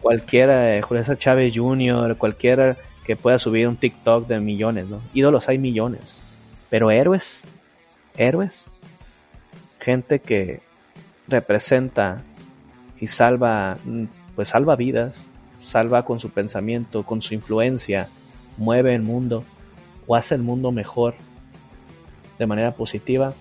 cualquiera, 0.00 0.76
eh, 0.76 0.82
Chávez 1.16 1.52
Jr., 1.54 2.16
cualquiera 2.16 2.76
que 3.04 3.16
pueda 3.16 3.38
subir 3.38 3.68
un 3.68 3.76
TikTok 3.76 4.26
de 4.26 4.40
millones, 4.40 4.88
¿no? 4.88 5.00
Ídolos 5.14 5.48
hay 5.48 5.58
millones, 5.58 6.22
pero 6.70 6.90
héroes, 6.90 7.44
héroes, 8.16 8.70
gente 9.80 10.20
que 10.20 10.60
representa 11.28 12.22
y 12.98 13.06
salva, 13.06 13.78
pues 14.34 14.50
salva 14.50 14.76
vidas, 14.76 15.30
salva 15.58 16.04
con 16.04 16.20
su 16.20 16.30
pensamiento, 16.30 17.04
con 17.04 17.22
su 17.22 17.34
influencia, 17.34 18.08
mueve 18.56 18.94
el 18.94 19.02
mundo 19.02 19.44
o 20.06 20.16
hace 20.16 20.34
el 20.34 20.42
mundo 20.42 20.72
mejor 20.72 21.14
de 22.38 22.46
manera 22.46 22.72
positiva, 22.74 23.34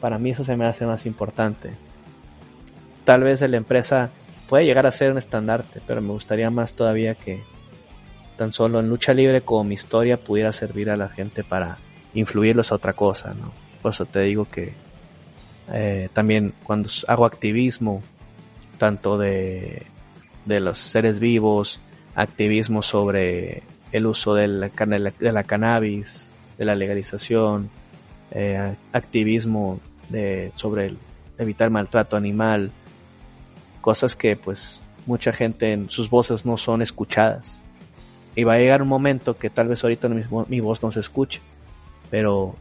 para 0.00 0.18
mí 0.18 0.30
eso 0.30 0.44
se 0.44 0.56
me 0.56 0.66
hace 0.66 0.86
más 0.86 1.06
importante. 1.06 1.70
Tal 3.04 3.22
vez 3.22 3.40
la 3.42 3.56
empresa 3.56 4.10
puede 4.48 4.64
llegar 4.64 4.86
a 4.86 4.92
ser 4.92 5.10
un 5.10 5.18
estandarte, 5.18 5.80
pero 5.86 6.00
me 6.00 6.12
gustaría 6.12 6.50
más 6.50 6.74
todavía 6.74 7.14
que 7.14 7.40
tan 8.36 8.52
solo 8.52 8.80
en 8.80 8.88
lucha 8.88 9.14
libre 9.14 9.42
como 9.42 9.64
mi 9.64 9.74
historia 9.74 10.16
pudiera 10.16 10.52
servir 10.52 10.90
a 10.90 10.96
la 10.96 11.08
gente 11.08 11.44
para 11.44 11.78
influirlos 12.14 12.72
a 12.72 12.76
otra 12.76 12.92
cosa, 12.92 13.34
¿no? 13.34 13.52
Por 13.80 13.92
eso 13.92 14.06
te 14.06 14.20
digo 14.20 14.46
que 14.46 14.72
eh, 15.72 16.08
también 16.12 16.54
cuando 16.62 16.88
hago 17.08 17.24
activismo, 17.24 18.02
tanto 18.78 19.18
de, 19.18 19.82
de 20.44 20.60
los 20.60 20.78
seres 20.78 21.18
vivos, 21.18 21.80
activismo 22.14 22.82
sobre 22.82 23.62
el 23.92 24.06
uso 24.06 24.34
de 24.34 24.48
la, 24.48 24.68
de 24.68 25.32
la 25.32 25.44
cannabis, 25.44 26.30
de 26.58 26.64
la 26.64 26.74
legalización, 26.74 27.70
eh, 28.30 28.74
activismo 28.92 29.80
de, 30.08 30.52
sobre 30.56 30.86
el, 30.86 30.98
evitar 31.38 31.70
maltrato 31.70 32.16
animal, 32.16 32.70
cosas 33.82 34.16
que 34.16 34.36
pues 34.36 34.82
mucha 35.04 35.34
gente 35.34 35.72
en 35.72 35.90
sus 35.90 36.08
voces 36.08 36.46
no 36.46 36.56
son 36.56 36.80
escuchadas. 36.80 37.62
Y 38.34 38.44
va 38.44 38.54
a 38.54 38.58
llegar 38.58 38.80
un 38.80 38.88
momento 38.88 39.36
que 39.36 39.50
tal 39.50 39.68
vez 39.68 39.84
ahorita 39.84 40.08
mi, 40.08 40.22
mi 40.48 40.60
voz 40.60 40.82
no 40.82 40.90
se 40.90 41.00
escuche, 41.00 41.42
pero 42.10 42.56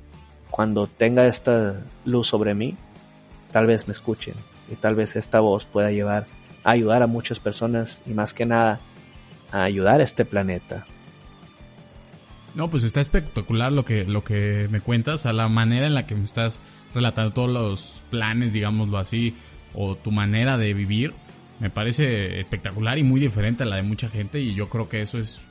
cuando 0.49 0.87
tenga 0.87 1.25
esta 1.27 1.79
luz 2.03 2.27
sobre 2.27 2.53
mí, 2.53 2.75
tal 3.53 3.67
vez 3.67 3.87
me 3.87 3.93
escuchen 3.93 4.35
y 4.69 4.75
tal 4.75 4.95
vez 4.95 5.15
esta 5.15 5.39
voz 5.39 5.63
pueda 5.63 5.91
llevar 5.91 6.27
a 6.63 6.71
ayudar 6.71 7.03
a 7.03 7.07
muchas 7.07 7.39
personas 7.39 8.01
y 8.05 8.11
más 8.11 8.33
que 8.33 8.45
nada 8.45 8.81
a 9.51 9.63
ayudar 9.63 10.01
a 10.01 10.03
este 10.03 10.25
planeta. 10.25 10.85
No, 12.53 12.69
pues 12.69 12.83
está 12.83 12.99
espectacular 12.99 13.71
lo 13.71 13.85
que, 13.85 14.03
lo 14.03 14.23
que 14.25 14.67
me 14.69 14.81
cuentas, 14.81 15.25
a 15.25 15.31
la 15.31 15.47
manera 15.47 15.87
en 15.87 15.93
la 15.93 16.05
que 16.05 16.15
me 16.15 16.25
estás 16.25 16.61
relatando 16.93 17.31
todos 17.31 17.49
los 17.49 18.03
planes, 18.09 18.51
digámoslo 18.51 18.97
así, 18.97 19.35
o 19.73 19.95
tu 19.95 20.11
manera 20.11 20.57
de 20.57 20.73
vivir, 20.73 21.13
me 21.59 21.69
parece 21.69 22.39
espectacular 22.39 22.97
y 22.97 23.03
muy 23.03 23.19
diferente 23.19 23.63
a 23.63 23.65
la 23.65 23.75
de 23.77 23.83
mucha 23.83 24.09
gente 24.09 24.39
y 24.39 24.55
yo 24.55 24.69
creo 24.69 24.89
que 24.89 25.01
eso 25.01 25.17
es 25.17 25.41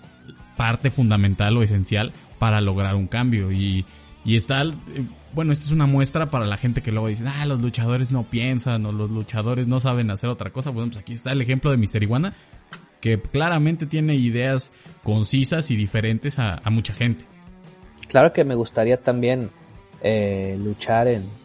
parte 0.56 0.90
fundamental 0.90 1.56
o 1.56 1.62
esencial 1.62 2.12
para 2.38 2.60
lograr 2.60 2.94
un 2.96 3.06
cambio 3.06 3.52
y, 3.52 3.84
y 4.24 4.36
está, 4.36 4.62
bueno, 5.32 5.52
esta 5.52 5.64
es 5.64 5.70
una 5.70 5.86
muestra 5.86 6.30
para 6.30 6.46
la 6.46 6.56
gente 6.56 6.82
que 6.82 6.92
luego 6.92 7.08
dice, 7.08 7.24
ah, 7.26 7.46
los 7.46 7.60
luchadores 7.60 8.10
no 8.10 8.24
piensan 8.24 8.84
o 8.86 8.92
los 8.92 9.10
luchadores 9.10 9.66
no 9.66 9.80
saben 9.80 10.10
hacer 10.10 10.28
otra 10.28 10.50
cosa. 10.50 10.70
Bueno, 10.70 10.90
pues 10.90 10.98
aquí 10.98 11.12
está 11.12 11.32
el 11.32 11.40
ejemplo 11.40 11.70
de 11.70 11.76
Mister 11.76 12.02
Iguana, 12.02 12.34
que 13.00 13.20
claramente 13.20 13.86
tiene 13.86 14.14
ideas 14.16 14.72
concisas 15.02 15.70
y 15.70 15.76
diferentes 15.76 16.38
a, 16.38 16.60
mucha 16.70 16.92
gente. 16.92 17.24
Claro 18.08 18.32
que 18.32 18.44
me 18.44 18.54
gustaría 18.54 18.96
también 19.00 19.50
eh, 20.02 20.58
luchar 20.58 21.08
en... 21.08 21.39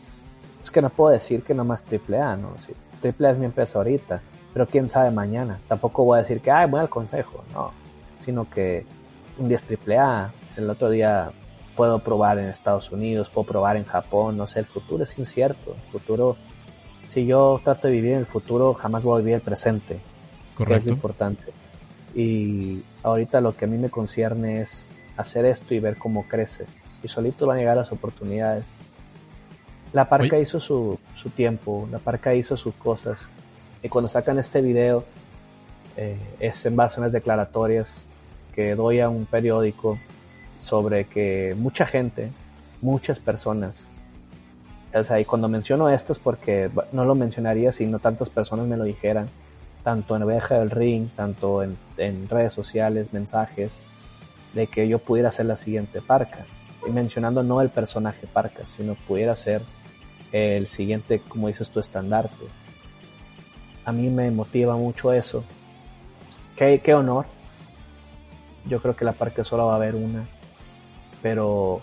Es 0.65 0.71
que 0.71 0.81
no 0.81 0.89
puedo 0.89 1.11
decir 1.11 1.43
que 1.43 1.53
nomás 1.53 1.85
AAA, 1.85 2.37
¿no? 2.37 2.55
Sí, 2.57 2.73
AAA 3.03 3.33
es 3.33 3.37
mi 3.37 3.45
empresa 3.45 3.77
ahorita, 3.77 4.19
pero 4.51 4.65
quién 4.65 4.89
sabe 4.89 5.11
mañana. 5.11 5.59
Tampoco 5.67 6.03
voy 6.03 6.17
a 6.17 6.21
decir 6.23 6.41
que, 6.41 6.49
ay, 6.49 6.67
voy 6.67 6.79
al 6.79 6.89
consejo, 6.89 7.43
no. 7.53 7.71
Sino 8.19 8.49
que 8.49 8.83
un 9.37 9.47
día 9.47 9.57
es 9.57 9.65
AAA, 9.69 10.33
el 10.57 10.67
otro 10.67 10.89
día 10.89 11.29
puedo 11.75 11.99
probar 11.99 12.39
en 12.39 12.45
Estados 12.45 12.91
Unidos, 12.91 13.29
puedo 13.29 13.45
probar 13.45 13.77
en 13.77 13.83
Japón, 13.83 14.37
no 14.37 14.47
sé, 14.47 14.57
el 14.57 14.65
futuro 14.65 15.03
es 15.03 15.19
incierto. 15.19 15.75
El 15.75 15.91
futuro, 15.91 16.35
si 17.09 17.27
yo 17.27 17.61
trato 17.63 17.87
de 17.87 17.93
vivir 17.93 18.13
en 18.13 18.19
el 18.19 18.25
futuro, 18.25 18.73
jamás 18.73 19.03
voy 19.03 19.19
a 19.19 19.19
vivir 19.19 19.35
el 19.35 19.41
presente. 19.41 19.99
Correcto. 20.55 20.83
Que 20.83 20.89
es 20.89 20.95
importante. 20.95 21.43
Y 22.15 22.81
ahorita 23.03 23.39
lo 23.39 23.55
que 23.55 23.65
a 23.65 23.67
mí 23.67 23.77
me 23.77 23.91
concierne 23.91 24.61
es 24.61 24.99
hacer 25.15 25.45
esto 25.45 25.75
y 25.75 25.79
ver 25.79 25.97
cómo 25.97 26.27
crece. 26.27 26.65
Y 27.03 27.07
solito 27.07 27.45
van 27.45 27.57
a 27.57 27.59
llegar 27.59 27.77
las 27.77 27.91
oportunidades. 27.91 28.73
La 29.95 30.09
parca 30.09 30.37
hizo 30.37 30.59
su, 30.59 30.99
su, 31.15 31.29
tiempo, 31.29 31.87
la 31.89 31.99
parca 31.99 32.35
hizo 32.35 32.57
sus 32.57 32.75
cosas. 32.75 33.29
Y 33.81 33.87
cuando 33.87 34.09
sacan 34.09 34.37
este 34.37 34.59
video, 34.59 35.05
eh, 35.95 36.17
es 36.41 36.65
en 36.65 36.75
base 36.75 36.99
a 36.99 36.99
unas 36.99 37.13
declaratorias 37.13 38.05
que 38.53 38.75
doy 38.75 38.99
a 38.99 39.07
un 39.07 39.25
periódico 39.25 39.97
sobre 40.59 41.05
que 41.05 41.55
mucha 41.57 41.85
gente, 41.85 42.29
muchas 42.81 43.19
personas, 43.19 43.87
o 44.93 45.01
sea, 45.01 45.17
y 45.21 45.23
cuando 45.23 45.47
menciono 45.47 45.89
esto 45.89 46.11
es 46.11 46.19
porque 46.19 46.69
no 46.91 47.05
lo 47.05 47.15
mencionaría 47.15 47.71
si 47.71 47.85
no 47.85 47.99
tantas 47.99 48.29
personas 48.29 48.67
me 48.67 48.75
lo 48.75 48.83
dijeran, 48.83 49.29
tanto 49.81 50.17
en 50.17 50.23
Oveja 50.23 50.59
del 50.59 50.71
Ring, 50.71 51.07
tanto 51.15 51.63
en, 51.63 51.77
redes 52.29 52.51
sociales, 52.51 53.13
mensajes, 53.13 53.81
de 54.53 54.67
que 54.67 54.89
yo 54.89 54.99
pudiera 54.99 55.31
ser 55.31 55.45
la 55.45 55.55
siguiente 55.55 56.01
parca. 56.01 56.45
y 56.85 56.91
mencionando 56.91 57.43
no 57.43 57.61
el 57.61 57.69
personaje 57.69 58.27
Parca, 58.27 58.67
sino 58.67 58.95
pudiera 59.07 59.37
ser 59.37 59.61
el 60.35 60.67
siguiente, 60.67 61.21
como 61.25 61.47
dices 61.47 61.71
tu 61.71 61.79
estandarte. 61.79 62.45
A 63.85 63.93
mí 63.93 64.09
me 64.09 64.29
motiva 64.31 64.75
mucho 64.75 65.13
eso. 65.13 65.45
Qué, 66.57 66.81
qué 66.83 66.93
honor. 66.93 67.25
Yo 68.65 68.81
creo 68.81 68.97
que 68.97 69.05
la 69.05 69.13
Parca 69.13 69.45
solo 69.45 69.67
va 69.67 69.73
a 69.73 69.75
haber 69.77 69.95
una. 69.95 70.27
Pero 71.21 71.79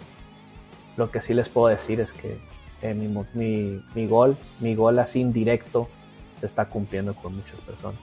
lo 0.98 1.10
que 1.10 1.22
sí 1.22 1.32
les 1.32 1.48
puedo 1.48 1.68
decir 1.68 2.00
es 2.00 2.12
que 2.12 2.38
eh, 2.82 2.92
mi, 2.92 3.08
mi, 3.32 3.80
mi, 3.94 4.06
gol, 4.06 4.36
mi 4.60 4.74
gol 4.74 4.98
así 4.98 5.20
indirecto, 5.20 5.88
se 6.40 6.46
está 6.46 6.66
cumpliendo 6.66 7.14
con 7.14 7.36
muchas 7.36 7.58
personas. 7.60 8.00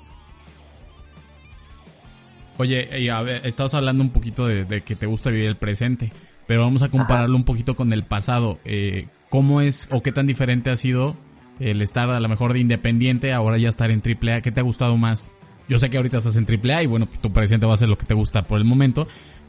Oye, 2.57 2.99
y 2.99 3.09
a 3.09 3.21
ver, 3.21 3.45
estabas 3.45 3.75
hablando 3.75 4.03
un 4.03 4.09
poquito 4.09 4.47
de, 4.47 4.81
que 4.81 4.95
te 4.95 5.05
gusta 5.05 5.29
vivir 5.29 5.47
el 5.47 5.57
presente, 5.57 6.11
pero 6.47 6.61
vamos 6.61 6.81
a 6.81 6.89
compararlo 6.89 7.35
un 7.35 7.43
poquito 7.43 7.75
con 7.75 7.93
el 7.93 8.03
pasado. 8.03 8.57
Eh, 8.65 9.07
¿Cómo 9.29 9.61
es 9.61 9.87
o 9.91 10.01
qué 10.01 10.11
tan 10.11 10.25
diferente 10.25 10.71
ha 10.71 10.75
sido 10.75 11.15
el 11.59 11.81
estar 11.81 12.09
a 12.09 12.19
lo 12.19 12.29
mejor 12.29 12.53
de 12.53 12.59
independiente, 12.59 13.33
ahora 13.33 13.57
ya 13.57 13.69
estar 13.69 13.91
en 13.91 14.01
AAA? 14.01 14.41
¿Qué 14.41 14.51
te 14.51 14.59
ha 14.59 14.63
gustado 14.63 14.97
más? 14.97 15.35
Yo 15.67 15.77
sé 15.77 15.89
que 15.89 15.97
ahorita 15.97 16.17
estás 16.17 16.35
en 16.35 16.47
AAA 16.47 16.83
y 16.83 16.85
bueno, 16.87 17.07
tu 17.21 17.31
presente 17.31 17.67
va 17.67 17.73
a 17.73 17.77
ser 17.77 17.89
lo 17.89 17.97
que 17.97 18.05
te 18.05 18.15
gusta 18.15 18.41
por 18.43 18.57
el 18.57 18.65
momento, 18.65 19.07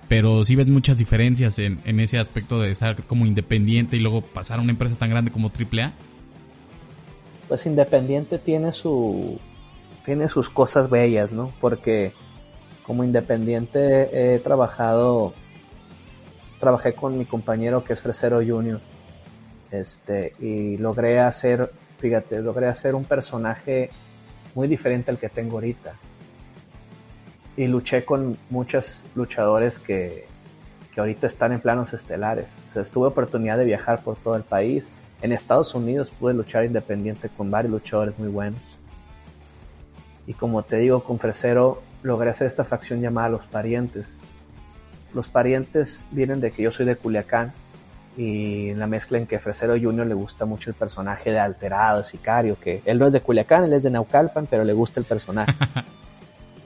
pero 0.08 0.44
sí 0.44 0.54
ves 0.54 0.68
muchas 0.68 0.98
diferencias 0.98 1.58
en, 1.58 1.80
en 1.84 1.98
ese 2.00 2.18
aspecto 2.18 2.58
de 2.60 2.70
estar 2.70 3.04
como 3.04 3.24
independiente 3.24 3.96
y 3.96 4.00
luego 4.00 4.20
pasar 4.20 4.58
a 4.58 4.62
una 4.62 4.72
empresa 4.72 4.96
tan 4.96 5.08
grande 5.08 5.30
como 5.30 5.48
AAA. 5.48 5.92
Pues 7.48 7.64
independiente 7.64 8.38
tiene 8.38 8.72
su 8.72 9.40
tiene 10.04 10.28
sus 10.28 10.50
cosas 10.50 10.90
bellas, 10.90 11.32
¿no? 11.32 11.52
Porque 11.60 12.12
como 12.82 13.04
independiente 13.04 14.34
he 14.34 14.38
trabajado, 14.40 15.32
trabajé 16.58 16.94
con 16.94 17.16
mi 17.16 17.24
compañero 17.24 17.84
que 17.84 17.92
es 17.92 18.00
Fresero 18.00 18.38
Junior, 18.44 18.80
este, 19.70 20.34
y 20.40 20.76
logré 20.78 21.20
hacer, 21.20 21.70
fíjate, 21.98 22.40
logré 22.40 22.66
hacer 22.66 22.94
un 22.94 23.04
personaje 23.04 23.90
muy 24.54 24.68
diferente 24.68 25.10
al 25.10 25.18
que 25.18 25.28
tengo 25.28 25.56
ahorita. 25.56 25.94
Y 27.56 27.66
luché 27.66 28.04
con 28.04 28.38
muchos 28.48 29.04
luchadores 29.14 29.78
que, 29.78 30.26
que 30.94 31.00
ahorita 31.00 31.26
están 31.26 31.52
en 31.52 31.60
planos 31.60 31.92
estelares. 31.92 32.60
O 32.66 32.68
sea, 32.70 32.82
tuve 32.84 33.08
oportunidad 33.08 33.58
de 33.58 33.64
viajar 33.64 34.02
por 34.02 34.16
todo 34.16 34.36
el 34.36 34.42
país. 34.42 34.90
En 35.22 35.32
Estados 35.32 35.74
Unidos 35.74 36.10
pude 36.10 36.34
luchar 36.34 36.64
independiente 36.64 37.28
con 37.28 37.50
varios 37.50 37.72
luchadores 37.72 38.18
muy 38.18 38.28
buenos. 38.28 38.78
Y 40.26 40.34
como 40.34 40.62
te 40.62 40.76
digo, 40.76 41.02
con 41.02 41.18
Fresero 41.18 41.82
logré 42.02 42.30
hacer 42.30 42.46
esta 42.46 42.64
facción 42.64 43.00
llamada 43.00 43.28
Los 43.28 43.46
Parientes. 43.46 44.20
Los 45.12 45.28
Parientes 45.28 46.06
vienen 46.12 46.40
de 46.40 46.50
que 46.50 46.62
yo 46.62 46.70
soy 46.70 46.86
de 46.86 46.96
Culiacán 46.96 47.52
y 48.16 48.74
la 48.74 48.86
mezcla 48.86 49.18
en 49.18 49.26
que 49.26 49.38
Fresero 49.38 49.74
Junior 49.80 50.06
le 50.06 50.14
gusta 50.14 50.44
mucho 50.44 50.70
el 50.70 50.74
personaje 50.74 51.30
de 51.30 51.38
alterado, 51.38 52.04
sicario, 52.04 52.58
que 52.58 52.82
él 52.84 52.98
no 52.98 53.06
es 53.06 53.12
de 53.12 53.20
Culiacán, 53.20 53.64
él 53.64 53.72
es 53.72 53.84
de 53.84 53.90
Naucalpan, 53.90 54.46
pero 54.46 54.64
le 54.64 54.72
gusta 54.72 55.00
el 55.00 55.06
personaje. 55.06 55.52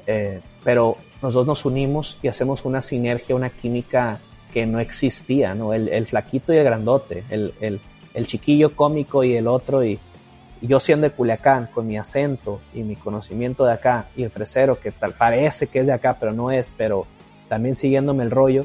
Eh, 0.06 0.42
pero 0.62 0.98
nosotros 1.22 1.46
nos 1.46 1.64
unimos 1.64 2.18
y 2.20 2.28
hacemos 2.28 2.66
una 2.66 2.82
sinergia, 2.82 3.34
una 3.34 3.48
química 3.48 4.18
que 4.52 4.66
no 4.66 4.78
existía, 4.78 5.54
¿no? 5.54 5.72
El, 5.72 6.06
flaquito 6.06 6.52
y 6.52 6.58
el 6.58 6.64
grandote, 6.64 7.24
el, 7.30 7.54
el, 7.62 7.80
el 8.12 8.26
chiquillo 8.26 8.76
cómico 8.76 9.24
y 9.24 9.34
el 9.34 9.48
otro 9.48 9.82
y, 9.82 9.98
yo 10.66 10.80
siendo 10.80 11.06
de 11.06 11.14
Culiacán, 11.14 11.66
con 11.66 11.86
mi 11.86 11.98
acento 11.98 12.60
y 12.72 12.82
mi 12.82 12.96
conocimiento 12.96 13.64
de 13.64 13.72
acá, 13.72 14.06
y 14.16 14.22
el 14.22 14.30
fresero, 14.30 14.80
que 14.80 14.92
tal 14.92 15.12
parece 15.12 15.66
que 15.66 15.80
es 15.80 15.86
de 15.86 15.92
acá, 15.92 16.16
pero 16.18 16.32
no 16.32 16.50
es, 16.50 16.72
pero 16.76 17.06
también 17.48 17.76
siguiéndome 17.76 18.24
el 18.24 18.30
rollo, 18.30 18.64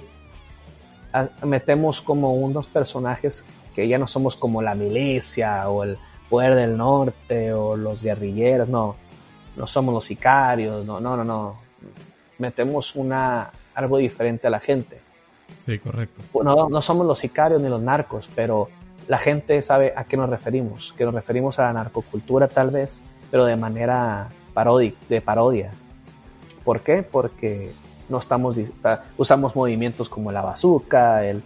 metemos 1.44 2.02
como 2.02 2.34
unos 2.34 2.68
personajes 2.68 3.46
que 3.74 3.88
ya 3.88 3.98
no 3.98 4.08
somos 4.08 4.36
como 4.36 4.62
la 4.62 4.76
milicia 4.76 5.70
o 5.70 5.84
el 5.84 5.98
poder 6.30 6.56
del 6.56 6.78
norte 6.78 7.54
o 7.54 7.76
los 7.76 8.04
guerrilleros, 8.04 8.70
no, 8.70 8.96
no 9.56 9.68
somos 9.68 9.94
los 9.94 10.06
sicarios, 10.06 10.86
no, 10.86 11.00
no, 11.00 11.18
no, 11.18 11.24
no. 11.24 11.56
Metemos 12.38 12.96
una, 12.96 13.52
algo 13.74 13.98
diferente 13.98 14.48
a 14.48 14.50
la 14.50 14.60
gente. 14.60 15.02
Sí, 15.60 15.80
correcto. 15.80 16.22
No, 16.44 16.70
no 16.70 16.82
somos 16.82 17.06
los 17.06 17.20
sicarios 17.20 17.62
ni 17.62 17.70
los 17.70 17.82
narcos, 17.82 18.30
pero 18.36 18.70
la 19.08 19.18
gente 19.18 19.62
sabe 19.62 19.94
a 19.96 20.04
qué 20.04 20.16
nos 20.16 20.30
referimos, 20.30 20.94
que 20.98 21.04
nos 21.04 21.14
referimos 21.14 21.58
a 21.60 21.64
la 21.64 21.74
narcocultura 21.74 22.48
tal 22.48 22.70
vez, 22.70 23.02
pero 23.32 23.46
de 23.46 23.56
manera 23.56 24.30
de 25.10 25.22
parodia. 25.22 25.72
¿Por 26.64 26.82
qué? 26.82 27.02
Porque 27.02 27.72
no 28.10 28.18
estamos, 28.18 28.58
usamos 29.18 29.56
movimientos 29.56 30.10
como 30.10 30.32
la 30.32 30.42
bazuca, 30.42 31.24
el, 31.26 31.44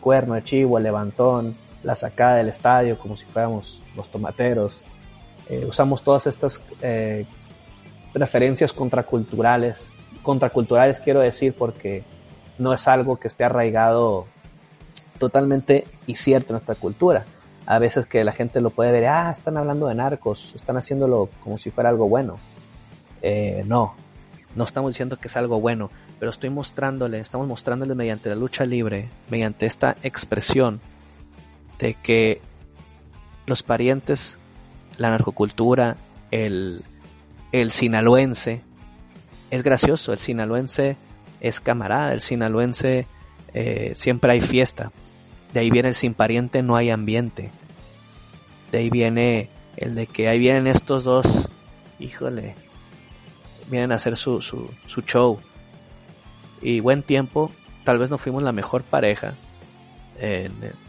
cuerno 0.00 0.34
de 0.34 0.44
chivo, 0.44 0.78
el 0.78 0.84
levantón, 0.84 1.56
la 1.82 1.96
sacada 1.96 2.36
del 2.36 2.48
estadio 2.48 2.98
como 2.98 3.16
si 3.16 3.24
fuéramos 3.26 3.82
los 3.96 4.08
tomateros. 4.10 4.80
Eh, 5.48 5.64
usamos 5.68 6.02
todas 6.02 6.26
estas 6.26 6.62
eh, 6.82 7.26
referencias 8.14 8.72
contraculturales. 8.72 9.90
Contraculturales 10.22 11.00
quiero 11.00 11.20
decir 11.20 11.54
porque 11.58 12.04
no 12.58 12.72
es 12.72 12.86
algo 12.86 13.16
que 13.16 13.28
esté 13.28 13.44
arraigado 13.44 14.26
totalmente 15.18 15.86
y 16.06 16.14
cierto 16.14 16.48
en 16.48 16.54
nuestra 16.54 16.74
cultura. 16.74 17.24
A 17.66 17.78
veces 17.78 18.06
que 18.06 18.24
la 18.24 18.32
gente 18.32 18.60
lo 18.60 18.70
puede 18.70 18.92
ver, 18.92 19.06
ah, 19.06 19.30
están 19.30 19.56
hablando 19.56 19.86
de 19.86 19.94
narcos, 19.94 20.52
están 20.54 20.76
haciéndolo 20.76 21.28
como 21.42 21.58
si 21.58 21.70
fuera 21.70 21.90
algo 21.90 22.08
bueno. 22.08 22.38
Eh, 23.22 23.62
no, 23.66 23.94
no 24.54 24.64
estamos 24.64 24.92
diciendo 24.92 25.18
que 25.18 25.28
es 25.28 25.36
algo 25.36 25.60
bueno, 25.60 25.90
pero 26.18 26.30
estoy 26.30 26.50
mostrándole, 26.50 27.20
estamos 27.20 27.46
mostrándole 27.46 27.94
mediante 27.94 28.28
la 28.28 28.34
lucha 28.34 28.64
libre, 28.64 29.08
mediante 29.30 29.66
esta 29.66 29.96
expresión 30.02 30.80
de 31.78 31.94
que 31.94 32.40
los 33.46 33.62
parientes, 33.62 34.38
la 34.98 35.10
narcocultura, 35.10 35.96
el, 36.30 36.82
el 37.50 37.70
sinaloense, 37.70 38.62
es 39.50 39.62
gracioso, 39.62 40.12
el 40.12 40.18
sinaloense 40.18 40.96
es 41.40 41.60
camarada, 41.60 42.12
el 42.12 42.20
sinaloense 42.20 43.06
eh, 43.54 43.92
siempre 43.96 44.32
hay 44.32 44.40
fiesta, 44.40 44.92
de 45.52 45.60
ahí 45.60 45.70
viene 45.70 45.88
el 45.88 45.94
sin 45.94 46.14
pariente, 46.14 46.62
no 46.62 46.76
hay 46.76 46.90
ambiente. 46.90 47.50
De 48.70 48.78
ahí 48.78 48.90
viene 48.90 49.50
el 49.76 49.94
de 49.94 50.06
que 50.06 50.28
ahí 50.28 50.38
vienen 50.38 50.66
estos 50.66 51.04
dos, 51.04 51.50
híjole, 51.98 52.54
vienen 53.72 53.90
a 53.90 53.96
hacer 53.96 54.16
su, 54.16 54.40
su, 54.40 54.70
show. 55.02 55.40
Y 56.60 56.78
buen 56.78 57.02
tiempo, 57.02 57.50
tal 57.82 57.98
vez 57.98 58.08
no 58.10 58.18
fuimos 58.18 58.44
la 58.44 58.52
mejor 58.52 58.84
pareja 58.84 59.34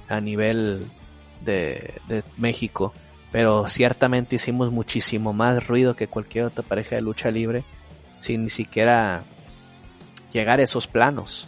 a 0.08 0.22
nivel 0.22 0.86
de, 1.42 1.96
de 2.08 2.24
México, 2.38 2.94
pero 3.32 3.68
ciertamente 3.68 4.36
hicimos 4.36 4.72
muchísimo 4.72 5.34
más 5.34 5.68
ruido 5.68 5.96
que 5.96 6.08
cualquier 6.08 6.46
otra 6.46 6.64
pareja 6.64 6.96
de 6.96 7.02
lucha 7.02 7.32
libre 7.32 7.64
sin 8.20 8.44
ni 8.44 8.52
siquiera 8.52 9.24
llegar 10.32 10.60
a 10.60 10.64
esos 10.64 10.86
planos 10.86 11.48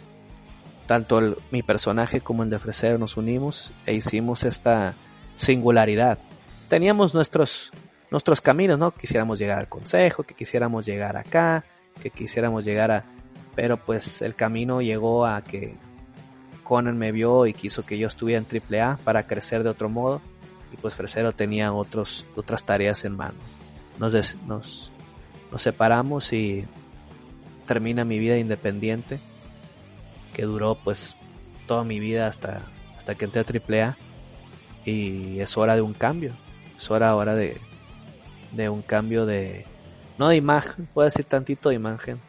tanto 0.86 1.36
mi 1.50 1.62
personaje 1.62 2.20
como 2.20 2.42
el 2.42 2.50
de 2.50 2.58
Fresero 2.58 2.98
nos 2.98 3.16
unimos 3.16 3.72
e 3.84 3.94
hicimos 3.94 4.44
esta 4.44 4.94
singularidad. 5.34 6.18
Teníamos 6.68 7.12
nuestros, 7.12 7.70
nuestros 8.10 8.40
caminos, 8.40 8.78
¿no? 8.78 8.92
Quisiéramos 8.92 9.38
llegar 9.38 9.58
al 9.58 9.68
consejo, 9.68 10.22
que 10.22 10.34
quisiéramos 10.34 10.86
llegar 10.86 11.16
acá, 11.16 11.64
que 12.00 12.10
quisiéramos 12.10 12.64
llegar 12.64 12.90
a... 12.90 13.04
Pero 13.54 13.78
pues 13.78 14.22
el 14.22 14.34
camino 14.34 14.82
llegó 14.82 15.26
a 15.26 15.42
que 15.42 15.74
Conan 16.62 16.98
me 16.98 17.12
vio 17.12 17.46
y 17.46 17.54
quiso 17.54 17.86
que 17.86 17.96
yo 17.98 18.06
estuviera 18.06 18.44
en 18.44 18.62
AAA 18.62 18.98
para 18.98 19.26
crecer 19.26 19.62
de 19.62 19.70
otro 19.70 19.88
modo. 19.88 20.20
Y 20.72 20.76
pues 20.76 20.94
Fresero 20.94 21.32
tenía 21.32 21.72
otros, 21.72 22.26
otras 22.36 22.64
tareas 22.64 23.04
en 23.04 23.16
mano. 23.16 23.38
Nos, 23.98 24.36
nos, 24.46 24.92
nos 25.50 25.62
separamos 25.62 26.32
y 26.32 26.66
termina 27.66 28.04
mi 28.04 28.18
vida 28.18 28.36
independiente 28.36 29.18
que 30.34 30.42
duró 30.42 30.74
pues 30.74 31.16
toda 31.66 31.82
mi 31.82 31.98
vida 31.98 32.26
hasta, 32.26 32.60
hasta 32.96 33.14
que 33.14 33.24
entré 33.24 33.40
a 33.40 33.86
AAA 33.86 33.96
y 34.84 35.40
es 35.40 35.56
hora 35.56 35.74
de 35.74 35.80
un 35.80 35.94
cambio, 35.94 36.32
es 36.76 36.90
hora 36.90 37.08
ahora 37.08 37.34
de, 37.34 37.58
de 38.52 38.68
un 38.68 38.82
cambio 38.82 39.26
de, 39.26 39.64
no 40.18 40.28
de 40.28 40.36
imagen, 40.36 40.88
puedo 40.92 41.06
decir 41.06 41.24
tantito 41.24 41.68
de 41.68 41.76
imagen, 41.76 42.20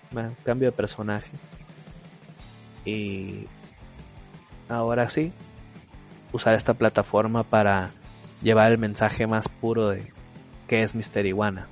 cambio 0.43 0.70
de 0.70 0.72
personaje 0.72 1.32
y 2.86 3.45
ahora 4.70 5.09
sí, 5.09 5.32
usar 6.32 6.55
esta 6.55 6.74
plataforma 6.74 7.43
para 7.43 7.91
llevar 8.41 8.72
el 8.72 8.78
mensaje 8.78 9.28
más 9.28 9.47
puro 9.47 9.89
de 9.89 10.11
que 10.68 10.84
es 10.84 10.95
Mister 10.95 11.26
Iguana. 11.26 11.68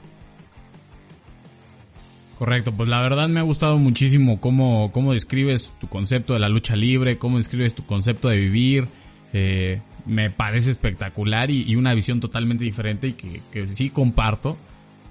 Correcto, 2.37 2.73
pues 2.73 2.89
la 2.89 3.01
verdad 3.01 3.29
me 3.29 3.39
ha 3.39 3.43
gustado 3.43 3.77
muchísimo 3.77 4.41
cómo, 4.41 4.91
cómo 4.91 5.13
describes 5.13 5.73
tu 5.79 5.87
concepto 5.87 6.33
de 6.33 6.39
la 6.39 6.49
lucha 6.49 6.75
libre, 6.75 7.17
cómo 7.17 7.37
describes 7.37 7.75
tu 7.75 7.85
concepto 7.85 8.27
de 8.27 8.37
vivir. 8.37 8.87
Eh, 9.31 9.81
me 10.05 10.29
parece 10.29 10.71
espectacular 10.71 11.49
y, 11.49 11.75
una 11.75 11.93
visión 11.93 12.19
totalmente 12.19 12.63
diferente 12.63 13.09
y 13.09 13.13
que, 13.13 13.67
sí 13.67 13.89
comparto. 13.89 14.57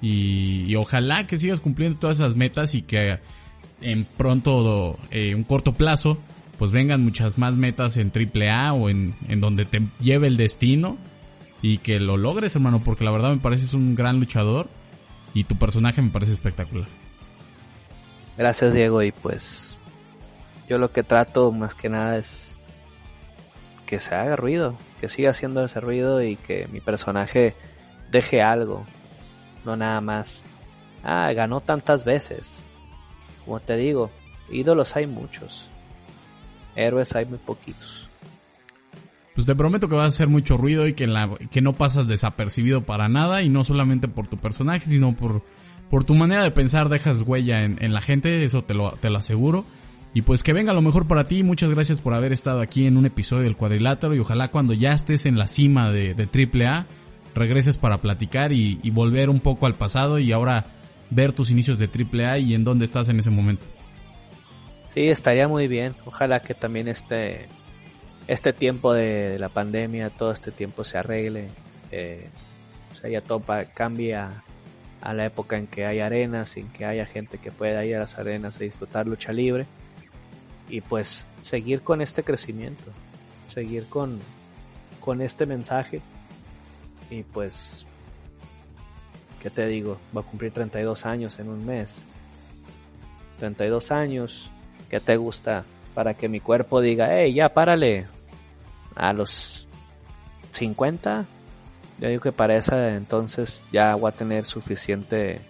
Y, 0.01 0.75
ojalá 0.77 1.27
que 1.27 1.39
sigas 1.39 1.61
cumpliendo 1.61 1.99
todas 1.99 2.19
esas 2.19 2.37
metas 2.37 2.75
y 2.75 2.83
que 2.83 3.19
en 3.81 4.05
pronto, 4.05 4.99
eh, 5.11 5.35
un 5.35 5.45
corto 5.45 5.75
plazo, 5.75 6.19
pues 6.59 6.71
vengan 6.71 7.03
muchas 7.03 7.39
más 7.39 7.57
metas 7.57 7.97
en 7.97 8.13
AAA 8.15 8.73
o 8.73 8.89
en, 8.89 9.15
en 9.29 9.41
donde 9.41 9.65
te 9.65 9.83
lleve 10.01 10.29
el 10.29 10.37
destino 10.37 10.97
y 11.61 11.79
que 11.79 11.99
lo 11.99 12.17
logres, 12.17 12.55
hermano, 12.55 12.83
porque 12.85 13.05
la 13.05 13.11
verdad 13.11 13.31
me 13.31 13.39
pareces 13.39 13.75
un 13.75 13.95
gran 13.95 14.21
luchador 14.21 14.69
y 15.33 15.45
tu 15.45 15.57
personaje 15.57 16.01
me 16.01 16.11
parece 16.11 16.33
espectacular. 16.33 16.89
Gracias, 18.37 18.75
Diego, 18.75 19.03
y 19.03 19.13
pues 19.13 19.79
yo 20.69 20.79
lo 20.79 20.93
que 20.93 21.03
trato 21.03 21.53
más 21.53 21.75
que 21.75 21.89
nada 21.89 22.19
es 22.19 22.54
que 23.87 24.01
se 24.01 24.15
haga 24.15 24.37
ruido, 24.37 24.77
que 25.01 25.09
siga 25.09 25.31
haciendo 25.31 25.65
ese 25.65 25.81
ruido 25.81 26.23
y 26.23 26.37
que 26.37 26.69
mi 26.73 26.81
personaje 26.81 27.55
deje 28.11 28.43
algo, 28.43 28.85
no 29.65 29.77
nada 29.77 30.01
más. 30.01 30.45
Ah, 31.03 31.31
ganó 31.33 31.61
tantas 31.61 32.05
veces. 32.05 32.69
Como 33.45 33.61
te 33.61 33.77
digo, 33.77 34.11
ídolos 34.51 34.97
hay 34.97 35.07
muchos, 35.07 35.69
héroes 36.77 37.15
hay 37.15 37.27
muy 37.27 37.39
poquitos. 37.39 38.09
Pues 39.35 39.47
te 39.47 39.55
prometo 39.55 39.89
que 39.89 39.97
vas 39.97 40.05
a 40.05 40.09
hacer 40.09 40.29
mucho 40.29 40.57
ruido 40.57 40.87
y 40.87 40.95
que, 40.95 41.07
la, 41.07 41.29
que 41.51 41.61
no 41.61 41.73
pasas 41.73 42.07
desapercibido 42.07 42.83
para 42.83 43.09
nada 43.09 43.43
y 43.43 43.49
no 43.49 43.65
solamente 43.65 44.07
por 44.07 44.29
tu 44.29 44.37
personaje, 44.39 44.87
sino 44.87 45.15
por, 45.17 45.43
por 45.91 46.05
tu 46.05 46.15
manera 46.15 46.45
de 46.45 46.53
pensar, 46.53 46.89
dejas 46.89 47.23
huella 47.23 47.65
en, 47.65 47.83
en 47.83 47.93
la 47.93 48.01
gente, 48.01 48.45
eso 48.45 48.63
te 48.63 48.75
lo, 48.75 48.93
te 48.93 49.11
lo 49.11 49.19
aseguro. 49.19 49.65
Y 50.15 50.23
pues 50.23 50.45
que 50.45 50.53
venga 50.53 50.73
lo 50.73 50.81
mejor 50.81 51.09
para 51.09 51.25
ti. 51.25 51.43
Muchas 51.43 51.71
gracias 51.71 52.01
por 52.01 52.15
haber 52.15 52.33
estado 52.33 52.61
aquí 52.61 52.87
en 52.87 52.97
un 52.97 53.05
episodio 53.05 53.43
del 53.43 53.57
cuadrilátero 53.57 54.15
y 54.15 54.21
ojalá 54.21 54.53
cuando 54.53 54.73
ya 54.73 54.93
estés 54.93 55.27
en 55.27 55.37
la 55.37 55.49
cima 55.49 55.91
de, 55.91 56.15
de 56.15 56.25
AAA 56.25 56.87
regreses 57.35 57.77
para 57.79 57.99
platicar 57.99 58.53
y, 58.53 58.79
volver 58.91 59.29
un 59.29 59.41
poco 59.41 59.67
al 59.67 59.75
pasado 59.75 60.21
y 60.21 60.33
ahora 60.33 60.67
ver 61.11 61.33
tus 61.33 61.51
inicios 61.51 61.81
de 61.81 61.87
AAA 61.89 62.39
y 62.39 62.55
en 62.55 62.63
dónde 62.63 62.85
estás 62.85 63.09
en 63.09 63.19
ese 63.19 63.31
momento. 63.31 63.67
Sí, 64.89 65.09
estaría 65.09 65.49
muy 65.49 65.67
bien. 65.67 65.97
Ojalá 66.07 66.39
que 66.39 66.55
también 66.55 66.87
este, 66.87 67.49
este 68.29 68.53
tiempo 68.53 68.95
de, 68.95 69.37
la 69.41 69.49
pandemia, 69.49 70.11
todo 70.11 70.31
este 70.31 70.53
tiempo 70.53 70.85
se 70.85 70.97
arregle. 70.97 71.49
Eh, 71.91 72.29
o 72.93 72.95
sea, 72.95 73.11
ya 73.11 73.21
todo 73.21 73.43
cambie 73.75 74.15
a, 74.15 74.45
a 75.01 75.13
la 75.13 75.27
época 75.27 75.59
en 75.59 75.67
que 75.67 75.87
hay 75.87 75.99
arenas, 75.99 76.57
en 76.57 76.69
que 76.69 76.85
haya 76.85 77.05
gente 77.05 77.39
que 77.39 77.51
pueda 77.51 77.85
ir 77.85 77.97
a 77.97 77.99
las 77.99 78.17
arenas 78.17 78.59
a 78.59 78.61
disfrutar 78.61 79.09
lucha 79.09 79.33
libre 79.33 79.67
y 80.69 80.81
pues 80.81 81.27
seguir 81.41 81.83
con 81.83 82.01
este 82.01 82.23
crecimiento, 82.23 82.85
seguir 83.49 83.87
con, 83.87 84.21
con 85.01 85.21
este 85.21 85.47
mensaje 85.47 86.01
y 87.11 87.23
pues, 87.23 87.87
¿qué 89.43 89.51
te 89.51 89.67
digo? 89.67 89.99
Va 90.17 90.23
a 90.23 90.25
cumplir 90.25 90.53
32 90.53 91.07
años 91.07 91.39
en 91.39 91.49
un 91.49 91.65
mes. 91.65 92.05
32 93.39 93.93
años, 93.93 94.51
¿qué 94.89 95.01
te 95.01 95.17
gusta? 95.17 95.65
Para 95.95 96.15
que 96.15 96.29
mi 96.29 96.41
cuerpo 96.41 96.81
diga, 96.81 97.09
hey, 97.11 97.35
ya 97.35 97.53
párale. 97.53 98.07
A 98.97 99.13
los 99.13 99.67
50, 100.53 101.27
yo 101.99 102.09
digo 102.09 102.23
que 102.23 102.31
para 102.31 102.57
esa 102.57 102.95
entonces 102.95 103.65
ya 103.73 103.97
voy 103.97 104.09
a 104.09 104.15
tener 104.15 104.45
suficiente, 104.45 105.41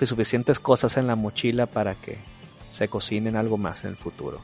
suficientes 0.00 0.60
cosas 0.60 0.96
en 0.96 1.08
la 1.08 1.16
mochila 1.16 1.66
para 1.66 1.96
que 1.96 2.18
se 2.76 2.88
cocinen 2.88 3.36
algo 3.36 3.56
más 3.56 3.84
en 3.84 3.90
el 3.90 3.96
futuro. 3.96 4.42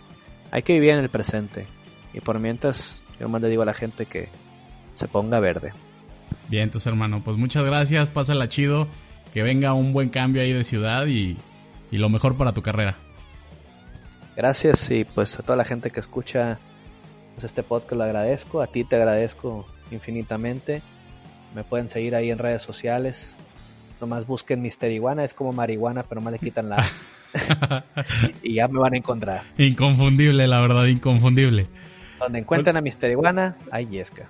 Hay 0.50 0.62
que 0.62 0.72
vivir 0.72 0.90
en 0.90 1.00
el 1.00 1.10
presente. 1.10 1.66
Y 2.14 2.20
por 2.20 2.38
mientras, 2.38 3.02
yo 3.20 3.28
más 3.28 3.42
le 3.42 3.48
digo 3.48 3.62
a 3.62 3.66
la 3.66 3.74
gente 3.74 4.06
que 4.06 4.28
se 4.94 5.06
ponga 5.06 5.38
verde. 5.38 5.72
Bien, 6.48 6.64
entonces 6.64 6.86
hermano, 6.86 7.22
pues 7.22 7.36
muchas 7.36 7.64
gracias, 7.64 8.10
pásala 8.10 8.48
chido, 8.48 8.88
que 9.34 9.42
venga 9.42 9.74
un 9.74 9.92
buen 9.92 10.08
cambio 10.08 10.42
ahí 10.42 10.52
de 10.52 10.64
ciudad 10.64 11.06
y, 11.06 11.36
y 11.90 11.98
lo 11.98 12.08
mejor 12.08 12.36
para 12.36 12.52
tu 12.52 12.62
carrera. 12.62 12.96
Gracias 14.34 14.90
y 14.90 15.04
pues 15.04 15.38
a 15.38 15.42
toda 15.42 15.56
la 15.56 15.64
gente 15.64 15.90
que 15.90 16.00
escucha 16.00 16.58
pues 17.34 17.44
este 17.44 17.62
podcast 17.62 17.92
lo 17.92 18.04
agradezco, 18.04 18.62
a 18.62 18.66
ti 18.66 18.84
te 18.84 18.96
agradezco 18.96 19.66
infinitamente. 19.90 20.80
Me 21.54 21.64
pueden 21.64 21.90
seguir 21.90 22.14
ahí 22.14 22.30
en 22.30 22.38
redes 22.38 22.62
sociales. 22.62 23.36
Nomás 24.00 24.26
busquen 24.26 24.62
Mister 24.62 24.90
Iguana, 24.90 25.22
es 25.22 25.34
como 25.34 25.52
marihuana, 25.52 26.02
pero 26.02 26.22
más 26.22 26.32
le 26.32 26.38
quitan 26.38 26.70
la 26.70 26.76
y 28.42 28.54
ya 28.54 28.68
me 28.68 28.78
van 28.78 28.94
a 28.94 28.96
encontrar. 28.96 29.42
Inconfundible, 29.58 30.46
la 30.46 30.60
verdad, 30.60 30.86
inconfundible. 30.86 31.66
Donde 32.18 32.40
encuentren 32.40 32.76
a 32.76 32.80
Mister 32.80 33.10
Iguana, 33.10 33.56
hay 33.70 33.86
Yesca. 33.86 34.28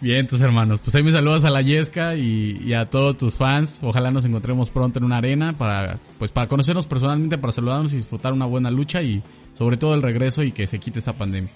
Bien, 0.00 0.26
tus 0.28 0.40
hermanos, 0.40 0.80
pues 0.80 0.94
ahí 0.94 1.02
me 1.02 1.10
saludas 1.10 1.44
a 1.44 1.50
la 1.50 1.60
Yesca 1.60 2.14
y, 2.14 2.60
y, 2.64 2.72
a 2.72 2.88
todos 2.88 3.16
tus 3.16 3.36
fans. 3.36 3.80
Ojalá 3.82 4.12
nos 4.12 4.24
encontremos 4.24 4.70
pronto 4.70 5.00
en 5.00 5.04
una 5.04 5.16
arena 5.16 5.58
para, 5.58 5.98
pues 6.18 6.30
para 6.30 6.46
conocernos 6.46 6.86
personalmente, 6.86 7.36
para 7.36 7.50
saludarnos 7.50 7.92
y 7.92 7.96
disfrutar 7.96 8.32
una 8.32 8.46
buena 8.46 8.70
lucha 8.70 9.02
y 9.02 9.22
sobre 9.54 9.76
todo 9.76 9.94
el 9.94 10.02
regreso 10.02 10.44
y 10.44 10.52
que 10.52 10.68
se 10.68 10.78
quite 10.78 11.00
esta 11.00 11.14
pandemia. 11.14 11.50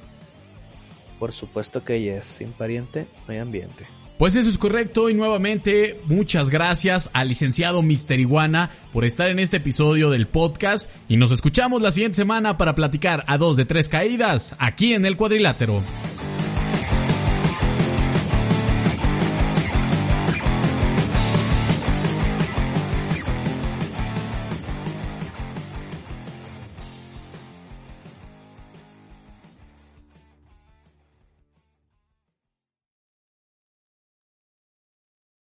Por 1.20 1.30
supuesto 1.30 1.84
que 1.84 2.02
yes, 2.02 2.26
sin 2.26 2.50
pariente 2.50 3.06
no 3.28 3.32
hay 3.32 3.38
ambiente. 3.38 3.86
Pues 4.22 4.36
eso 4.36 4.48
es 4.48 4.56
correcto 4.56 5.10
y 5.10 5.14
nuevamente 5.14 5.98
muchas 6.04 6.48
gracias 6.48 7.10
al 7.12 7.26
licenciado 7.26 7.82
Mister 7.82 8.20
Iguana 8.20 8.70
por 8.92 9.04
estar 9.04 9.28
en 9.28 9.40
este 9.40 9.56
episodio 9.56 10.10
del 10.10 10.28
podcast 10.28 10.88
y 11.08 11.16
nos 11.16 11.32
escuchamos 11.32 11.82
la 11.82 11.90
siguiente 11.90 12.18
semana 12.18 12.56
para 12.56 12.76
platicar 12.76 13.24
a 13.26 13.36
dos 13.36 13.56
de 13.56 13.64
tres 13.64 13.88
caídas 13.88 14.54
aquí 14.60 14.94
en 14.94 15.06
el 15.06 15.16
cuadrilátero. 15.16 15.82